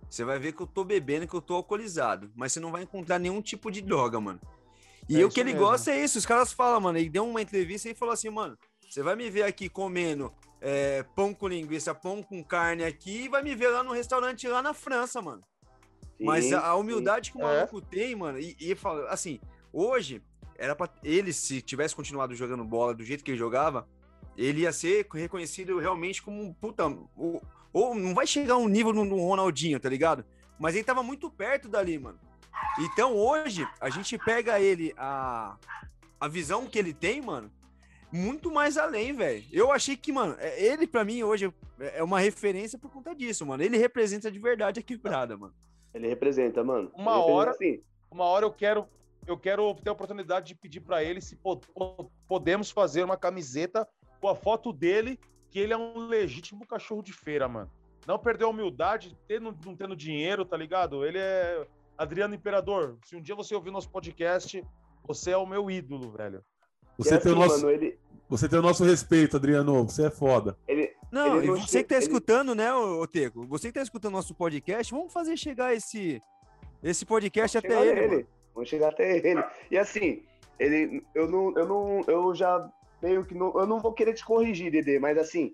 Você 0.10 0.24
vai 0.24 0.38
ver 0.40 0.54
que 0.54 0.62
eu 0.62 0.68
tô 0.68 0.84
bebendo, 0.84 1.28
que 1.28 1.34
eu 1.34 1.42
tô 1.42 1.56
alcoolizado. 1.56 2.32
Mas 2.36 2.54
você 2.54 2.60
não 2.60 2.72
vai 2.72 2.84
encontrar 2.84 3.20
nenhum 3.20 3.42
tipo 3.42 3.72
de 3.72 3.82
droga, 3.82 4.20
mano. 4.20 4.40
E 5.08 5.22
é 5.22 5.26
o 5.26 5.30
que 5.30 5.40
ele 5.40 5.54
mesmo. 5.54 5.68
gosta 5.68 5.92
é 5.92 6.04
isso. 6.04 6.18
Os 6.18 6.26
caras 6.26 6.52
falam, 6.52 6.82
mano. 6.82 6.98
Ele 6.98 7.10
deu 7.10 7.28
uma 7.28 7.42
entrevista 7.42 7.90
e 7.90 7.96
falou 7.96 8.14
assim, 8.14 8.30
mano. 8.30 8.58
Você 8.90 9.04
vai 9.04 9.16
me 9.16 9.30
ver 9.30 9.44
aqui 9.44 9.68
comendo 9.68 10.34
é, 10.62 11.04
pão 11.16 11.34
com 11.34 11.48
linguiça, 11.48 11.94
pão 11.94 12.24
com 12.24 12.44
carne 12.44 12.84
aqui 12.84 13.26
e 13.26 13.30
vai 13.30 13.44
me 13.44 13.54
ver 13.56 13.70
lá 13.70 13.84
no 13.84 13.92
restaurante 13.92 14.48
lá 14.48 14.62
na 14.62 14.74
França, 14.74 15.22
mano. 15.22 15.44
Sim, 16.18 16.26
Mas 16.26 16.52
a, 16.54 16.68
a 16.68 16.76
humildade 16.76 17.28
sim. 17.28 17.32
que 17.34 17.38
o 17.38 17.42
maluco 17.42 17.80
é. 17.80 17.82
tem, 17.82 18.16
mano, 18.16 18.40
e, 18.40 18.56
e 18.60 18.74
fala, 18.74 19.10
assim, 19.10 19.40
hoje, 19.72 20.24
era 20.58 20.76
pra 20.76 20.90
ele, 21.04 21.34
se 21.34 21.62
tivesse 21.62 21.96
continuado 21.96 22.34
jogando 22.36 22.64
bola 22.64 22.94
do 22.94 23.04
jeito 23.04 23.24
que 23.24 23.32
ele 23.32 23.38
jogava, 23.38 23.88
ele 24.38 24.62
ia 24.62 24.72
ser 24.72 25.08
reconhecido 25.14 25.78
realmente 25.78 26.22
como 26.22 26.42
um 26.42 26.54
puta. 26.54 26.88
O, 26.88 27.42
ou 27.74 27.94
não 27.94 28.14
vai 28.14 28.26
chegar 28.26 28.58
um 28.58 28.68
nível 28.68 28.94
no, 28.94 29.04
no 29.04 29.18
Ronaldinho, 29.18 29.80
tá 29.80 29.90
ligado? 29.90 30.26
Mas 30.58 30.74
ele 30.74 30.84
tava 30.84 31.04
muito 31.04 31.30
perto 31.30 31.68
dali, 31.68 32.00
mano. 32.00 32.18
Então 32.80 33.16
hoje, 33.16 33.68
a 33.80 33.90
gente 33.90 34.18
pega 34.18 34.60
ele, 34.60 34.94
a, 34.98 35.58
a 36.20 36.28
visão 36.28 36.66
que 36.66 36.78
ele 36.78 36.94
tem, 36.94 37.22
mano, 37.22 37.52
muito 38.12 38.52
mais 38.52 38.78
além, 38.78 39.14
velho. 39.14 39.44
Eu 39.52 39.72
achei 39.72 39.96
que, 39.98 40.12
mano, 40.12 40.36
é, 40.40 40.64
ele 40.64 40.88
para 40.88 41.04
mim 41.04 41.24
hoje 41.24 41.54
é 41.80 42.04
uma 42.04 42.20
referência 42.20 42.78
por 42.78 42.92
conta 42.92 43.14
disso, 43.14 43.46
mano. 43.46 43.64
Ele 43.64 43.78
representa 43.78 44.32
de 44.32 44.40
verdade 44.40 44.80
a 44.80 44.84
quebrada, 44.84 45.38
mano. 45.38 45.54
Ele 45.94 46.08
representa, 46.08 46.64
mano. 46.64 46.92
Uma 46.94 47.16
representa 47.16 47.34
hora, 47.34 47.52
assim. 47.52 47.82
uma 48.12 48.26
hora 48.26 48.46
eu 48.46 48.52
quero 48.52 48.88
eu 49.28 49.38
quero 49.38 49.74
ter 49.76 49.90
a 49.90 49.94
oportunidade 49.94 50.48
de 50.48 50.56
pedir 50.56 50.82
para 50.82 51.04
ele 51.04 51.20
se 51.20 51.36
podemos 52.28 52.70
fazer 52.70 53.04
uma 53.04 53.18
camiseta 53.18 53.88
com 54.22 54.28
a 54.28 54.36
foto 54.36 54.72
dele 54.72 55.20
que 55.50 55.60
ele 55.60 55.74
é 55.74 55.78
um 55.78 56.08
legítimo 56.08 56.66
cachorro 56.68 57.02
de 57.02 57.14
feira, 57.14 57.48
mano. 57.48 57.72
Não 58.06 58.20
perdeu 58.20 58.48
a 58.48 58.52
humildade, 58.52 59.18
tendo, 59.28 59.58
não 59.66 59.76
tendo 59.76 59.96
dinheiro, 59.96 60.46
tá 60.46 60.56
ligado? 60.56 61.06
Ele 61.06 61.18
é. 61.18 61.66
Adriano 61.98 62.36
Imperador, 62.36 62.98
se 63.06 63.16
um 63.16 63.22
dia 63.22 63.36
você 63.36 63.56
ouvir 63.56 63.72
nosso 63.72 63.90
podcast, 63.90 64.64
você 65.08 65.32
é 65.32 65.38
o 65.38 65.46
meu 65.46 65.70
ídolo, 65.70 66.12
velho. 66.12 66.44
Você, 66.98 67.16
é 67.16 67.18
tem, 67.18 67.32
assim, 67.32 67.42
o 67.42 67.44
nosso, 67.44 67.62
mano, 67.62 67.72
ele... 67.72 68.00
você 68.30 68.50
tem 68.50 68.60
o 68.60 68.62
nosso 68.62 68.84
respeito, 68.84 69.38
Adriano. 69.38 69.84
Você 69.84 70.06
é 70.06 70.10
foda. 70.10 70.58
Ele, 70.68 70.94
não, 71.12 71.38
ele 71.38 71.48
não 71.48 71.58
você 71.58 71.84
que 71.84 71.90
tá 71.90 71.96
ele... 71.96 72.06
escutando, 72.06 72.56
né, 72.56 72.74
Oteco? 72.74 73.46
Você 73.48 73.68
que 73.68 73.74
tá 73.74 73.82
escutando 73.82 74.14
nosso 74.14 74.34
podcast, 74.34 74.94
vamos 74.94 75.12
fazer 75.12 75.38
chegar 75.38 75.74
esse, 75.74 76.22
esse 76.82 77.06
podcast 77.06 77.60
vamos 77.60 77.78
até 77.78 77.90
ele. 77.90 78.00
ele. 78.00 78.28
Vamos 78.54 78.70
chegar 78.70 78.90
até 78.90 79.18
ele. 79.18 79.44
E 79.70 79.78
assim, 79.78 80.24
ele, 80.60 81.04
eu 81.14 81.30
não, 81.30 81.54
eu 81.58 81.68
não, 81.68 82.02
eu 82.08 82.36
já 82.36 82.70
meio 83.02 83.26
que 83.26 83.36
não, 83.36 83.54
eu 83.60 83.68
não 83.68 83.80
vou 83.80 83.94
querer 83.94 84.14
te 84.14 84.26
corrigir, 84.26 84.72
Dedê, 84.72 85.00
mas 85.00 85.18
assim, 85.18 85.54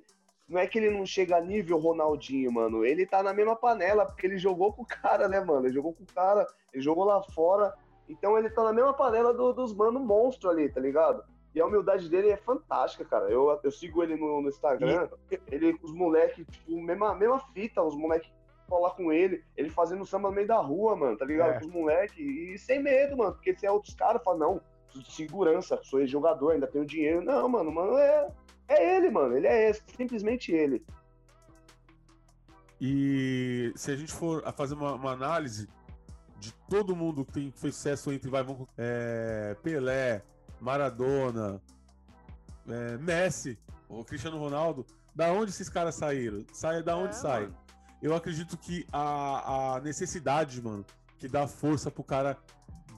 não 0.51 0.59
é 0.59 0.67
que 0.67 0.77
ele 0.77 0.89
não 0.89 1.05
chega 1.05 1.37
a 1.37 1.41
nível 1.41 1.77
Ronaldinho, 1.77 2.51
mano. 2.51 2.83
Ele 2.83 3.05
tá 3.05 3.23
na 3.23 3.33
mesma 3.33 3.55
panela, 3.55 4.05
porque 4.05 4.27
ele 4.27 4.37
jogou 4.37 4.73
com 4.73 4.81
o 4.81 4.85
cara, 4.85 5.29
né, 5.29 5.39
mano? 5.39 5.65
Ele 5.65 5.73
jogou 5.73 5.93
com 5.93 6.03
o 6.03 6.13
cara, 6.13 6.45
ele 6.73 6.83
jogou 6.83 7.05
lá 7.05 7.23
fora. 7.23 7.73
Então 8.09 8.37
ele 8.37 8.49
tá 8.49 8.61
na 8.61 8.73
mesma 8.73 8.93
panela 8.93 9.33
do, 9.33 9.53
dos 9.53 9.73
mano 9.73 9.97
monstro 9.97 10.49
ali, 10.49 10.67
tá 10.67 10.81
ligado? 10.81 11.23
E 11.55 11.61
a 11.61 11.65
humildade 11.65 12.09
dele 12.09 12.29
é 12.29 12.37
fantástica, 12.37 13.05
cara. 13.05 13.29
Eu, 13.29 13.57
eu 13.63 13.71
sigo 13.71 14.03
ele 14.03 14.17
no, 14.17 14.41
no 14.41 14.49
Instagram, 14.49 15.09
e... 15.31 15.39
ele 15.49 15.77
com 15.77 15.85
os 15.85 15.93
moleques, 15.93 16.45
tipo, 16.47 16.81
mesma, 16.81 17.15
mesma 17.15 17.39
fita, 17.53 17.81
os 17.81 17.95
moleques 17.95 18.29
falar 18.67 18.91
com 18.91 19.11
ele, 19.11 19.43
ele 19.57 19.69
fazendo 19.69 20.05
samba 20.05 20.29
no 20.29 20.35
meio 20.35 20.47
da 20.47 20.57
rua, 20.57 20.95
mano, 20.95 21.17
tá 21.17 21.25
ligado? 21.25 21.51
É. 21.51 21.59
Com 21.59 21.65
os 21.65 21.71
moleques, 21.71 22.17
e 22.17 22.57
sem 22.57 22.81
medo, 22.81 23.17
mano, 23.17 23.33
porque 23.33 23.53
se 23.53 23.65
é 23.65 23.71
outros 23.71 23.93
caras, 23.93 24.23
fala, 24.23 24.37
não, 24.37 24.61
segurança, 25.09 25.79
sou 25.83 26.05
jogador, 26.05 26.51
ainda 26.51 26.67
tenho 26.67 26.85
dinheiro. 26.85 27.21
Não, 27.21 27.47
mano, 27.47 27.71
mano, 27.71 27.97
é, 27.97 28.29
é 28.71 28.97
ele, 28.97 29.09
mano. 29.09 29.37
Ele 29.37 29.47
é 29.47 29.69
esse, 29.69 29.81
simplesmente 29.95 30.51
ele. 30.51 30.83
E 32.79 33.71
se 33.75 33.91
a 33.91 33.95
gente 33.95 34.11
for 34.11 34.41
a 34.45 34.51
fazer 34.51 34.73
uma, 34.73 34.93
uma 34.93 35.11
análise 35.11 35.69
de 36.39 36.51
todo 36.67 36.95
mundo 36.95 37.23
que 37.23 37.31
tem, 37.31 37.51
fez 37.51 37.75
sucesso 37.75 38.11
entre 38.11 38.29
vai, 38.29 38.43
vamos, 38.43 38.67
é, 38.77 39.55
Pelé, 39.61 40.23
Maradona, 40.59 41.61
é, 42.67 42.97
Messi. 42.97 43.57
o 43.87 44.03
Cristiano 44.03 44.39
Ronaldo, 44.39 44.85
da 45.13 45.31
onde 45.31 45.51
esses 45.51 45.69
caras 45.69 45.95
saíram? 45.95 46.43
Sai, 46.51 46.81
da 46.81 46.97
onde 46.97 47.15
é, 47.15 47.19
sai? 47.19 47.41
Mano. 47.43 47.57
Eu 48.01 48.15
acredito 48.15 48.57
que 48.57 48.87
a, 48.91 49.75
a 49.75 49.81
necessidade, 49.81 50.59
mano, 50.59 50.83
que 51.19 51.27
dá 51.27 51.47
força 51.47 51.91
pro 51.91 52.03
cara 52.03 52.35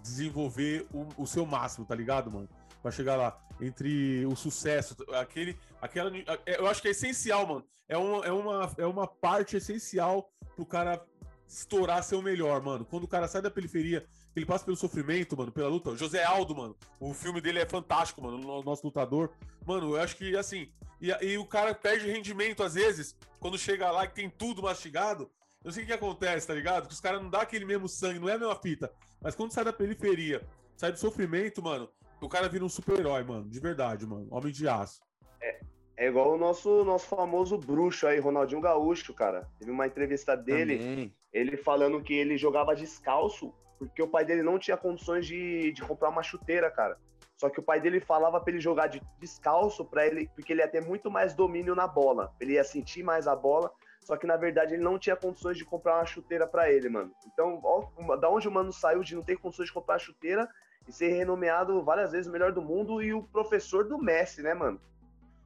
desenvolver 0.01 0.88
o, 0.93 1.23
o 1.23 1.27
seu 1.27 1.45
máximo, 1.45 1.86
tá 1.86 1.93
ligado, 1.93 2.31
mano? 2.31 2.47
Pra 2.84 2.91
chegar 2.91 3.15
lá. 3.15 3.41
Entre 3.60 4.26
o 4.26 4.36
sucesso, 4.36 4.96
aquele. 5.13 5.58
Aquela, 5.82 6.12
eu 6.46 6.67
acho 6.67 6.82
que 6.82 6.89
é 6.89 6.91
essencial, 6.91 7.48
mano. 7.48 7.65
É 7.88 7.98
uma, 7.98 8.26
é 8.26 8.32
uma, 8.32 8.74
é 8.78 8.86
uma 8.86 9.08
parte 9.08 9.58
essencial 9.58 10.30
pro 10.56 10.65
cara 10.65 11.04
estourar 11.48 12.04
ser 12.04 12.15
o 12.15 12.22
melhor, 12.22 12.62
mano. 12.62 12.86
Quando 12.86 13.06
o 13.06 13.08
cara 13.08 13.28
sai 13.28 13.41
da 13.41 13.50
periferia, 13.50 14.06
ele 14.36 14.46
passa 14.46 14.65
pelo 14.65 14.76
sofrimento, 14.76 15.38
mano, 15.38 15.52
pela 15.52 15.69
luta. 15.69 15.96
José 15.96 16.24
Aldo, 16.24 16.56
mano, 16.56 16.76
o 17.00 17.13
filme 17.13 17.39
dele 17.39 17.60
é 17.60 17.65
fantástico, 17.65 18.22
mano, 18.22 18.38
o 18.38 18.63
nosso 18.63 18.86
lutador. 18.86 19.32
Mano, 19.65 19.96
eu 19.96 20.02
acho 20.02 20.15
que, 20.15 20.36
assim, 20.36 20.72
e, 21.00 21.10
e 21.26 21.38
o 21.38 21.46
cara 21.46 21.74
perde 21.74 22.08
rendimento 22.08 22.63
às 22.63 22.74
vezes, 22.74 23.15
quando 23.39 23.58
chega 23.58 23.91
lá 23.91 24.06
e 24.06 24.10
tem 24.10 24.30
tudo 24.30 24.63
mastigado. 24.63 25.30
Eu 25.63 25.72
sei 25.72 25.84
o 25.84 25.86
que 25.86 25.93
acontece, 25.93 26.48
tá 26.48 26.54
ligado? 26.54 26.88
Que 26.88 26.93
os 26.93 27.00
caras 27.00 27.22
não 27.22 27.30
dão 27.30 27.39
aquele 27.39 27.63
mesmo 27.63 27.88
sangue, 27.88 28.19
não 28.19 28.28
é 28.28 28.34
a 28.34 28.38
mesma 28.38 28.56
fita. 28.56 28.91
Mas 29.22 29.36
quando 29.36 29.54
sai 29.54 29.63
da 29.63 29.72
periferia, 29.72 30.46
sai 30.76 30.91
do 30.91 31.00
sofrimento, 31.00 31.62
mano, 31.62 31.89
o 32.25 32.29
cara 32.29 32.47
vira 32.49 32.65
um 32.65 32.69
super-herói, 32.69 33.23
mano, 33.23 33.49
de 33.49 33.59
verdade, 33.59 34.05
mano. 34.05 34.27
Homem 34.31 34.51
de 34.51 34.67
aço. 34.67 35.01
É, 35.41 35.59
é 35.97 36.07
igual 36.07 36.33
o 36.33 36.38
nosso, 36.38 36.83
nosso 36.83 37.07
famoso 37.07 37.57
bruxo 37.57 38.07
aí, 38.07 38.19
Ronaldinho 38.19 38.62
Gaúcho, 38.62 39.13
cara. 39.13 39.47
Teve 39.59 39.71
uma 39.71 39.88
entrevista 39.88 40.36
dele, 40.36 40.77
Também. 40.77 41.15
ele 41.31 41.57
falando 41.57 42.01
que 42.01 42.13
ele 42.13 42.38
jogava 42.38 42.75
descalço 42.75 43.53
porque 43.77 44.01
o 44.01 44.07
pai 44.07 44.23
dele 44.23 44.43
não 44.43 44.57
tinha 44.57 44.77
condições 44.77 45.25
de, 45.25 45.71
de 45.73 45.81
comprar 45.81 46.09
uma 46.09 46.23
chuteira, 46.23 46.71
cara. 46.71 46.97
Só 47.36 47.49
que 47.49 47.59
o 47.59 47.63
pai 47.63 47.81
dele 47.81 47.99
falava 47.99 48.39
para 48.39 48.53
ele 48.53 48.62
jogar 48.62 48.88
de 48.88 49.01
descalço 49.19 49.83
para 49.83 50.05
ele, 50.07 50.29
porque 50.36 50.53
ele 50.53 50.62
ia 50.62 50.67
ter 50.67 50.81
muito 50.81 51.12
mais 51.12 51.33
domínio 51.33 51.75
na 51.75 51.88
bola. 51.88 52.33
Ele 52.39 52.53
ia 52.53 52.63
sentir 52.63 53.03
mais 53.03 53.27
a 53.27 53.36
bola, 53.36 53.71
só 54.01 54.15
que 54.15 54.27
na 54.27 54.38
verdade 54.38 54.75
ele 54.75 54.83
não 54.83 54.97
tinha 54.97 55.15
condições 55.15 55.57
de 55.57 55.65
comprar 55.65 55.97
uma 55.97 56.05
chuteira 56.05 56.47
para 56.47 56.71
ele, 56.71 56.88
mano. 56.89 57.12
Então, 57.27 57.59
ó, 57.63 58.15
da 58.15 58.29
onde 58.29 58.47
o 58.47 58.51
mano 58.51 58.71
saiu 58.71 59.03
de 59.03 59.15
não 59.15 59.23
ter 59.23 59.38
condições 59.38 59.67
de 59.67 59.73
comprar 59.73 59.95
a 59.95 59.99
chuteira 59.99 60.47
e 60.88 60.91
ser 60.91 61.10
renomeado 61.10 61.82
várias 61.84 62.12
vezes 62.12 62.28
o 62.28 62.32
melhor 62.32 62.52
do 62.52 62.62
mundo 62.62 63.02
e 63.02 63.13
o 63.13 63.24
professor 63.24 63.86
do 63.86 63.98
Messi, 63.98 64.41
né, 64.41 64.54
mano? 64.54 64.80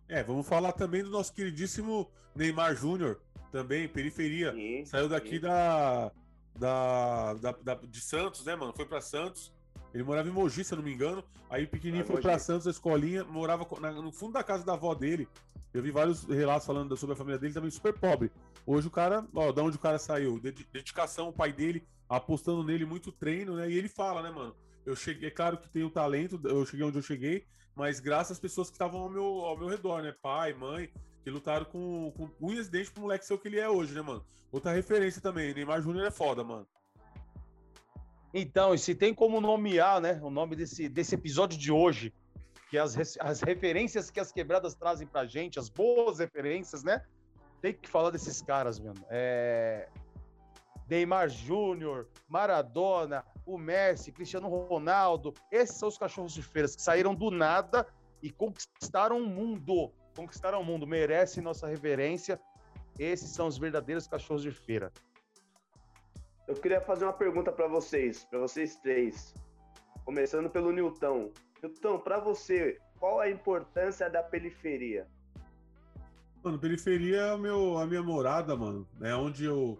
É, 0.08 0.24
vamos 0.24 0.48
falar 0.48 0.72
também 0.72 1.04
do 1.04 1.10
nosso 1.10 1.34
queridíssimo 1.34 2.10
Neymar 2.36 2.76
Júnior, 2.76 3.20
também, 3.52 3.88
periferia. 3.88 4.54
Sim, 4.54 4.86
Saiu 4.86 5.10
daqui 5.10 5.36
sim. 5.36 5.40
da, 5.42 6.12
da, 6.56 7.34
da, 7.36 7.52
da, 7.52 7.76
de 7.76 8.02
Santos, 8.02 8.46
né, 8.46 8.56
mano? 8.56 8.74
Foi 8.74 8.86
para 8.86 9.02
Santos. 9.02 9.54
Ele 9.94 10.04
morava 10.04 10.28
em 10.28 10.32
Mogi, 10.32 10.64
se 10.64 10.74
eu 10.74 10.78
não 10.78 10.84
me 10.84 10.94
engano. 10.94 11.24
Aí 11.50 11.66
pequenininho 11.66 12.04
ah, 12.04 12.08
foi 12.08 12.22
para 12.22 12.40
Santos, 12.40 12.68
a 12.68 12.72
escolinha, 12.72 13.24
morava 13.24 13.66
na, 13.80 13.92
no 13.92 14.12
fundo 14.12 14.34
da 14.34 14.44
casa 14.44 14.66
da 14.66 14.74
avó 14.74 14.94
dele. 14.94 15.28
Eu 15.74 15.82
vi 15.82 15.92
vários 15.92 16.24
relatos 16.24 16.66
falando 16.66 16.96
sobre 16.98 17.14
a 17.14 17.16
família 17.16 17.40
dele, 17.40 17.54
também 17.54 17.70
super 17.70 17.94
pobre. 17.94 18.32
Hoje 18.66 18.88
o 18.88 18.92
cara, 18.92 19.26
ó, 19.34 19.52
da 19.52 19.64
onde 19.64 19.78
o 19.78 19.80
cara 19.80 19.98
saiu? 19.98 20.40
Dedicação, 20.40 21.30
o 21.30 21.34
pai 21.34 21.52
dele 21.52 21.86
apostando 22.10 22.64
nele, 22.64 22.86
muito 22.86 23.12
treino, 23.12 23.56
né? 23.56 23.70
E 23.70 23.78
ele 23.78 23.90
fala, 23.90 24.22
né, 24.22 24.30
mano? 24.30 24.56
Eu 24.88 24.96
cheguei, 24.96 25.28
é 25.28 25.32
claro 25.32 25.58
que 25.58 25.68
tenho 25.68 25.90
talento, 25.90 26.40
eu 26.46 26.66
cheguei 26.66 26.86
onde 26.86 26.98
eu 26.98 27.02
cheguei, 27.02 27.46
mas 27.76 28.00
graças 28.00 28.32
às 28.32 28.40
pessoas 28.40 28.70
que 28.70 28.76
estavam 28.76 29.02
ao 29.02 29.10
meu, 29.10 29.26
ao 29.26 29.58
meu 29.58 29.68
redor, 29.68 30.02
né? 30.02 30.16
Pai, 30.22 30.54
mãe, 30.54 30.90
que 31.22 31.30
lutaram 31.30 31.66
com, 31.66 32.10
com 32.16 32.32
unhas 32.40 32.68
e 32.68 32.72
dentes 32.72 32.90
pro 32.90 33.02
moleque 33.02 33.26
ser 33.26 33.34
o 33.34 33.38
que 33.38 33.50
ele 33.50 33.60
é 33.60 33.70
hoje, 33.70 33.94
né, 33.94 34.02
mano? 34.02 34.26
Outra 34.50 34.72
referência 34.72 35.22
também, 35.22 35.54
Neymar 35.54 35.82
Júnior 35.82 36.08
é 36.08 36.10
foda, 36.10 36.42
mano. 36.42 36.66
Então, 38.34 38.74
e 38.74 38.80
se 38.80 38.96
tem 38.96 39.14
como 39.14 39.42
nomear, 39.42 40.00
né, 40.00 40.22
o 40.24 40.30
nome 40.30 40.56
desse, 40.56 40.88
desse 40.88 41.16
episódio 41.16 41.60
de 41.60 41.70
hoje, 41.70 42.14
que 42.70 42.78
as, 42.78 42.96
as 43.20 43.42
referências 43.42 44.10
que 44.10 44.22
as 44.22 44.32
quebradas 44.32 44.74
trazem 44.74 45.06
pra 45.06 45.26
gente, 45.26 45.60
as 45.60 45.68
boas 45.68 46.20
referências, 46.20 46.82
né? 46.82 47.04
Tem 47.62 47.74
que 47.74 47.90
falar 47.90 48.10
desses 48.10 48.42
caras, 48.42 48.80
mano. 48.80 49.06
É... 49.10 49.90
Neymar 50.90 51.28
Júnior, 51.28 52.08
Maradona, 52.30 53.26
o 53.48 53.58
Messi, 53.58 54.12
Cristiano 54.12 54.48
Ronaldo, 54.48 55.34
esses 55.52 55.78
são 55.78 55.88
os 55.88 55.98
cachorros 55.98 56.34
de 56.34 56.44
feiras 56.44 56.76
que 56.76 56.82
saíram 56.82 57.16
do 57.16 57.32
nada 57.32 57.88
e 58.22 58.30
conquistaram 58.30 59.18
o 59.18 59.26
mundo 59.26 59.92
conquistaram 60.18 60.62
o 60.62 60.66
mundo, 60.66 60.88
merecem 60.88 61.44
nossa 61.44 61.68
reverência. 61.68 62.42
Esses 62.98 63.30
são 63.30 63.46
os 63.46 63.60
verdadeiros 63.60 64.08
cachorros 64.08 64.42
de 64.42 64.52
feira. 64.52 64.92
Eu 66.48 66.56
queria 66.56 66.82
fazer 66.82 67.06
uma 67.06 67.14
pergunta 67.14 67.52
para 67.52 67.68
vocês, 67.68 68.26
para 68.26 68.40
vocês 68.40 68.78
três. 68.78 69.36
Começando 70.04 70.50
pelo 70.50 70.72
Newton. 70.72 71.32
Newton, 71.62 72.00
para 72.00 72.20
você, 72.20 72.80
qual 73.00 73.20
a 73.20 73.30
importância 73.30 74.10
da 74.10 74.24
periferia? 74.24 75.08
Mano, 76.44 76.58
periferia 76.58 77.18
é 77.18 77.34
o 77.34 77.38
meu, 77.38 77.78
a 77.78 77.86
minha 77.86 78.02
morada, 78.02 78.56
mano. 78.56 78.88
É 79.02 79.14
onde 79.14 79.46
eu 79.46 79.78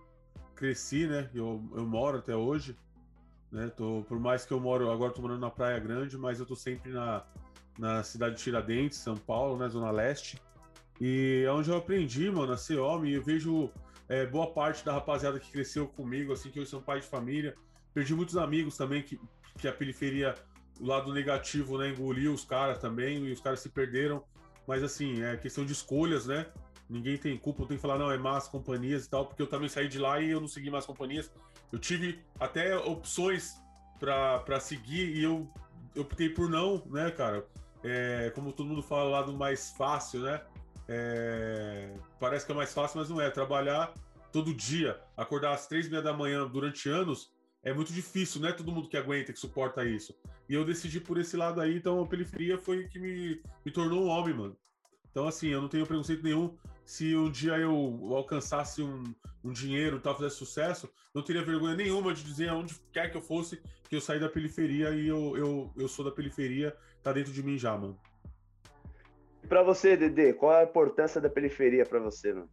cresci, 0.56 1.08
né? 1.08 1.30
Eu, 1.34 1.64
eu 1.74 1.86
moro 1.86 2.20
até 2.20 2.36
hoje. 2.36 2.78
Né? 3.52 3.70
Tô, 3.70 4.04
por 4.08 4.20
mais 4.20 4.46
que 4.46 4.54
eu 4.54 4.60
moro, 4.60 4.92
agora 4.92 5.14
tô 5.14 5.22
morando 5.22 5.42
na 5.42 5.50
Praia 5.50 5.80
Grande, 5.80 6.18
mas 6.18 6.40
eu 6.40 6.46
tô 6.46 6.56
sempre 6.56 6.92
na, 6.92 7.24
na 7.78 8.04
cidade 8.04 8.36
de 8.36 8.44
Tiradentes, 8.44 8.98
São 8.98 9.16
Paulo, 9.16 9.58
né, 9.58 9.70
Zona 9.70 9.92
Leste. 9.92 10.42
E 11.00 11.44
é 11.46 11.52
onde 11.52 11.70
eu 11.70 11.78
aprendi, 11.78 12.30
mano, 12.30 12.54
a 12.54 12.58
ser 12.58 12.80
homem. 12.80 13.14
Eu 13.14 13.24
vejo 13.24 13.70
é, 14.10 14.26
boa 14.26 14.52
parte 14.52 14.84
da 14.84 14.94
rapaziada 14.94 15.40
que 15.40 15.52
cresceu 15.52 15.88
comigo, 15.88 16.34
assim, 16.34 16.50
que 16.50 16.60
hoje 16.60 16.70
são 16.70 16.82
pai 16.82 17.00
de 17.00 17.08
família. 17.08 17.56
Perdi 17.94 18.16
muitos 18.16 18.36
amigos 18.38 18.76
também 18.76 19.04
que, 19.04 19.20
que 19.58 19.68
a 19.68 19.72
periferia, 19.72 20.34
o 20.80 20.86
lado 20.86 21.14
negativo, 21.14 21.78
né, 21.78 21.90
engoliu 21.90 22.34
os 22.34 22.44
caras 22.44 22.80
também, 22.80 23.24
e 23.26 23.32
os 23.32 23.40
caras 23.40 23.60
se 23.60 23.70
perderam. 23.70 24.24
Mas, 24.68 24.84
assim, 24.84 25.22
é 25.24 25.38
questão 25.38 25.66
de 25.66 25.72
escolhas, 25.72 26.26
né? 26.26 26.48
Ninguém 26.90 27.18
tem 27.18 27.38
culpa, 27.38 27.64
eu 27.64 27.68
tenho 27.68 27.78
que 27.78 27.82
falar, 27.82 27.98
não, 27.98 28.12
é 28.12 28.18
más 28.18 28.48
companhias 28.48 29.06
e 29.06 29.10
tal, 29.10 29.26
porque 29.26 29.42
eu 29.42 29.48
também 29.48 29.70
saí 29.70 29.88
de 29.88 30.00
lá 30.00 30.20
e 30.20 30.32
eu 30.32 30.40
não 30.42 30.48
segui 30.48 30.70
mais 30.70 30.86
companhias. 30.86 31.32
Eu 31.72 31.80
tive 31.80 32.24
até 32.40 32.76
opções 32.78 33.62
para 34.00 34.60
seguir 34.60 35.16
e 35.16 35.24
eu, 35.24 35.50
eu 35.96 36.04
optei 36.04 36.30
por 36.30 36.50
não, 36.50 36.84
né, 36.88 37.12
cara? 37.12 37.46
é, 37.84 38.32
como 38.32 38.52
todo 38.52 38.68
mundo 38.68 38.82
fala 38.82 39.10
lá 39.10 39.22
do 39.22 39.34
mais 39.34 39.72
fácil, 39.72 40.22
né? 40.22 40.42
É, 40.88 41.94
parece 42.20 42.46
que 42.46 42.52
é 42.52 42.56
mais 42.56 42.74
fácil, 42.74 43.00
mas 43.00 43.10
não 43.10 43.20
é. 43.22 43.30
Trabalhar 43.30 43.94
todo 44.32 44.54
dia, 44.54 45.00
acordar 45.16 45.54
às 45.54 45.68
três 45.68 45.88
e 45.88 45.90
meia 45.90 46.02
da 46.02 46.14
manhã 46.14 46.48
durante 46.48 46.90
anos, 46.90 47.32
é 47.64 47.74
muito 47.74 47.92
difícil, 47.92 48.42
não 48.42 48.50
é 48.50 48.54
todo 48.54 48.72
mundo 48.72 48.88
que 48.88 48.98
aguenta, 48.98 49.34
que 49.34 49.40
suporta 49.40 49.86
isso. 49.86 50.16
E 50.48 50.54
eu 50.54 50.64
decidi 50.64 51.00
por 51.00 51.18
esse 51.18 51.36
lado 51.36 51.60
aí, 51.60 51.76
então 51.76 52.02
a 52.02 52.08
periferia 52.08 52.58
foi 52.58 52.88
que 52.88 53.00
me, 53.00 53.42
me 53.66 53.72
tornou 53.72 54.06
um 54.06 54.08
homem, 54.08 54.34
mano. 54.34 54.58
Então, 55.12 55.28
assim, 55.28 55.48
eu 55.48 55.62
não 55.62 55.68
tenho 55.68 55.86
preconceito 55.86 56.24
nenhum. 56.24 56.56
Se 56.88 57.18
um 57.18 57.30
dia 57.30 57.58
eu 57.58 58.16
alcançasse 58.16 58.82
um, 58.82 59.04
um 59.44 59.52
dinheiro 59.52 59.98
e 59.98 60.00
tal, 60.00 60.16
fizesse 60.16 60.38
sucesso, 60.38 60.90
não 61.14 61.22
teria 61.22 61.44
vergonha 61.44 61.76
nenhuma 61.76 62.14
de 62.14 62.24
dizer 62.24 62.48
aonde 62.48 62.80
quer 62.94 63.12
que 63.12 63.18
eu 63.18 63.22
fosse 63.22 63.62
que 63.90 63.96
eu 63.98 64.00
saí 64.00 64.22
da 64.22 64.30
periferia 64.30 64.92
e 64.92 65.06
eu, 65.06 65.36
eu, 65.36 65.74
eu 65.76 65.88
sou 65.90 66.06
da 66.06 66.12
periferia 66.12 66.74
tá 67.04 67.12
dentro 67.12 67.34
de 67.34 67.44
mim 67.44 67.58
já, 67.58 67.78
mano. 67.78 68.00
E 69.44 69.48
pra 69.48 69.64
você, 69.64 69.98
Dedê, 69.98 70.32
qual 70.32 70.54
a 70.54 70.64
importância 70.64 71.20
da 71.20 71.30
periferia 71.30 71.86
para 71.86 72.00
você, 72.00 72.32
mano? 72.32 72.50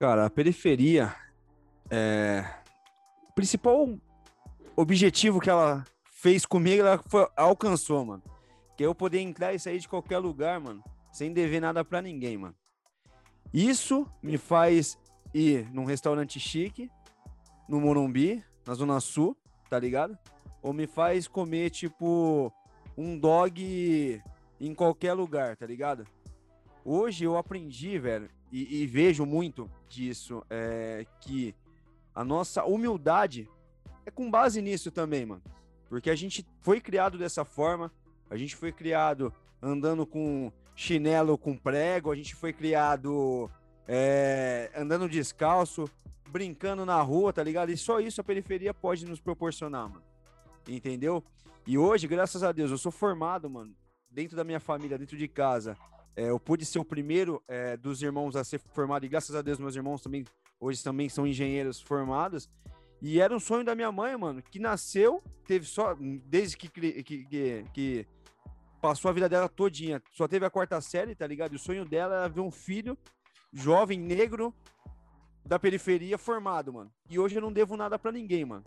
Cara, 0.00 0.24
a 0.24 0.30
periferia 0.30 1.14
é. 1.90 2.42
O 3.28 3.34
principal 3.34 3.98
objetivo 4.74 5.40
que 5.40 5.50
ela 5.50 5.84
fez 6.10 6.46
comigo, 6.46 6.80
ela 6.80 6.96
foi, 7.06 7.28
alcançou, 7.36 8.02
mano. 8.02 8.22
Que 8.78 8.86
eu 8.86 8.94
poder 8.94 9.20
entrar 9.20 9.52
e 9.52 9.58
sair 9.58 9.78
de 9.78 9.88
qualquer 9.88 10.16
lugar, 10.16 10.58
mano, 10.58 10.82
sem 11.12 11.34
dever 11.34 11.60
nada 11.60 11.84
para 11.84 12.00
ninguém, 12.00 12.38
mano. 12.38 12.54
Isso 13.52 14.06
me 14.22 14.36
faz 14.36 14.98
ir 15.32 15.70
num 15.72 15.84
restaurante 15.84 16.38
chique, 16.38 16.90
no 17.68 17.80
Morumbi, 17.80 18.42
na 18.66 18.74
Zona 18.74 19.00
Sul, 19.00 19.36
tá 19.70 19.78
ligado? 19.78 20.18
Ou 20.62 20.72
me 20.72 20.86
faz 20.86 21.26
comer, 21.26 21.70
tipo, 21.70 22.52
um 22.96 23.18
dog 23.18 24.22
em 24.60 24.74
qualquer 24.74 25.14
lugar, 25.14 25.56
tá 25.56 25.66
ligado? 25.66 26.06
Hoje 26.84 27.24
eu 27.24 27.36
aprendi, 27.36 27.98
velho, 27.98 28.28
e, 28.50 28.82
e 28.82 28.86
vejo 28.86 29.24
muito 29.24 29.70
disso, 29.88 30.42
é, 30.50 31.06
que 31.20 31.54
a 32.14 32.24
nossa 32.24 32.64
humildade 32.64 33.48
é 34.04 34.10
com 34.10 34.30
base 34.30 34.60
nisso 34.60 34.90
também, 34.90 35.24
mano. 35.24 35.42
Porque 35.88 36.10
a 36.10 36.14
gente 36.14 36.46
foi 36.60 36.80
criado 36.80 37.16
dessa 37.16 37.44
forma, 37.44 37.92
a 38.28 38.36
gente 38.36 38.56
foi 38.56 38.72
criado 38.72 39.32
andando 39.62 40.06
com 40.06 40.52
chinelo 40.78 41.36
com 41.36 41.56
prego, 41.56 42.12
a 42.12 42.14
gente 42.14 42.36
foi 42.36 42.52
criado 42.52 43.50
é, 43.88 44.70
andando 44.76 45.08
descalço, 45.08 45.90
brincando 46.30 46.86
na 46.86 47.02
rua, 47.02 47.32
tá 47.32 47.42
ligado? 47.42 47.72
E 47.72 47.76
só 47.76 47.98
isso 47.98 48.20
a 48.20 48.24
periferia 48.24 48.72
pode 48.72 49.04
nos 49.04 49.20
proporcionar, 49.20 49.88
mano. 49.88 50.04
Entendeu? 50.68 51.24
E 51.66 51.76
hoje, 51.76 52.06
graças 52.06 52.44
a 52.44 52.52
Deus, 52.52 52.70
eu 52.70 52.78
sou 52.78 52.92
formado, 52.92 53.50
mano, 53.50 53.74
dentro 54.08 54.36
da 54.36 54.44
minha 54.44 54.60
família, 54.60 54.96
dentro 54.96 55.16
de 55.16 55.26
casa. 55.26 55.76
É, 56.14 56.30
eu 56.30 56.38
pude 56.38 56.64
ser 56.64 56.78
o 56.78 56.84
primeiro 56.84 57.42
é, 57.48 57.76
dos 57.76 58.00
irmãos 58.00 58.36
a 58.36 58.44
ser 58.44 58.60
formado, 58.72 59.04
e 59.04 59.08
graças 59.08 59.34
a 59.34 59.42
Deus, 59.42 59.58
meus 59.58 59.74
irmãos 59.74 60.00
também, 60.00 60.24
hoje 60.60 60.82
também 60.84 61.08
são 61.08 61.26
engenheiros 61.26 61.80
formados. 61.80 62.48
E 63.02 63.20
era 63.20 63.34
um 63.34 63.40
sonho 63.40 63.64
da 63.64 63.74
minha 63.74 63.90
mãe, 63.90 64.16
mano, 64.16 64.40
que 64.40 64.60
nasceu, 64.60 65.20
teve 65.44 65.66
só, 65.66 65.96
desde 66.24 66.56
que, 66.56 66.68
que, 66.68 67.02
que, 67.02 67.64
que 67.72 68.06
passou 68.80 69.08
a 69.08 69.12
vida 69.12 69.28
dela 69.28 69.48
todinha. 69.48 70.02
Só 70.12 70.26
teve 70.26 70.46
a 70.46 70.50
quarta 70.50 70.80
série, 70.80 71.14
tá 71.14 71.26
ligado? 71.26 71.52
E 71.52 71.56
o 71.56 71.58
sonho 71.58 71.84
dela 71.84 72.16
era 72.16 72.28
ver 72.28 72.40
um 72.40 72.50
filho 72.50 72.96
jovem, 73.52 73.98
negro, 73.98 74.54
da 75.44 75.58
periferia 75.58 76.18
formado, 76.18 76.72
mano. 76.72 76.92
E 77.08 77.18
hoje 77.18 77.36
eu 77.36 77.42
não 77.42 77.52
devo 77.52 77.76
nada 77.76 77.98
para 77.98 78.12
ninguém, 78.12 78.44
mano. 78.44 78.64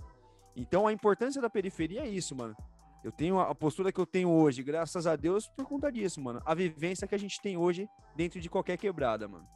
Então 0.55 0.87
a 0.87 0.93
importância 0.93 1.41
da 1.41 1.49
periferia 1.49 2.01
é 2.01 2.07
isso, 2.07 2.35
mano. 2.35 2.55
Eu 3.03 3.11
tenho 3.11 3.39
a 3.39 3.53
postura 3.55 3.91
que 3.91 3.99
eu 3.99 4.05
tenho 4.05 4.29
hoje, 4.29 4.61
graças 4.61 5.07
a 5.07 5.15
Deus, 5.15 5.47
por 5.47 5.65
conta 5.65 5.91
disso, 5.91 6.21
mano. 6.21 6.41
A 6.45 6.53
vivência 6.53 7.07
que 7.07 7.15
a 7.15 7.17
gente 7.17 7.41
tem 7.41 7.57
hoje 7.57 7.87
dentro 8.15 8.39
de 8.39 8.49
qualquer 8.49 8.77
quebrada, 8.77 9.27
mano. 9.27 9.47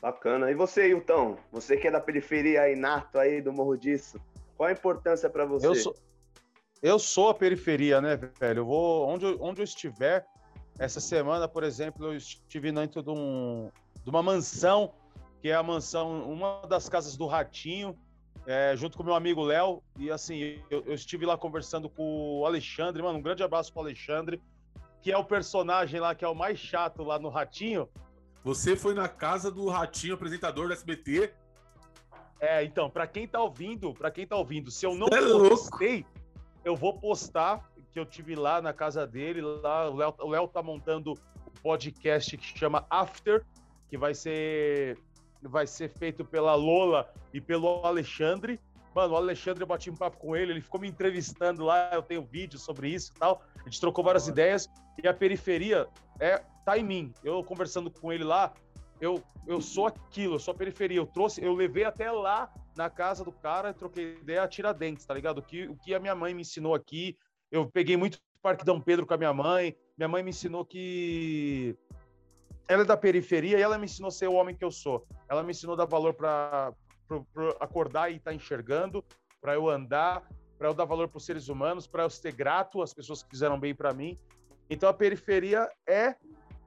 Bacana. 0.00 0.50
E 0.50 0.54
você, 0.54 0.88
Hilton? 0.88 1.36
Você 1.52 1.76
que 1.76 1.88
é 1.88 1.90
da 1.90 2.00
periferia 2.00 2.62
aí, 2.62 2.76
nato 2.76 3.18
aí 3.18 3.40
do 3.40 3.52
Morro 3.52 3.76
disso, 3.76 4.20
qual 4.56 4.68
a 4.68 4.72
importância 4.72 5.28
para 5.28 5.44
você? 5.44 5.66
Eu 5.66 5.74
sou, 5.74 5.94
eu 6.82 6.98
sou 6.98 7.28
a 7.28 7.34
periferia, 7.34 8.00
né, 8.00 8.16
velho? 8.16 8.60
Eu 8.60 8.66
vou 8.66 9.08
onde, 9.08 9.24
eu, 9.24 9.38
onde 9.40 9.60
eu 9.60 9.64
estiver. 9.64 10.26
Essa 10.78 11.00
semana, 11.00 11.48
por 11.48 11.64
exemplo, 11.64 12.06
eu 12.06 12.16
estive 12.16 12.70
dentro 12.70 13.02
de, 13.02 13.10
um, 13.10 13.70
de 14.02 14.10
uma 14.10 14.22
mansão, 14.22 14.94
que 15.40 15.48
é 15.48 15.54
a 15.54 15.62
mansão, 15.62 16.22
uma 16.30 16.62
das 16.68 16.88
casas 16.88 17.16
do 17.16 17.26
Ratinho, 17.26 17.98
é, 18.46 18.74
junto 18.76 18.96
com 18.96 19.02
meu 19.02 19.14
amigo 19.14 19.42
Léo. 19.42 19.82
E 19.98 20.10
assim, 20.10 20.62
eu, 20.70 20.84
eu, 20.86 20.94
estive 20.94 21.26
lá 21.26 21.36
conversando 21.36 21.88
com 21.88 22.40
o 22.40 22.46
Alexandre, 22.46 23.02
mano. 23.02 23.18
Um 23.18 23.22
grande 23.22 23.42
abraço 23.42 23.72
pro 23.72 23.82
Alexandre, 23.82 24.40
que 25.02 25.10
é 25.10 25.18
o 25.18 25.24
personagem 25.24 26.00
lá 26.00 26.14
que 26.14 26.24
é 26.24 26.28
o 26.28 26.34
mais 26.34 26.58
chato 26.58 27.02
lá 27.02 27.18
no 27.18 27.28
Ratinho. 27.28 27.88
Você 28.44 28.76
foi 28.76 28.94
na 28.94 29.08
casa 29.08 29.50
do 29.50 29.68
Ratinho, 29.68 30.14
apresentador 30.14 30.68
do 30.68 30.72
SBT. 30.72 31.34
É, 32.40 32.62
então, 32.62 32.88
para 32.88 33.06
quem 33.06 33.26
tá 33.26 33.42
ouvindo, 33.42 33.92
para 33.92 34.12
quem 34.12 34.26
tá 34.26 34.36
ouvindo, 34.36 34.70
se 34.70 34.86
eu 34.86 34.94
não 34.94 35.08
é 35.08 35.20
postei, 35.20 36.04
louco. 36.04 36.17
Eu 36.64 36.76
vou 36.76 36.94
postar 36.98 37.68
que 37.92 37.98
eu 37.98 38.06
tive 38.06 38.34
lá 38.34 38.60
na 38.60 38.72
casa 38.72 39.06
dele, 39.06 39.40
lá 39.40 39.88
o 39.88 40.28
Léo 40.28 40.48
tá 40.48 40.62
montando 40.62 41.12
o 41.12 41.14
um 41.14 41.62
podcast 41.62 42.36
que 42.36 42.58
chama 42.58 42.86
After, 42.90 43.44
que 43.88 43.96
vai 43.96 44.14
ser 44.14 44.98
vai 45.40 45.66
ser 45.66 45.88
feito 45.88 46.24
pela 46.24 46.54
Lola 46.54 47.08
e 47.32 47.40
pelo 47.40 47.84
Alexandre. 47.84 48.60
Mano, 48.94 49.14
o 49.14 49.16
Alexandre, 49.16 49.62
eu 49.62 49.66
bati 49.66 49.90
um 49.90 49.96
papo 49.96 50.16
com 50.16 50.34
ele, 50.34 50.52
ele 50.52 50.60
ficou 50.60 50.80
me 50.80 50.88
entrevistando 50.88 51.64
lá, 51.64 51.90
eu 51.92 52.02
tenho 52.02 52.22
vídeo 52.22 52.58
sobre 52.58 52.88
isso 52.88 53.12
e 53.14 53.18
tal. 53.18 53.42
A 53.60 53.64
gente 53.64 53.80
trocou 53.80 54.02
várias 54.02 54.26
ideias 54.26 54.68
e 55.02 55.06
a 55.06 55.14
periferia 55.14 55.86
é 56.18 56.42
tá 56.64 56.76
em 56.76 56.82
mim. 56.82 57.14
Eu 57.22 57.44
conversando 57.44 57.90
com 57.90 58.12
ele 58.12 58.24
lá, 58.24 58.52
eu, 59.00 59.22
eu 59.46 59.60
sou 59.60 59.86
aquilo, 59.86 60.34
eu 60.34 60.38
sou 60.38 60.52
a 60.52 60.56
periferia. 60.56 60.98
Eu 60.98 61.06
trouxe, 61.06 61.42
eu 61.42 61.54
levei 61.54 61.84
até 61.84 62.10
lá 62.10 62.52
na 62.78 62.88
casa 62.88 63.24
do 63.24 63.32
cara, 63.32 63.74
troquei 63.74 64.18
ideia 64.18 64.44
a 64.44 64.48
Tiradentes, 64.48 65.04
tá 65.04 65.12
ligado? 65.12 65.38
O 65.38 65.42
que, 65.42 65.66
o 65.66 65.74
que 65.74 65.92
a 65.92 65.98
minha 65.98 66.14
mãe 66.14 66.32
me 66.32 66.42
ensinou 66.42 66.76
aqui, 66.76 67.18
eu 67.50 67.68
peguei 67.68 67.96
muito 67.96 68.20
Parque 68.40 68.64
Dom 68.64 68.80
Pedro 68.80 69.04
com 69.04 69.14
a 69.14 69.16
minha 69.16 69.32
mãe. 69.34 69.76
Minha 69.96 70.06
mãe 70.06 70.22
me 70.22 70.30
ensinou 70.30 70.64
que 70.64 71.76
ela 72.68 72.82
é 72.82 72.84
da 72.84 72.96
periferia 72.96 73.58
e 73.58 73.62
ela 73.62 73.76
me 73.76 73.86
ensinou 73.86 74.06
a 74.06 74.12
ser 74.12 74.28
o 74.28 74.34
homem 74.34 74.54
que 74.54 74.64
eu 74.64 74.70
sou. 74.70 75.04
Ela 75.28 75.42
me 75.42 75.50
ensinou 75.50 75.74
a 75.74 75.78
dar 75.78 75.86
valor 75.86 76.14
para 76.14 76.72
acordar 77.58 78.12
e 78.12 78.16
estar 78.16 78.30
tá 78.30 78.36
enxergando, 78.36 79.04
para 79.40 79.54
eu 79.54 79.68
andar, 79.68 80.22
para 80.56 80.68
eu 80.68 80.74
dar 80.74 80.84
valor 80.84 81.08
para 81.08 81.18
os 81.18 81.26
seres 81.26 81.48
humanos, 81.48 81.84
para 81.84 82.04
eu 82.04 82.10
ser 82.10 82.32
grato 82.32 82.80
às 82.80 82.94
pessoas 82.94 83.24
que 83.24 83.30
fizeram 83.30 83.58
bem 83.58 83.74
para 83.74 83.92
mim. 83.92 84.16
Então 84.70 84.88
a 84.88 84.94
periferia 84.94 85.68
é 85.84 86.14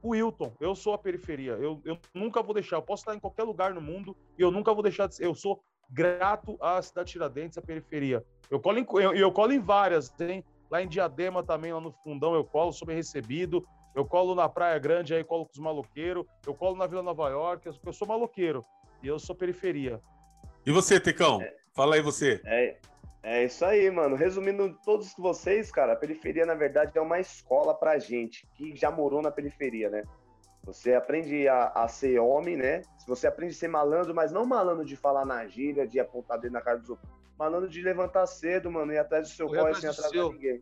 o 0.03 0.09
Wilton. 0.09 0.51
Eu 0.59 0.76
sou 0.76 0.93
a 0.93 0.97
periferia. 0.97 1.53
Eu, 1.53 1.82
eu 1.86 1.97
nunca 2.14 2.43
vou 2.43 2.53
deixar. 2.53 2.76
Eu 2.76 2.82
posso 2.82 3.03
estar 3.03 3.16
em 3.16 3.20
qualquer 3.20 3.43
lugar 3.43 3.74
no 3.74 3.80
mundo 3.80 4.18
e 4.38 4.41
eu 4.41 4.51
nunca 4.51 4.74
vou 4.74 4.84
deixar 4.84 5.07
de 5.07 5.16
ser. 5.16 5.26
Eu 5.26 5.36
sou 5.36 5.64
grato 5.92 6.58
à 6.62 6.82
cidade 6.82 7.12
Tiradentes, 7.12 7.58
à 7.58 7.62
periferia. 7.62 8.24
Eu 8.50 8.60
colo 8.60 8.80
em, 8.80 8.86
eu, 8.94 9.14
eu 9.14 9.32
colo 9.32 9.52
em 9.52 9.60
várias, 9.60 10.14
hein? 10.20 10.44
Lá 10.70 10.82
em 10.82 10.88
Diadema 10.88 11.44
também, 11.44 11.74
lá 11.74 11.82
no 11.82 11.92
Fundão, 11.92 12.34
eu 12.34 12.46
colo, 12.46 12.72
sou 12.72 12.88
bem 12.88 12.96
recebido. 12.96 13.66
Eu 13.94 14.06
colo 14.06 14.34
na 14.34 14.48
Praia 14.48 14.80
Grande, 14.80 15.14
aí 15.14 15.24
colo 15.24 15.46
com 15.46 15.52
os 15.52 15.60
maloqueiros. 15.60 16.26
Eu 16.48 16.54
colo 16.54 16.78
na 16.78 16.88
Vila 16.88 17.04
Nova 17.04 17.30
York, 17.30 17.68
eu 17.68 17.94
sou 17.94 18.08
maloqueiro. 18.08 18.64
E 19.04 19.08
eu 19.08 19.20
sou 19.20 19.36
periferia. 19.36 20.00
E 20.66 20.72
você, 20.72 21.00
Tecão? 21.00 21.42
É, 21.42 21.54
Fala 21.74 21.96
aí 21.96 22.02
você. 22.02 22.39
É, 22.46 22.78
é 23.24 23.46
isso 23.46 23.66
aí, 23.66 23.89
mano. 23.92 24.16
Resumindo 24.16 24.78
todos 24.86 25.14
vocês, 25.18 25.72
cara, 25.72 25.94
a 25.94 25.96
periferia, 25.96 26.46
na 26.46 26.54
verdade, 26.54 26.92
é 26.96 27.02
uma 27.02 27.20
escola 27.20 27.74
pra 27.74 28.00
gente 28.00 28.48
que 28.56 28.76
já 28.76 28.92
morou 28.92 29.22
na 29.22 29.32
periferia, 29.32 29.89
né? 29.89 30.04
Você 30.64 30.93
aprende 30.93 31.47
a, 31.47 31.68
a 31.70 31.88
ser 31.88 32.20
homem, 32.20 32.55
né? 32.55 32.84
Você 33.07 33.26
aprende 33.28 33.53
a 33.53 33.57
ser 33.57 33.68
malandro, 33.68 34.14
mas 34.14 34.32
não 34.32 34.45
malandro 34.45 34.86
de 34.86 34.95
falar 34.95 35.26
na 35.26 35.45
gíria, 35.47 35.88
de 35.88 35.99
apontar 35.99 36.38
dentro 36.38 36.53
na 36.53 36.62
cara 36.62 36.78
dos 36.78 36.89
outros. 36.89 37.09
Malandro 37.38 37.68
de 37.68 37.82
levantar 37.82 38.28
cedo, 38.28 38.70
mano, 38.70 38.93
e 38.93 38.97
atrás 38.97 39.28
do 39.28 39.34
seu 39.34 39.47
corre 39.47 39.74
sem 39.74 39.89
atrasar 39.89 40.12
seu. 40.12 40.32
ninguém. 40.32 40.62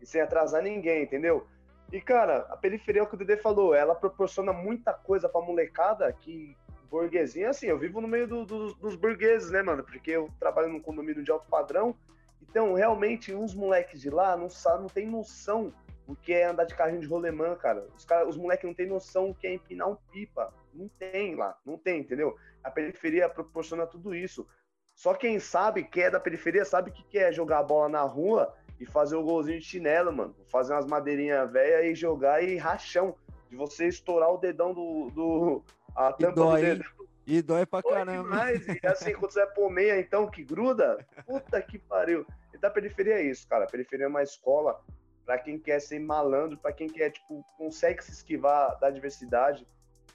E 0.00 0.06
sem 0.06 0.20
atrasar 0.20 0.62
ninguém, 0.62 1.04
entendeu? 1.04 1.46
E, 1.92 2.00
cara, 2.00 2.38
a 2.50 2.56
periferia, 2.56 3.00
é 3.00 3.04
o 3.04 3.06
que 3.06 3.14
o 3.14 3.18
Dede 3.18 3.40
falou, 3.40 3.72
ela 3.72 3.94
proporciona 3.94 4.52
muita 4.52 4.92
coisa 4.92 5.28
pra 5.28 5.40
molecada 5.40 6.12
que 6.12 6.56
burguesinha, 6.90 7.50
assim, 7.50 7.66
eu 7.66 7.78
vivo 7.78 8.00
no 8.00 8.08
meio 8.08 8.26
do, 8.26 8.44
do, 8.44 8.74
dos 8.74 8.96
burgueses, 8.96 9.50
né, 9.50 9.62
mano? 9.62 9.84
Porque 9.84 10.10
eu 10.10 10.30
trabalho 10.38 10.68
num 10.68 10.80
condomínio 10.80 11.22
de 11.22 11.30
alto 11.30 11.46
padrão. 11.48 11.96
Então, 12.42 12.74
realmente, 12.74 13.34
uns 13.34 13.54
moleques 13.54 14.00
de 14.00 14.10
lá 14.10 14.36
não, 14.36 14.48
sabe, 14.48 14.82
não 14.82 14.88
tem 14.88 15.06
noção 15.06 15.72
o 16.06 16.14
que 16.14 16.32
é 16.32 16.44
andar 16.44 16.64
de 16.64 16.74
carrinho 16.74 17.00
de 17.00 17.06
rolemã, 17.06 17.54
cara. 17.56 17.86
Os, 17.96 18.04
cara, 18.04 18.28
os 18.28 18.36
moleques 18.36 18.64
não 18.64 18.74
tem 18.74 18.86
noção 18.86 19.30
o 19.30 19.34
que 19.34 19.46
é 19.46 19.54
empinar 19.54 19.88
um 19.88 19.96
pipa. 20.12 20.52
Não 20.72 20.88
tem 20.88 21.34
lá, 21.34 21.58
não 21.64 21.76
tem, 21.76 22.00
entendeu? 22.00 22.36
A 22.62 22.70
periferia 22.70 23.28
proporciona 23.28 23.86
tudo 23.86 24.14
isso. 24.14 24.46
Só 24.94 25.14
quem 25.14 25.38
sabe, 25.38 25.84
que 25.84 26.00
é 26.00 26.10
da 26.10 26.20
periferia, 26.20 26.64
sabe 26.64 26.90
o 26.90 26.92
que 26.92 27.18
é 27.18 27.32
jogar 27.32 27.58
a 27.58 27.62
bola 27.62 27.88
na 27.88 28.02
rua 28.02 28.54
e 28.78 28.86
fazer 28.86 29.16
o 29.16 29.22
golzinho 29.22 29.58
de 29.58 29.64
chinelo, 29.64 30.12
mano. 30.12 30.34
Fazer 30.48 30.72
umas 30.72 30.86
madeirinhas 30.86 31.50
velhas 31.50 31.84
e 31.84 31.94
jogar 31.94 32.42
e 32.42 32.56
rachão. 32.56 33.14
De 33.50 33.56
você 33.56 33.86
estourar 33.86 34.30
o 34.30 34.38
dedão 34.38 34.74
do, 34.74 35.10
do 35.10 35.62
a 35.94 36.12
tampa 36.12 36.32
dói, 36.32 36.60
do 36.60 36.66
dedão. 36.66 37.06
E 37.26 37.42
dói 37.42 37.66
pra 37.66 37.80
dói 37.80 37.92
caramba. 37.92 38.22
Demais. 38.22 38.66
E 38.68 38.80
assim, 38.86 39.12
quando 39.12 39.32
você 39.32 39.40
é 39.40 39.68
meia, 39.70 40.00
então, 40.00 40.30
que 40.30 40.44
gruda, 40.44 41.04
puta 41.26 41.60
que 41.60 41.78
pariu. 41.78 42.26
E 42.54 42.58
da 42.58 42.70
periferia 42.70 43.14
é 43.14 43.22
isso, 43.22 43.46
cara. 43.48 43.64
A 43.64 43.68
periferia 43.68 44.06
é 44.06 44.08
uma 44.08 44.22
escola 44.22 44.80
para 45.26 45.38
quem 45.38 45.58
quer 45.58 45.80
ser 45.80 45.98
malandro, 45.98 46.56
para 46.56 46.72
quem 46.72 46.88
quer, 46.88 47.10
tipo, 47.10 47.44
consegue 47.58 48.02
se 48.02 48.12
esquivar 48.12 48.78
da 48.78 48.88
diversidade. 48.88 49.66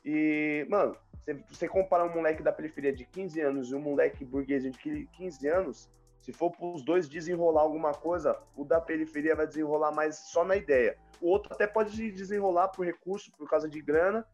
E, 0.03 0.65
mano, 0.69 0.95
você, 1.19 1.33
você 1.49 1.69
um 1.69 2.15
moleque 2.15 2.41
da 2.41 2.51
periferia 2.51 2.93
de 2.93 3.05
15 3.05 3.41
anos 3.41 3.69
e 3.69 3.75
um 3.75 3.81
moleque 3.81 4.23
burguês 4.23 4.63
de 4.63 4.71
15 4.71 5.47
anos, 5.49 5.89
se 6.21 6.31
for 6.31 6.49
para 6.51 6.65
os 6.65 6.83
dois 6.83 7.09
desenrolar 7.09 7.61
alguma 7.61 7.91
coisa, 7.91 8.39
o 8.55 8.63
da 8.63 8.79
periferia 8.79 9.35
vai 9.35 9.45
desenrolar 9.45 9.91
mais 9.91 10.15
só 10.15 10.45
na 10.45 10.55
ideia. 10.55 10.97
O 11.19 11.27
outro 11.27 11.53
até 11.53 11.67
pode 11.67 12.11
desenrolar 12.11 12.69
por 12.69 12.85
recurso, 12.85 13.31
por 13.37 13.49
causa 13.49 13.69
de 13.69 13.81
grana, 13.81 14.25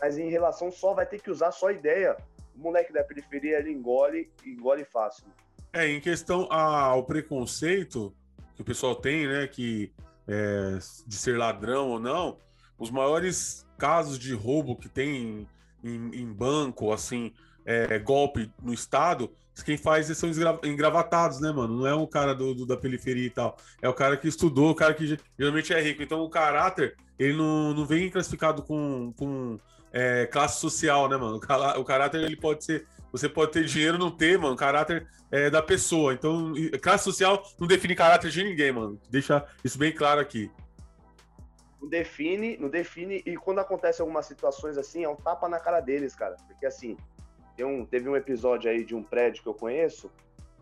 mas 0.00 0.18
em 0.18 0.28
relação 0.28 0.70
só 0.70 0.92
vai 0.92 1.06
ter 1.06 1.20
que 1.20 1.30
usar 1.30 1.50
só 1.50 1.70
ideia. 1.70 2.16
O 2.54 2.58
moleque 2.58 2.92
da 2.92 3.02
periferia 3.02 3.58
ele 3.58 3.72
engole, 3.72 4.30
engole 4.44 4.84
fácil. 4.84 5.26
É, 5.72 5.88
em 5.88 6.00
questão 6.00 6.50
ao 6.50 7.04
preconceito 7.04 8.14
que 8.54 8.62
o 8.62 8.64
pessoal 8.64 8.94
tem, 8.94 9.26
né, 9.26 9.46
que 9.46 9.92
é, 10.28 10.78
de 11.06 11.16
ser 11.16 11.36
ladrão 11.36 11.90
ou 11.90 12.00
não, 12.00 12.38
os 12.78 12.90
maiores 12.90 13.66
casos 13.78 14.18
de 14.18 14.34
roubo 14.34 14.76
que 14.76 14.88
tem 14.88 15.46
em, 15.82 16.10
em 16.14 16.32
banco, 16.32 16.92
assim, 16.92 17.32
é, 17.64 17.98
golpe 17.98 18.50
no 18.62 18.72
estado, 18.72 19.30
quem 19.64 19.76
faz 19.76 20.06
são 20.16 20.30
engravatados, 20.64 21.40
né, 21.40 21.50
mano? 21.50 21.78
Não 21.78 21.86
é 21.86 21.94
o 21.94 22.06
cara 22.06 22.34
do, 22.34 22.54
do, 22.54 22.66
da 22.66 22.76
periferia 22.76 23.26
e 23.26 23.30
tal. 23.30 23.56
É 23.80 23.88
o 23.88 23.94
cara 23.94 24.16
que 24.16 24.28
estudou, 24.28 24.70
o 24.70 24.74
cara 24.74 24.92
que 24.92 25.18
geralmente 25.38 25.72
é 25.72 25.80
rico. 25.80 26.02
Então 26.02 26.20
o 26.20 26.28
caráter, 26.28 26.96
ele 27.18 27.36
não, 27.36 27.72
não 27.72 27.86
vem 27.86 28.10
classificado 28.10 28.62
com, 28.62 29.12
com 29.16 29.58
é, 29.92 30.26
classe 30.26 30.60
social, 30.60 31.08
né, 31.08 31.16
mano? 31.16 31.36
O, 31.36 31.84
caráter, 31.84 32.22
ele 32.22 32.36
pode 32.36 32.64
ser. 32.64 32.86
Você 33.12 33.28
pode 33.28 33.52
ter 33.52 33.64
dinheiro, 33.64 33.98
não 33.98 34.10
ter, 34.10 34.38
mano. 34.38 34.56
Caráter 34.56 35.06
é 35.30 35.48
da 35.48 35.62
pessoa. 35.62 36.12
Então, 36.12 36.52
classe 36.80 37.04
social 37.04 37.42
não 37.58 37.66
define 37.66 37.94
caráter 37.94 38.30
de 38.30 38.44
ninguém, 38.44 38.72
mano. 38.72 39.00
Deixa 39.10 39.46
isso 39.64 39.78
bem 39.78 39.92
claro 39.92 40.20
aqui. 40.20 40.50
Não 41.80 41.88
define, 41.88 42.56
não 42.56 42.68
define. 42.68 43.22
E 43.24 43.36
quando 43.36 43.60
acontece 43.60 44.00
algumas 44.00 44.26
situações 44.26 44.76
assim, 44.76 45.04
é 45.04 45.08
um 45.08 45.16
tapa 45.16 45.48
na 45.48 45.58
cara 45.58 45.80
deles, 45.80 46.14
cara. 46.14 46.36
Porque 46.46 46.66
assim, 46.66 46.96
um, 47.60 47.84
teve 47.84 48.08
um 48.08 48.16
episódio 48.16 48.70
aí 48.70 48.84
de 48.84 48.94
um 48.94 49.02
prédio 49.02 49.42
que 49.42 49.48
eu 49.48 49.54
conheço 49.54 50.10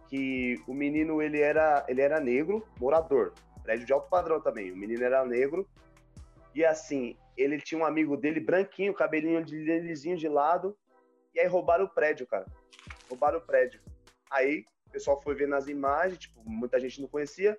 que 0.09 0.63
o 0.67 0.75
menino 0.75 1.21
ele 1.21 1.41
era, 1.41 1.85
ele 1.89 2.01
era 2.01 2.21
negro, 2.21 2.65
morador, 2.79 3.33
prédio 3.63 3.87
de 3.87 3.93
alto 3.93 4.09
padrão 4.09 4.41
também. 4.41 4.71
O 4.71 4.77
menino 4.77 5.03
era 5.03 5.25
negro 5.25 5.67
e 6.55 6.65
assim 6.65 7.17
ele 7.37 7.59
tinha 7.59 7.81
um 7.81 7.85
amigo 7.85 8.17
dele 8.17 8.39
branquinho, 8.39 8.95
cabelinho 8.95 9.45
de 9.45 9.57
lisinho 9.81 10.17
de 10.17 10.29
lado 10.29 10.77
e 11.35 11.41
aí 11.41 11.47
roubaram 11.47 11.85
o 11.85 11.89
prédio, 11.89 12.27
cara. 12.27 12.47
Roubaram 13.09 13.39
o 13.39 13.43
prédio. 13.43 13.81
Aí 14.31 14.65
o 14.87 14.91
pessoal 14.91 15.21
foi 15.21 15.35
ver 15.35 15.49
nas 15.49 15.67
imagens, 15.67 16.19
tipo 16.19 16.43
muita 16.45 16.79
gente 16.79 17.01
não 17.01 17.09
conhecia. 17.09 17.59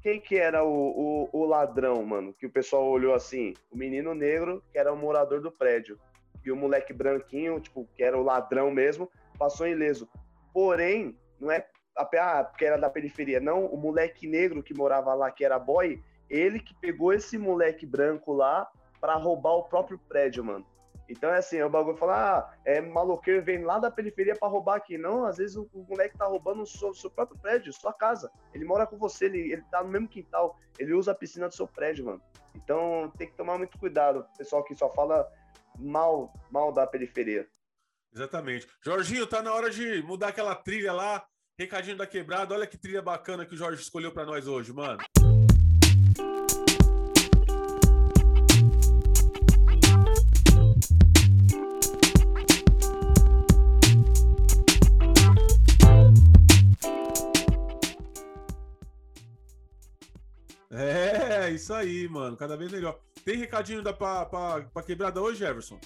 Quem 0.00 0.20
que 0.20 0.36
era 0.36 0.64
o, 0.64 0.68
o, 0.68 1.28
o 1.32 1.44
ladrão, 1.44 2.04
mano? 2.04 2.34
Que 2.34 2.46
o 2.46 2.50
pessoal 2.50 2.84
olhou 2.88 3.14
assim, 3.14 3.54
o 3.70 3.76
menino 3.76 4.14
negro 4.14 4.62
que 4.72 4.78
era 4.78 4.92
o 4.92 4.96
morador 4.96 5.40
do 5.40 5.52
prédio 5.52 5.98
e 6.44 6.50
o 6.50 6.56
moleque 6.56 6.92
branquinho, 6.92 7.60
tipo, 7.60 7.88
que 7.94 8.02
era 8.02 8.18
o 8.18 8.22
ladrão 8.22 8.70
mesmo, 8.70 9.08
passou 9.38 9.66
ileso. 9.66 10.08
Porém, 10.52 11.16
não 11.38 11.50
é 11.50 11.64
ah, 11.96 12.44
porque 12.44 12.64
era 12.64 12.78
da 12.78 12.88
periferia, 12.88 13.38
não, 13.38 13.66
o 13.66 13.76
moleque 13.76 14.26
negro 14.26 14.62
que 14.62 14.74
morava 14.74 15.14
lá, 15.14 15.30
que 15.30 15.44
era 15.44 15.58
boy, 15.58 16.02
ele 16.28 16.58
que 16.58 16.74
pegou 16.74 17.12
esse 17.12 17.36
moleque 17.36 17.84
branco 17.84 18.32
lá 18.32 18.68
para 19.00 19.14
roubar 19.16 19.52
o 19.52 19.64
próprio 19.64 19.98
prédio, 20.08 20.42
mano. 20.42 20.66
Então 21.12 21.30
é 21.30 21.36
assim, 21.36 21.58
é 21.58 21.64
o 21.64 21.70
bagulho 21.70 21.96
falar, 21.96 22.38
ah, 22.38 22.54
é 22.64 22.80
maloqueiro, 22.80 23.44
vem 23.44 23.62
lá 23.62 23.78
da 23.78 23.90
periferia 23.90 24.34
para 24.34 24.48
roubar 24.48 24.76
aqui. 24.76 24.96
Não, 24.96 25.26
às 25.26 25.36
vezes 25.36 25.56
o, 25.56 25.68
o 25.74 25.84
moleque 25.84 26.16
tá 26.16 26.24
roubando 26.24 26.62
o 26.62 26.66
seu, 26.66 26.94
seu, 26.94 27.10
próprio 27.10 27.38
prédio, 27.38 27.72
sua 27.72 27.92
casa. 27.92 28.30
Ele 28.54 28.64
mora 28.64 28.86
com 28.86 28.96
você, 28.96 29.26
ele, 29.26 29.52
ele 29.52 29.62
tá 29.70 29.82
no 29.82 29.90
mesmo 29.90 30.08
quintal, 30.08 30.58
ele 30.78 30.94
usa 30.94 31.12
a 31.12 31.14
piscina 31.14 31.48
do 31.48 31.54
seu 31.54 31.68
prédio, 31.68 32.06
mano. 32.06 32.22
Então 32.54 33.12
tem 33.18 33.28
que 33.28 33.36
tomar 33.36 33.58
muito 33.58 33.78
cuidado, 33.78 34.26
pessoal 34.38 34.64
que 34.64 34.74
só 34.74 34.88
fala 34.90 35.30
mal, 35.78 36.32
mal 36.50 36.72
da 36.72 36.86
periferia. 36.86 37.46
Exatamente. 38.14 38.66
Jorginho, 38.82 39.26
tá 39.26 39.42
na 39.42 39.52
hora 39.52 39.68
de 39.68 40.02
mudar 40.02 40.28
aquela 40.28 40.54
trilha 40.54 40.94
lá, 40.94 41.24
recadinho 41.58 41.96
da 41.96 42.06
quebrada. 42.06 42.54
Olha 42.54 42.66
que 42.66 42.78
trilha 42.78 43.02
bacana 43.02 43.44
que 43.44 43.54
o 43.54 43.58
Jorge 43.58 43.82
escolheu 43.82 44.12
para 44.12 44.24
nós 44.24 44.46
hoje, 44.46 44.72
mano. 44.72 44.98
É, 60.72 61.50
isso 61.50 61.74
aí, 61.74 62.08
mano. 62.08 62.36
Cada 62.36 62.56
vez 62.56 62.72
melhor. 62.72 62.98
Tem 63.24 63.36
recadinho 63.36 63.82
da, 63.82 63.92
pra, 63.92 64.24
pra, 64.24 64.62
pra 64.62 64.82
quebrada 64.82 65.20
hoje, 65.20 65.44
Everson? 65.44 65.78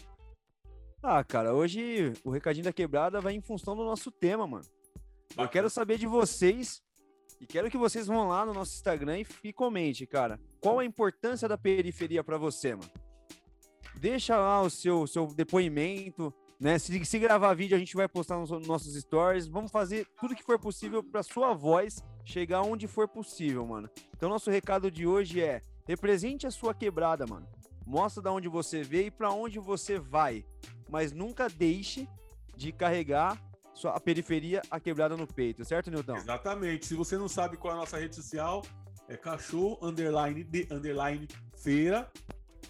Ah, 1.02 1.24
cara, 1.24 1.52
hoje 1.52 2.12
o 2.24 2.30
recadinho 2.30 2.64
da 2.64 2.72
quebrada 2.72 3.20
vai 3.20 3.34
em 3.34 3.40
função 3.40 3.76
do 3.76 3.84
nosso 3.84 4.10
tema, 4.10 4.46
mano. 4.46 4.64
Bacana. 5.30 5.46
Eu 5.46 5.48
quero 5.48 5.70
saber 5.70 5.98
de 5.98 6.06
vocês 6.06 6.82
e 7.40 7.46
quero 7.46 7.70
que 7.70 7.76
vocês 7.76 8.06
vão 8.06 8.28
lá 8.28 8.46
no 8.46 8.54
nosso 8.54 8.74
Instagram 8.74 9.18
e, 9.18 9.26
e 9.44 9.52
comente, 9.52 10.06
cara. 10.06 10.40
Qual 10.60 10.78
a 10.78 10.84
importância 10.84 11.48
da 11.48 11.58
periferia 11.58 12.22
para 12.22 12.38
você, 12.38 12.74
mano? 12.74 12.90
Deixa 13.96 14.38
lá 14.38 14.62
o 14.62 14.70
seu, 14.70 15.06
seu 15.06 15.26
depoimento, 15.26 16.32
né? 16.60 16.78
Se, 16.78 17.04
se 17.04 17.18
gravar 17.18 17.54
vídeo, 17.54 17.76
a 17.76 17.78
gente 17.78 17.96
vai 17.96 18.08
postar 18.08 18.38
nos 18.38 18.50
nossos 18.66 18.94
stories. 18.94 19.48
Vamos 19.48 19.70
fazer 19.70 20.06
tudo 20.20 20.34
que 20.34 20.44
for 20.44 20.58
possível 20.58 21.02
para 21.02 21.22
sua 21.22 21.54
voz 21.54 22.02
chegar 22.26 22.62
onde 22.62 22.86
for 22.86 23.08
possível, 23.08 23.64
mano. 23.64 23.88
Então, 24.14 24.28
nosso 24.28 24.50
recado 24.50 24.90
de 24.90 25.06
hoje 25.06 25.40
é: 25.40 25.62
represente 25.86 26.46
a 26.46 26.50
sua 26.50 26.74
quebrada, 26.74 27.26
mano. 27.26 27.48
Mostra 27.86 28.20
da 28.20 28.32
onde 28.32 28.48
você 28.48 28.82
veio 28.82 29.06
e 29.06 29.10
para 29.10 29.30
onde 29.30 29.60
você 29.60 29.98
vai, 29.98 30.44
mas 30.90 31.12
nunca 31.12 31.48
deixe 31.48 32.06
de 32.56 32.72
carregar 32.72 33.40
a 33.84 34.00
periferia, 34.00 34.62
a 34.70 34.80
quebrada 34.80 35.16
no 35.16 35.26
peito, 35.26 35.64
certo, 35.64 35.90
Nilton? 35.90 36.16
Exatamente. 36.16 36.86
Se 36.86 36.94
você 36.94 37.16
não 37.16 37.28
sabe 37.28 37.56
qual 37.56 37.74
é 37.74 37.76
a 37.76 37.80
nossa 37.80 37.98
rede 37.98 38.16
social, 38.16 38.62
é 39.08 39.16
cachorro 39.16 39.78
underline 39.82 40.42
de 40.42 40.66
underline 40.70 41.28
feira. 41.56 42.10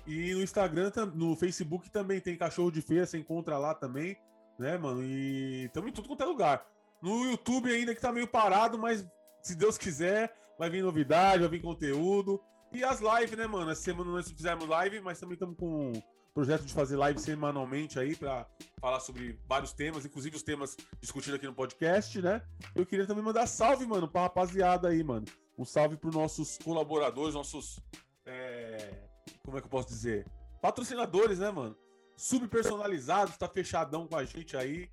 E 0.06 0.34
no 0.34 0.42
Instagram, 0.42 0.92
no 1.14 1.34
Facebook 1.34 1.90
também 1.90 2.20
tem 2.20 2.36
cachorro 2.36 2.70
de 2.70 2.82
feira, 2.82 3.06
você 3.06 3.18
encontra 3.18 3.56
lá 3.56 3.74
também, 3.74 4.16
né, 4.58 4.76
mano? 4.76 5.02
E 5.02 5.64
estamos 5.64 5.90
em 5.90 5.92
tudo 5.92 6.08
quanto 6.08 6.22
é 6.22 6.26
lugar. 6.26 6.66
No 7.00 7.24
YouTube 7.30 7.72
ainda 7.72 7.94
que 7.94 8.00
tá 8.00 8.12
meio 8.12 8.26
parado, 8.26 8.78
mas 8.78 9.06
se 9.46 9.54
Deus 9.54 9.78
quiser, 9.78 10.36
vai 10.58 10.68
vir 10.68 10.82
novidade, 10.82 11.38
vai 11.38 11.48
vir 11.48 11.62
conteúdo. 11.62 12.42
E 12.72 12.82
as 12.82 12.98
lives, 13.00 13.38
né, 13.38 13.46
mano? 13.46 13.70
Essa 13.70 13.82
semana 13.82 14.10
nós 14.10 14.28
fizemos 14.28 14.68
live, 14.68 15.00
mas 15.00 15.20
também 15.20 15.34
estamos 15.34 15.56
com 15.56 15.92
projeto 16.34 16.64
de 16.64 16.74
fazer 16.74 16.96
live 16.96 17.20
semanalmente 17.20 17.96
aí 17.96 18.16
para 18.16 18.44
falar 18.80 18.98
sobre 18.98 19.38
vários 19.46 19.72
temas, 19.72 20.04
inclusive 20.04 20.34
os 20.34 20.42
temas 20.42 20.76
discutidos 21.00 21.36
aqui 21.36 21.46
no 21.46 21.54
podcast, 21.54 22.20
né? 22.20 22.42
Eu 22.74 22.84
queria 22.84 23.06
também 23.06 23.22
mandar 23.22 23.46
salve, 23.46 23.86
mano, 23.86 24.08
pra 24.08 24.22
rapaziada 24.22 24.88
aí, 24.88 25.04
mano. 25.04 25.24
Um 25.56 25.64
salve 25.64 25.96
para 25.96 26.10
nossos 26.10 26.58
colaboradores, 26.58 27.32
nossos. 27.32 27.78
É... 28.26 28.98
Como 29.44 29.56
é 29.56 29.60
que 29.60 29.66
eu 29.66 29.70
posso 29.70 29.86
dizer? 29.86 30.26
Patrocinadores, 30.60 31.38
né, 31.38 31.52
mano? 31.52 31.76
Subpersonalizados, 32.16 33.36
tá 33.36 33.48
fechadão 33.48 34.08
com 34.08 34.16
a 34.16 34.24
gente 34.24 34.56
aí. 34.56 34.90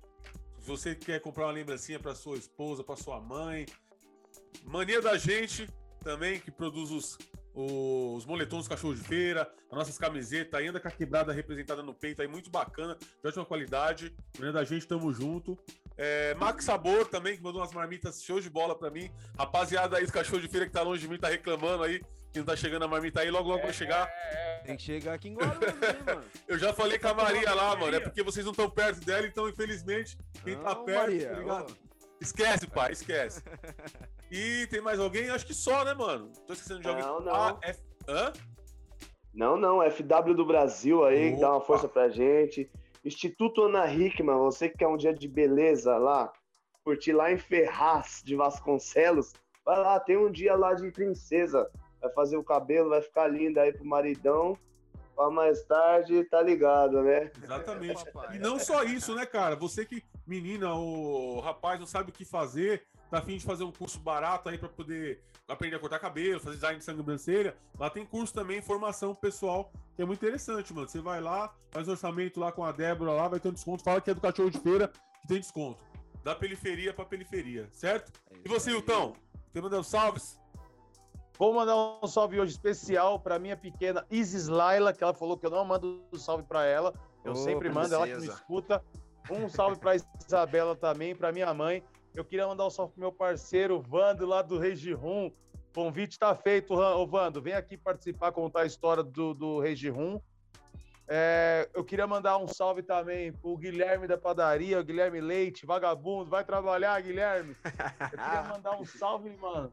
Se 0.60 0.68
você 0.68 0.94
quer 0.94 1.20
comprar 1.20 1.46
uma 1.46 1.52
lembrancinha 1.52 1.98
para 1.98 2.14
sua 2.14 2.36
esposa, 2.38 2.84
para 2.84 2.96
sua 2.96 3.20
mãe, 3.20 3.66
Mania 4.64 5.00
da 5.00 5.16
gente 5.16 5.68
também, 6.02 6.38
que 6.38 6.50
produz 6.50 6.90
os, 6.90 7.18
os 7.54 8.26
moletons 8.26 8.60
dos 8.60 8.68
cachorros 8.68 9.00
de 9.00 9.08
feira, 9.08 9.50
as 9.70 9.78
nossas 9.78 9.98
camisetas, 9.98 10.60
ainda 10.60 10.78
com 10.78 10.86
a 10.86 10.90
quebrada 10.90 11.32
representada 11.32 11.82
no 11.82 11.94
peito 11.94 12.20
aí, 12.20 12.28
muito 12.28 12.50
bacana, 12.50 12.96
de 12.96 13.28
ótima 13.28 13.44
qualidade. 13.44 14.14
Mania 14.38 14.52
da 14.52 14.64
gente, 14.64 14.86
tamo 14.86 15.12
junto. 15.12 15.58
É, 15.96 16.34
Max 16.34 16.64
Sabor 16.64 17.06
também, 17.06 17.36
que 17.36 17.42
mandou 17.42 17.60
umas 17.60 17.72
marmitas 17.72 18.22
show 18.22 18.40
de 18.40 18.50
bola 18.50 18.76
pra 18.76 18.90
mim. 18.90 19.10
Rapaziada 19.38 19.96
aí 19.96 20.04
do 20.04 20.12
cachorro 20.12 20.40
de 20.40 20.48
feira 20.48 20.66
que 20.66 20.72
tá 20.72 20.82
longe 20.82 21.02
de 21.02 21.08
mim, 21.08 21.18
tá 21.18 21.28
reclamando 21.28 21.84
aí, 21.84 22.00
que 22.32 22.38
não 22.38 22.44
tá 22.44 22.56
chegando 22.56 22.84
a 22.84 22.88
marmita 22.88 23.20
aí, 23.20 23.30
logo 23.30 23.48
logo 23.48 23.60
é, 23.60 23.64
vai 23.64 23.72
chegar. 23.72 24.10
Tem 24.64 24.76
que 24.76 24.82
chegar 24.82 25.14
aqui 25.14 25.28
em 25.28 25.34
Guarulhos, 25.34 25.68
hein, 25.68 26.02
mano. 26.04 26.24
Eu 26.48 26.58
já 26.58 26.74
falei 26.74 26.98
com 26.98 27.08
a 27.08 27.14
Maria 27.14 27.54
lá, 27.54 27.76
mano, 27.76 27.96
é 27.96 28.00
porque 28.00 28.22
vocês 28.22 28.44
não 28.44 28.52
estão 28.52 28.68
perto 28.68 29.00
dela, 29.04 29.26
então 29.26 29.48
infelizmente, 29.48 30.18
quem 30.42 30.56
tá 30.56 30.62
não, 30.62 30.74
tá 30.74 30.76
perto, 30.76 31.00
Maria, 31.00 31.30
tá 31.30 31.38
ligado? 31.38 31.76
Esquece, 32.20 32.66
pai, 32.66 32.92
esquece. 32.92 33.42
E 34.36 34.66
tem 34.66 34.80
mais 34.80 34.98
alguém? 34.98 35.30
Acho 35.30 35.46
que 35.46 35.54
só, 35.54 35.84
né, 35.84 35.94
mano? 35.94 36.32
Tô 36.44 36.54
esquecendo 36.54 36.80
de 36.80 36.88
alguém. 36.88 37.04
Não, 37.04 37.20
não. 37.20 37.32
Ah, 37.32 37.56
F... 37.62 37.80
Hã? 38.08 38.32
Não, 39.32 39.56
não. 39.56 39.78
FW 39.88 40.34
do 40.34 40.44
Brasil 40.44 41.04
aí, 41.04 41.30
Opa. 41.30 41.40
dá 41.40 41.50
uma 41.52 41.60
força 41.60 41.86
pra 41.86 42.08
gente. 42.08 42.68
Instituto 43.04 43.62
Ana 43.62 43.86
Hickman, 43.86 44.38
você 44.38 44.68
que 44.68 44.78
quer 44.78 44.88
um 44.88 44.96
dia 44.96 45.14
de 45.14 45.28
beleza 45.28 45.96
lá, 45.98 46.32
curtir 46.82 47.12
lá 47.12 47.30
em 47.30 47.38
Ferraz 47.38 48.22
de 48.24 48.34
Vasconcelos, 48.34 49.32
vai 49.64 49.78
lá, 49.78 50.00
tem 50.00 50.16
um 50.16 50.32
dia 50.32 50.56
lá 50.56 50.74
de 50.74 50.90
princesa. 50.90 51.70
Vai 52.00 52.10
fazer 52.12 52.36
o 52.36 52.42
cabelo, 52.42 52.90
vai 52.90 53.02
ficar 53.02 53.28
linda 53.28 53.62
aí 53.62 53.72
pro 53.72 53.84
maridão. 53.84 54.58
Pra 55.14 55.30
mais 55.30 55.62
tarde, 55.62 56.24
tá 56.24 56.42
ligado, 56.42 57.00
né? 57.04 57.30
Exatamente. 57.40 58.04
E 58.34 58.38
não 58.40 58.58
só 58.58 58.82
isso, 58.82 59.14
né, 59.14 59.24
cara? 59.24 59.54
Você 59.54 59.86
que, 59.86 60.02
menina 60.26 60.74
ou 60.74 61.38
rapaz, 61.38 61.78
não 61.78 61.86
sabe 61.86 62.10
o 62.10 62.12
que 62.12 62.24
fazer, 62.24 62.84
tá 63.14 63.20
afim 63.20 63.36
de 63.36 63.44
fazer 63.44 63.64
um 63.64 63.70
curso 63.70 64.00
barato 64.00 64.48
aí 64.48 64.58
para 64.58 64.68
poder 64.68 65.22
aprender 65.46 65.76
a 65.76 65.78
cortar 65.78 65.98
cabelo, 65.98 66.40
fazer 66.40 66.56
design 66.56 66.78
de 66.78 66.84
sobrancelha, 66.84 67.56
lá 67.78 67.88
tem 67.88 68.04
curso 68.04 68.32
também, 68.34 68.60
formação 68.60 69.14
pessoal, 69.14 69.70
que 69.94 70.02
é 70.02 70.04
muito 70.04 70.24
interessante, 70.24 70.72
mano. 70.72 70.88
Você 70.88 71.00
vai 71.00 71.20
lá, 71.20 71.54
faz 71.70 71.86
orçamento 71.86 72.40
lá 72.40 72.50
com 72.50 72.64
a 72.64 72.72
Débora 72.72 73.12
lá, 73.12 73.28
vai 73.28 73.38
ter 73.38 73.48
um 73.48 73.52
desconto, 73.52 73.84
fala 73.84 74.00
que 74.00 74.10
é 74.10 74.14
do 74.14 74.20
cachorro 74.20 74.50
de 74.50 74.58
feira, 74.58 74.90
que 75.20 75.28
tem 75.28 75.38
desconto. 75.38 75.78
Da 76.24 76.34
periferia 76.34 76.92
pra 76.92 77.04
periferia, 77.04 77.68
certo? 77.72 78.12
É 78.30 78.36
e 78.44 78.48
você, 78.48 78.70
Hilton? 78.70 79.14
Você 79.52 79.60
mandando 79.60 79.84
salves? 79.84 80.40
Vou 81.38 81.52
mandar 81.52 81.76
um 81.76 82.06
salve 82.06 82.40
hoje 82.40 82.52
especial 82.52 83.20
para 83.20 83.38
minha 83.38 83.56
pequena 83.56 84.06
Isis 84.10 84.48
Laila, 84.48 84.92
que 84.92 85.04
ela 85.04 85.12
falou 85.12 85.36
que 85.36 85.44
eu 85.44 85.50
não 85.50 85.64
mando 85.64 86.02
um 86.12 86.18
salve 86.18 86.44
para 86.44 86.64
ela. 86.64 86.94
Eu 87.24 87.32
oh, 87.32 87.36
sempre 87.36 87.68
mando, 87.68 87.94
ela 87.94 88.06
que 88.06 88.16
me 88.16 88.26
escuta. 88.26 88.82
Um 89.30 89.48
salve 89.48 89.78
para 89.78 89.96
Isabela 89.96 90.76
também, 90.76 91.14
para 91.14 91.32
minha 91.32 91.52
mãe. 91.52 91.82
Eu 92.14 92.24
queria 92.24 92.46
mandar 92.46 92.66
um 92.66 92.70
salve 92.70 92.92
pro 92.92 93.00
meu 93.00 93.12
parceiro 93.12 93.80
Vando, 93.80 94.24
lá 94.24 94.40
do 94.40 94.56
Regirum. 94.56 95.32
Convite 95.74 96.12
está 96.12 96.32
feito, 96.36 96.72
ô 96.72 97.06
Vando. 97.06 97.42
Vem 97.42 97.54
aqui 97.54 97.76
participar, 97.76 98.30
contar 98.30 98.60
a 98.60 98.66
história 98.66 99.02
do, 99.02 99.34
do 99.34 99.58
Regirum. 99.58 100.20
É, 101.08 101.68
eu 101.74 101.84
queria 101.84 102.06
mandar 102.06 102.38
um 102.38 102.46
salve 102.46 102.82
também 102.82 103.32
pro 103.32 103.58
Guilherme 103.58 104.06
da 104.06 104.16
padaria, 104.16 104.78
o 104.78 104.84
Guilherme 104.84 105.20
Leite, 105.20 105.66
vagabundo. 105.66 106.30
Vai 106.30 106.44
trabalhar, 106.44 107.00
Guilherme. 107.02 107.56
Eu 107.64 108.10
queria 108.10 108.42
mandar 108.48 108.80
um 108.80 108.84
salve, 108.84 109.36
mano. 109.36 109.72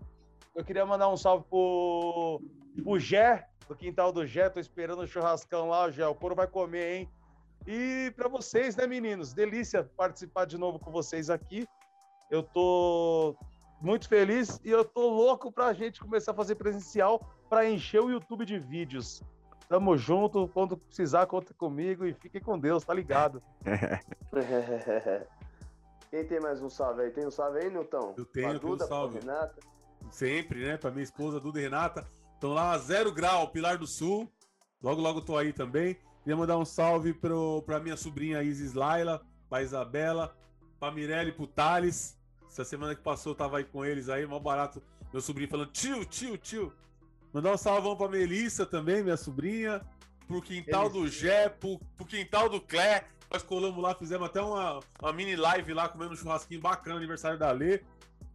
Eu 0.55 0.65
queria 0.65 0.85
mandar 0.85 1.09
um 1.09 1.15
salve 1.15 1.45
pro, 1.47 2.41
pro 2.83 2.99
Gé, 2.99 3.47
do 3.67 3.75
quintal 3.75 4.11
do 4.11 4.25
Gé. 4.25 4.49
Tô 4.49 4.59
esperando 4.59 5.03
o 5.03 5.07
churrascão 5.07 5.69
lá, 5.69 5.91
Gé. 5.91 6.07
O 6.07 6.15
couro 6.15 6.33
vai 6.33 6.47
comer, 6.47 6.95
hein? 6.95 7.09
E 7.67 8.11
para 8.15 8.27
vocês, 8.27 8.75
né, 8.75 8.87
meninos? 8.87 9.31
Delícia 9.31 9.83
participar 9.95 10.45
de 10.45 10.57
novo 10.57 10.79
com 10.79 10.91
vocês 10.91 11.29
aqui. 11.29 11.67
Eu 12.31 12.41
tô 12.41 13.35
muito 13.81 14.07
feliz 14.07 14.61
e 14.63 14.69
eu 14.69 14.85
tô 14.85 15.09
louco 15.09 15.51
pra 15.51 15.73
gente 15.73 15.99
começar 15.99 16.31
a 16.31 16.35
fazer 16.35 16.55
presencial 16.55 17.19
para 17.49 17.69
encher 17.69 18.01
o 18.01 18.09
YouTube 18.09 18.45
de 18.45 18.57
vídeos. 18.57 19.21
Tamo 19.67 19.97
junto, 19.97 20.47
quando 20.47 20.77
precisar, 20.77 21.25
conta 21.25 21.53
comigo 21.53 22.05
e 22.05 22.13
fique 22.13 22.39
com 22.39 22.57
Deus, 22.57 22.85
tá 22.85 22.93
ligado? 22.93 23.43
Quem 26.09 26.25
tem 26.25 26.39
mais 26.39 26.61
um 26.61 26.69
salve 26.69 27.01
aí? 27.01 27.11
Tem 27.11 27.27
um 27.27 27.31
salve 27.31 27.59
aí, 27.59 27.69
Nilton? 27.69 28.13
Eu 28.17 28.25
tenho, 28.25 28.59
tenho 28.59 28.75
um 28.75 28.79
salve. 28.79 29.19
Renata. 29.19 29.59
Sempre, 30.09 30.65
né? 30.65 30.77
Pra 30.77 30.89
minha 30.89 31.03
esposa, 31.03 31.37
Duda 31.37 31.59
e 31.59 31.63
Renata. 31.63 32.07
Estão 32.33 32.53
lá, 32.53 32.77
zero 32.77 33.11
grau, 33.11 33.49
Pilar 33.49 33.77
do 33.77 33.87
Sul. 33.87 34.31
Logo, 34.81 35.01
logo 35.01 35.21
tô 35.21 35.37
aí 35.37 35.51
também. 35.51 35.97
Queria 36.23 36.37
mandar 36.37 36.57
um 36.57 36.65
salve 36.65 37.13
pro, 37.13 37.61
pra 37.63 37.79
minha 37.79 37.97
sobrinha 37.97 38.41
Isis 38.41 38.73
Laila, 38.73 39.21
pra 39.49 39.61
Isabela, 39.61 40.35
pra 40.79 40.91
Mirelle, 40.91 41.31
pro 41.31 41.47
Thales, 41.47 42.20
essa 42.51 42.65
semana 42.65 42.93
que 42.93 43.01
passou 43.01 43.31
eu 43.31 43.35
tava 43.35 43.57
aí 43.57 43.63
com 43.63 43.85
eles 43.85 44.09
aí, 44.09 44.25
mal 44.25 44.39
barato. 44.39 44.83
Meu 45.13 45.21
sobrinho 45.21 45.49
falando, 45.49 45.71
tio, 45.71 46.03
tio, 46.05 46.37
tio. 46.37 46.73
Mandar 47.33 47.53
um 47.53 47.57
salvão 47.57 47.95
pra 47.95 48.09
Melissa 48.09 48.65
também, 48.65 49.01
minha 49.01 49.15
sobrinha. 49.15 49.81
Pro 50.27 50.41
quintal 50.41 50.89
do 50.89 51.07
Gé, 51.07 51.47
pro, 51.47 51.79
pro 51.95 52.05
quintal 52.05 52.49
do 52.49 52.59
Clé. 52.59 53.07
Nós 53.31 53.41
colamos 53.41 53.81
lá, 53.81 53.95
fizemos 53.95 54.27
até 54.27 54.41
uma, 54.41 54.81
uma 55.01 55.13
mini 55.13 55.37
live 55.37 55.73
lá, 55.73 55.87
comendo 55.87 56.11
um 56.11 56.15
churrasquinho 56.17 56.59
bacana, 56.59 56.97
aniversário 56.97 57.39
da 57.39 57.51
Lê. 57.51 57.81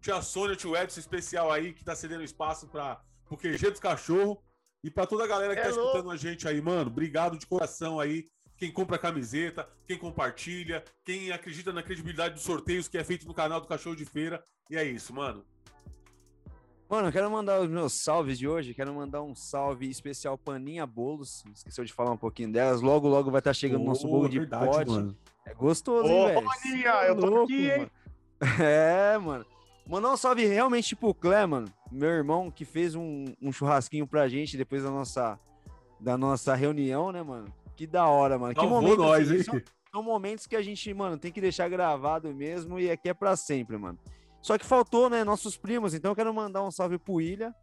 Tia 0.00 0.22
Sônia, 0.22 0.56
tio 0.56 0.74
Edson 0.74 1.00
especial 1.00 1.52
aí, 1.52 1.74
que 1.74 1.84
tá 1.84 1.94
cedendo 1.94 2.22
espaço 2.22 2.66
para 2.68 3.00
pro 3.26 3.36
QG 3.36 3.70
dos 3.70 3.80
cachorros. 3.80 4.38
E 4.82 4.90
para 4.90 5.06
toda 5.06 5.24
a 5.24 5.26
galera 5.26 5.54
que 5.54 5.60
é 5.60 5.64
tá 5.64 5.68
louco. 5.70 5.88
escutando 5.88 6.10
a 6.10 6.16
gente 6.16 6.48
aí, 6.48 6.60
mano, 6.60 6.90
obrigado 6.90 7.38
de 7.38 7.46
coração 7.46 8.00
aí. 8.00 8.28
Quem 8.56 8.72
compra 8.72 8.96
a 8.96 8.98
camiseta, 8.98 9.68
quem 9.86 9.98
compartilha, 9.98 10.82
quem 11.04 11.30
acredita 11.30 11.72
na 11.72 11.82
credibilidade 11.82 12.34
dos 12.34 12.42
sorteios 12.42 12.88
que 12.88 12.96
é 12.96 13.04
feito 13.04 13.26
no 13.26 13.34
canal 13.34 13.60
do 13.60 13.66
Cachorro 13.66 13.96
de 13.96 14.04
Feira. 14.04 14.42
E 14.70 14.76
é 14.76 14.84
isso, 14.84 15.14
mano. 15.14 15.44
Mano, 16.88 17.08
eu 17.08 17.12
quero 17.12 17.30
mandar 17.30 17.60
os 17.60 17.68
meus 17.68 17.92
salves 17.92 18.38
de 18.38 18.46
hoje. 18.46 18.72
Quero 18.72 18.94
mandar 18.94 19.20
um 19.22 19.34
salve 19.34 19.90
especial 19.90 20.38
Paninha 20.38 20.86
Bolos. 20.86 21.44
Esqueceu 21.52 21.84
de 21.84 21.92
falar 21.92 22.12
um 22.12 22.16
pouquinho 22.16 22.50
delas. 22.50 22.80
Logo, 22.80 23.08
logo 23.08 23.30
vai 23.30 23.40
estar 23.40 23.50
tá 23.50 23.54
chegando 23.54 23.80
o 23.80 23.84
oh, 23.84 23.88
nosso 23.88 24.06
bolo 24.06 24.28
de 24.28 24.38
verdade, 24.38 24.64
pote. 24.64 24.90
Mano. 24.90 25.16
É 25.44 25.52
gostoso, 25.52 26.08
hein, 26.08 26.26
velho? 26.26 26.46
Paninha, 26.46 26.90
eu 27.08 27.16
tô 27.16 27.26
louco, 27.26 27.44
aqui, 27.44 27.70
hein? 27.70 27.90
É, 28.60 29.18
mano. 29.18 29.44
Mandar 29.86 30.12
um 30.12 30.16
salve 30.16 30.46
realmente 30.46 30.96
pro 30.96 31.12
Clé, 31.12 31.44
mano. 31.44 31.68
Meu 31.90 32.08
irmão 32.08 32.50
que 32.50 32.64
fez 32.64 32.94
um, 32.94 33.26
um 33.42 33.52
churrasquinho 33.52 34.06
pra 34.06 34.28
gente 34.28 34.56
depois 34.56 34.82
da 34.82 34.90
nossa, 34.90 35.38
da 36.00 36.16
nossa 36.16 36.54
reunião, 36.54 37.12
né, 37.12 37.22
mano? 37.22 37.52
Que 37.76 37.86
da 37.86 38.06
hora, 38.08 38.38
mano. 38.38 38.54
Que 38.54 38.66
momento, 38.66 38.96
nós, 38.96 39.28
assim, 39.28 39.36
hein? 39.36 39.42
São, 39.42 39.62
são 39.92 40.02
momentos 40.02 40.46
que 40.46 40.56
a 40.56 40.62
gente, 40.62 40.92
mano, 40.94 41.18
tem 41.18 41.30
que 41.30 41.40
deixar 41.40 41.68
gravado 41.68 42.32
mesmo 42.34 42.80
e 42.80 42.90
aqui 42.90 43.08
é 43.08 43.14
pra 43.14 43.36
sempre, 43.36 43.76
mano. 43.76 43.98
Só 44.40 44.56
que 44.56 44.64
faltou, 44.64 45.10
né, 45.10 45.24
nossos 45.24 45.56
primos. 45.56 45.92
Então 45.92 46.12
eu 46.12 46.16
quero 46.16 46.32
mandar 46.32 46.62
um 46.62 46.70
salve 46.70 46.98
pro 46.98 47.20
Ilha. 47.20 47.54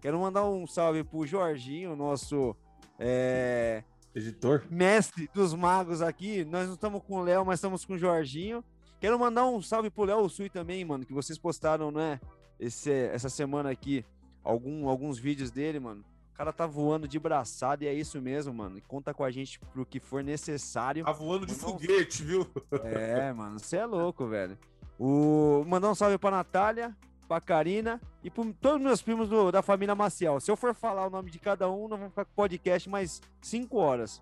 Quero 0.00 0.18
mandar 0.18 0.44
um 0.44 0.66
salve 0.66 1.04
pro 1.04 1.24
Jorginho, 1.24 1.94
nosso 1.94 2.56
é, 2.98 3.84
editor, 4.14 4.64
mestre 4.68 5.30
dos 5.32 5.54
magos 5.54 6.02
aqui. 6.02 6.44
Nós 6.44 6.66
não 6.66 6.74
estamos 6.74 7.02
com 7.04 7.18
o 7.18 7.22
Léo, 7.22 7.46
mas 7.46 7.58
estamos 7.58 7.84
com 7.84 7.94
o 7.94 7.98
Jorginho. 7.98 8.64
Quero 9.00 9.18
mandar 9.18 9.46
um 9.46 9.62
salve 9.62 9.90
pro 9.90 10.04
Léo 10.04 10.28
Sui 10.28 10.50
também, 10.50 10.84
mano, 10.84 11.06
que 11.06 11.12
vocês 11.12 11.38
postaram, 11.38 11.90
né, 11.90 12.20
esse, 12.58 12.90
essa 12.90 13.28
semana 13.28 13.70
aqui, 13.70 14.04
algum, 14.42 14.88
alguns 14.88 15.18
vídeos 15.18 15.50
dele, 15.50 15.78
mano. 15.78 16.04
O 16.32 16.34
cara 16.34 16.52
tá 16.52 16.66
voando 16.66 17.06
de 17.06 17.18
braçada 17.18 17.84
e 17.84 17.88
é 17.88 17.94
isso 17.94 18.20
mesmo, 18.20 18.54
mano. 18.54 18.80
Conta 18.88 19.12
com 19.12 19.22
a 19.22 19.30
gente 19.30 19.60
pro 19.72 19.84
que 19.84 20.00
for 20.00 20.24
necessário. 20.24 21.04
Tá 21.04 21.12
voando 21.12 21.46
de 21.46 21.54
foguete, 21.54 22.24
viu? 22.24 22.46
É, 22.82 23.32
mano, 23.32 23.58
você 23.58 23.76
é 23.76 23.84
louco, 23.86 24.26
velho. 24.26 24.58
O... 24.98 25.64
Mandar 25.66 25.90
um 25.90 25.94
salve 25.94 26.16
pra 26.16 26.30
Natália, 26.30 26.96
pra 27.28 27.40
Karina 27.40 28.00
e 28.24 28.30
pra 28.30 28.44
todos 28.60 28.78
os 28.78 28.82
meus 28.82 29.02
primos 29.02 29.28
do, 29.28 29.52
da 29.52 29.62
família 29.62 29.94
Maciel. 29.94 30.40
Se 30.40 30.50
eu 30.50 30.56
for 30.56 30.74
falar 30.74 31.06
o 31.06 31.10
nome 31.10 31.30
de 31.30 31.38
cada 31.38 31.70
um, 31.70 31.86
nós 31.86 31.98
vamos 31.98 32.12
ficar 32.12 32.24
com 32.24 32.32
podcast 32.34 32.88
mais 32.88 33.20
5 33.42 33.76
horas. 33.76 34.20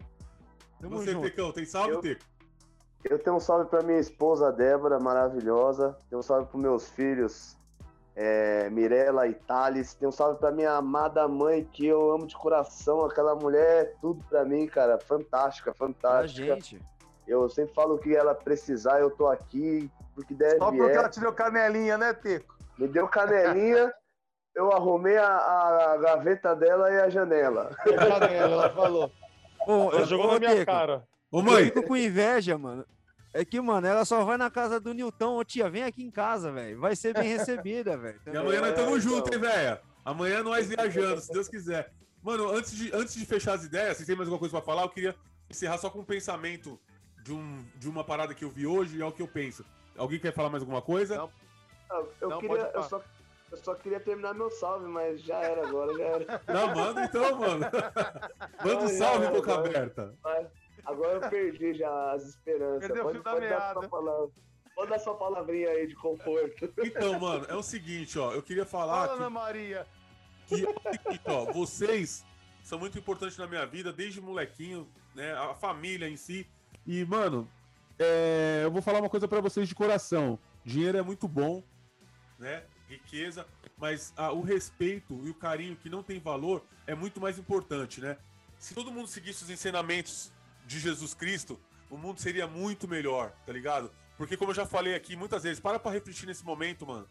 Tamo 0.81 0.99
Você, 0.99 1.13
junto. 1.13 1.25
Tecão, 1.25 1.53
tem 1.53 1.65
salve, 1.65 1.93
eu, 1.93 2.01
Teco? 2.01 2.25
Eu 3.05 3.19
tenho 3.19 3.37
um 3.37 3.41
salve 3.41 3.69
pra 3.69 3.83
minha 3.83 3.99
esposa, 3.99 4.53
Débora, 4.53 4.99
maravilhosa. 4.99 5.97
Tenho 6.09 6.21
um 6.21 6.23
salve 6.23 6.47
pros 6.49 6.63
meus 6.63 6.89
filhos, 6.91 7.57
é, 8.23 8.69
Mirella 8.69 9.27
e 9.27 9.33
Thales. 9.33 9.95
Tenho 9.95 10.11
um 10.11 10.13
salve 10.13 10.39
pra 10.39 10.51
minha 10.51 10.73
amada 10.73 11.27
mãe, 11.27 11.65
que 11.65 11.87
eu 11.87 12.13
amo 12.13 12.27
de 12.27 12.37
coração. 12.37 13.03
Aquela 13.07 13.35
mulher 13.35 13.83
é 13.83 13.85
tudo 13.99 14.23
pra 14.29 14.45
mim, 14.45 14.67
cara. 14.67 14.99
Fantástica, 14.99 15.73
fantástica. 15.73 16.47
Pra 16.47 16.55
gente. 16.57 16.79
Eu 17.27 17.49
sempre 17.49 17.73
falo 17.75 17.97
que 17.97 18.15
ela 18.15 18.35
precisar, 18.35 19.01
eu 19.01 19.11
tô 19.11 19.27
aqui, 19.27 19.91
porque 20.15 20.35
deve 20.35 20.59
Só 20.59 20.71
porque 20.71 20.93
ela 20.93 21.09
te 21.09 21.19
deu 21.19 21.33
canelinha, 21.33 21.97
né, 21.97 22.13
Teco? 22.13 22.59
Me 22.77 22.89
deu 22.89 23.09
canelinha, 23.09 23.91
eu 24.55 24.71
arrumei 24.71 25.17
a, 25.17 25.37
a, 25.93 25.97
gaveta 25.97 26.55
dela 26.55 26.93
e 26.93 27.01
a 27.01 27.09
janela. 27.09 27.71
A 27.87 28.19
janela, 28.19 28.53
ela 28.53 28.71
falou. 28.71 29.13
Ô, 29.67 29.93
ela 29.93 30.05
jogou 30.05 30.33
na 30.33 30.39
minha 30.41 30.57
Teco. 30.57 30.67
cara. 30.67 31.09
Ô, 31.31 31.41
mãe. 31.41 31.61
Eu 31.61 31.65
fico 31.67 31.85
com 31.85 31.97
inveja, 31.97 32.59
mano. 32.59 32.85
É 33.33 33.45
que, 33.45 33.61
mano, 33.61 33.87
ela 33.87 34.05
só 34.05 34.25
vai 34.25 34.37
na 34.37 34.51
casa 34.51 34.81
do 34.81 34.93
Nilton. 34.93 35.37
Ô, 35.37 35.45
tia, 35.45 35.71
vem 35.71 35.85
aqui 35.85 36.03
em 36.03 36.11
casa, 36.11 36.51
velho. 36.51 36.81
Vai 36.81 36.97
ser 36.97 37.15
bem 37.15 37.29
recebida, 37.29 37.97
velho. 37.97 38.21
E 38.27 38.37
amanhã 38.37 38.61
nós 38.61 38.71
estamos 38.71 38.99
é, 38.99 39.01
juntos, 39.01 39.37
então. 39.37 39.49
hein, 39.49 39.57
velho? 39.57 39.79
Amanhã 40.05 40.43
nós 40.43 40.67
viajando, 40.67 41.21
se 41.21 41.33
Deus 41.33 41.49
quiser. 41.49 41.93
Mano, 42.23 42.51
antes 42.51 42.73
de, 42.73 42.93
antes 42.93 43.15
de 43.15 43.25
fechar 43.25 43.55
as 43.55 43.65
ideias, 43.65 43.97
vocês 43.97 44.07
têm 44.07 44.17
mais 44.17 44.29
alguma 44.29 44.39
coisa 44.39 44.53
pra 44.53 44.65
falar? 44.65 44.83
Eu 44.83 44.89
queria 44.89 45.15
encerrar 45.49 45.79
só 45.79 45.89
com 45.89 46.01
um 46.01 46.05
pensamento 46.05 46.79
de, 47.23 47.33
um, 47.33 47.65
de 47.77 47.89
uma 47.89 48.05
parada 48.05 48.35
que 48.35 48.45
eu 48.45 48.51
vi 48.51 48.67
hoje 48.67 48.99
e 48.99 49.03
é 49.03 49.07
o 49.07 49.13
que 49.13 49.23
eu 49.23 49.29
penso. 49.29 49.65
Alguém 49.97 50.19
quer 50.19 50.33
falar 50.33 50.51
mais 50.51 50.63
alguma 50.63 50.83
coisa? 50.83 51.17
Não. 51.17 51.31
Eu, 51.91 52.13
eu 52.21 52.29
Não, 52.31 52.39
queria, 52.39 52.71
eu 52.73 52.83
só, 52.85 53.03
eu 53.51 53.57
só 53.59 53.75
queria 53.75 54.01
terminar 54.01 54.33
meu 54.33 54.51
salve, 54.51 54.87
mas 54.87 55.21
já 55.23 55.39
era 55.39 55.67
agora, 55.67 55.97
já 55.97 56.05
era. 56.05 56.43
Não, 56.47 56.75
manda 56.75 57.05
então, 57.05 57.39
mano. 57.39 57.67
Manda 58.65 58.85
um 58.85 58.89
salve, 58.89 59.27
boca 59.29 59.55
aberta. 59.55 60.15
Agora 60.91 61.25
eu 61.25 61.31
perdi 61.31 61.75
já 61.75 62.13
as 62.13 62.25
esperanças. 62.27 62.87
Perdeu 62.87 63.23
pode, 63.23 63.49
dar 63.49 63.73
sua 63.73 63.89
palavra, 63.89 64.31
pode 64.75 64.91
dar 64.91 64.99
sua 64.99 65.15
palavrinha 65.15 65.69
aí 65.69 65.87
de 65.87 65.95
conforto. 65.95 66.73
Então, 66.85 67.19
mano, 67.19 67.47
é 67.49 67.55
o 67.55 67.63
seguinte, 67.63 68.19
ó. 68.19 68.33
Eu 68.33 68.43
queria 68.43 68.65
falar. 68.65 69.07
Fala, 69.07 69.09
que, 69.09 69.23
Ana 69.23 69.31
Maria. 69.31 69.87
Que, 70.47 70.67
que, 70.67 71.31
ó, 71.31 71.53
vocês 71.53 72.25
são 72.63 72.79
muito 72.79 72.99
importantes 72.99 73.39
na 73.39 73.47
minha 73.47 73.65
vida, 73.65 73.93
desde 73.93 74.21
molequinho, 74.21 74.89
né? 75.15 75.33
A 75.33 75.55
família 75.55 76.09
em 76.09 76.17
si. 76.17 76.47
E, 76.87 77.05
mano, 77.05 77.49
é, 77.99 78.63
eu 78.65 78.71
vou 78.71 78.83
falar 78.83 78.99
uma 78.99 79.11
coisa 79.11 79.29
para 79.29 79.41
vocês 79.41 79.69
de 79.69 79.75
coração. 79.75 80.39
Dinheiro 80.65 80.99
é 80.99 81.03
muito 81.03 81.29
bom, 81.29 81.63
né? 82.39 82.65
Riqueza, 82.89 83.47
mas 83.77 84.13
ah, 84.17 84.33
o 84.33 84.41
respeito 84.41 85.21
e 85.25 85.31
o 85.31 85.35
carinho 85.35 85.77
que 85.77 85.89
não 85.89 86.03
tem 86.03 86.19
valor 86.19 86.65
é 86.87 86.95
muito 86.95 87.21
mais 87.21 87.39
importante, 87.39 88.01
né? 88.01 88.17
Se 88.59 88.75
todo 88.75 88.91
mundo 88.91 89.07
seguisse 89.07 89.45
os 89.45 89.51
ensinamentos 89.51 90.33
de 90.67 90.79
Jesus 90.79 91.15
Cristo, 91.15 91.61
o 91.91 91.97
mundo 91.97 92.21
seria 92.21 92.47
muito 92.47 92.87
melhor, 92.87 93.33
tá 93.45 93.53
ligado? 93.53 93.91
Porque 94.17 94.37
como 94.37 94.51
eu 94.51 94.55
já 94.55 94.67
falei 94.67 94.95
aqui 94.95 95.17
muitas 95.17 95.43
vezes, 95.43 95.61
para 95.61 95.79
pra 95.79 95.91
refletir 95.91 96.27
nesse 96.27 96.45
momento, 96.45 96.87
mano. 96.87 97.09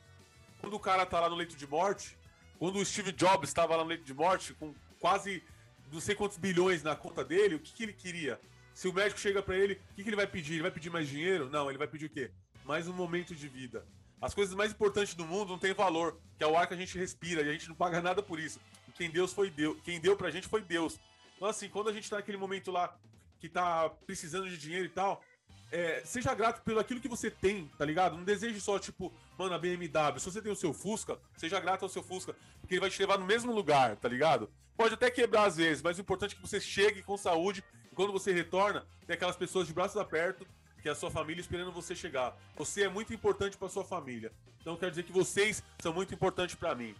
Quando 0.61 0.75
o 0.75 0.79
cara 0.79 1.05
tá 1.05 1.19
lá 1.19 1.29
no 1.29 1.35
leito 1.35 1.55
de 1.55 1.65
morte, 1.65 2.17
quando 2.57 2.77
o 2.77 2.85
Steve 2.85 3.11
Jobs 3.11 3.49
estava 3.49 3.75
lá 3.75 3.83
no 3.83 3.89
leito 3.89 4.03
de 4.03 4.13
morte, 4.13 4.53
com 4.53 4.73
quase 4.99 5.43
não 5.91 5.99
sei 5.99 6.13
quantos 6.13 6.37
bilhões 6.37 6.83
na 6.83 6.95
conta 6.95 7.23
dele, 7.23 7.55
o 7.55 7.59
que, 7.59 7.73
que 7.73 7.83
ele 7.83 7.93
queria? 7.93 8.39
Se 8.73 8.87
o 8.87 8.93
médico 8.93 9.19
chega 9.19 9.41
para 9.41 9.57
ele, 9.57 9.73
o 9.91 9.95
que, 9.95 10.03
que 10.03 10.09
ele 10.09 10.15
vai 10.15 10.27
pedir? 10.27 10.53
Ele 10.53 10.61
vai 10.61 10.71
pedir 10.71 10.89
mais 10.89 11.07
dinheiro? 11.07 11.49
Não, 11.49 11.69
ele 11.69 11.77
vai 11.77 11.87
pedir 11.87 12.05
o 12.05 12.09
quê? 12.09 12.31
Mais 12.63 12.87
um 12.87 12.93
momento 12.93 13.35
de 13.35 13.47
vida. 13.47 13.85
As 14.21 14.33
coisas 14.33 14.53
mais 14.53 14.71
importantes 14.71 15.15
do 15.15 15.25
mundo 15.25 15.49
não 15.49 15.57
têm 15.59 15.73
valor, 15.73 16.19
que 16.37 16.43
é 16.43 16.47
o 16.47 16.57
ar 16.57 16.67
que 16.67 16.73
a 16.73 16.77
gente 16.77 16.97
respira, 16.97 17.41
e 17.41 17.49
a 17.49 17.51
gente 17.53 17.67
não 17.69 17.75
paga 17.75 18.01
nada 18.01 18.21
por 18.21 18.39
isso. 18.39 18.59
E 18.87 18.91
quem 18.91 19.09
Deus 19.09 19.33
foi 19.33 19.49
Deus, 19.49 19.77
quem 19.83 19.99
deu 19.99 20.15
pra 20.15 20.29
gente 20.29 20.47
foi 20.47 20.61
Deus. 20.61 20.99
Então, 21.35 21.47
assim, 21.47 21.69
quando 21.69 21.89
a 21.89 21.93
gente 21.93 22.09
tá 22.09 22.17
naquele 22.17 22.37
momento 22.37 22.69
lá 22.69 22.95
que 23.39 23.49
tá 23.49 23.89
precisando 24.05 24.49
de 24.49 24.57
dinheiro 24.57 24.85
e 24.85 24.89
tal, 24.89 25.23
é, 25.71 26.01
seja 26.03 26.33
grato 26.33 26.61
pelo 26.63 26.79
aquilo 26.79 26.99
que 26.99 27.07
você 27.07 27.29
tem, 27.29 27.69
tá 27.77 27.85
ligado? 27.85 28.17
Não 28.17 28.23
deseje 28.23 28.59
só, 28.59 28.79
tipo, 28.79 29.13
mano, 29.37 29.53
a 29.53 29.59
BMW. 29.59 30.19
Se 30.19 30.25
você 30.25 30.41
tem 30.41 30.51
o 30.51 30.55
seu 30.55 30.73
Fusca, 30.73 31.17
seja 31.37 31.59
grato 31.59 31.83
ao 31.83 31.89
seu 31.89 32.03
Fusca, 32.03 32.35
porque 32.59 32.75
ele 32.75 32.81
vai 32.81 32.89
te 32.89 32.99
levar 32.99 33.17
no 33.17 33.25
mesmo 33.25 33.53
lugar, 33.53 33.95
tá 33.95 34.09
ligado? 34.09 34.49
Pode 34.75 34.93
até 34.93 35.11
quebrar 35.11 35.45
às 35.45 35.57
vezes, 35.57 35.83
mas 35.83 35.97
o 35.97 36.01
importante 36.01 36.33
é 36.33 36.35
que 36.35 36.41
você 36.41 36.59
chegue 36.59 37.03
com 37.03 37.17
saúde 37.17 37.63
quando 37.93 38.13
você 38.13 38.31
retorna, 38.31 38.85
tem 39.05 39.13
aquelas 39.13 39.35
pessoas 39.35 39.67
de 39.67 39.73
braços 39.73 39.97
abertos, 39.97 40.47
que 40.81 40.87
é 40.87 40.91
a 40.91 40.95
sua 40.95 41.11
família 41.11 41.41
esperando 41.41 41.71
você 41.71 41.93
chegar. 41.93 42.33
Você 42.55 42.83
é 42.83 42.89
muito 42.89 43.13
importante 43.13 43.57
para 43.57 43.67
sua 43.67 43.83
família. 43.83 44.31
Então 44.61 44.77
quero 44.77 44.91
dizer 44.91 45.03
que 45.03 45.11
vocês 45.11 45.61
são 45.81 45.93
muito 45.93 46.13
importantes 46.13 46.55
para 46.55 46.73
mim. 46.73 46.95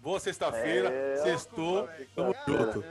Boa 0.00 0.20
sexta-feira, 0.20 0.88
é, 0.88 1.16
sextou, 1.16 1.88
tamo 2.14 2.34
junto. 2.46 2.84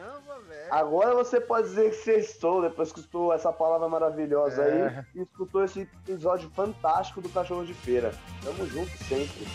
Agora 0.71 1.13
você 1.13 1.39
pode 1.39 1.69
dizer 1.69 1.89
que 1.89 1.97
sextou, 1.97 2.61
depois 2.61 2.91
que 2.91 2.99
escutou 2.99 3.33
essa 3.33 3.51
palavra 3.51 3.87
maravilhosa 3.87 4.63
é. 4.63 4.87
aí 4.87 5.05
e 5.15 5.21
escutou 5.21 5.63
esse 5.63 5.81
episódio 5.81 6.49
fantástico 6.51 7.21
do 7.21 7.29
Cachorro 7.29 7.65
de 7.65 7.73
Feira. 7.73 8.11
Tamo 8.43 8.65
junto 8.67 8.91
sempre. 9.03 9.45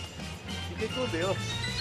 Fiquem 0.68 0.88
com 0.88 1.10
Deus. 1.10 1.73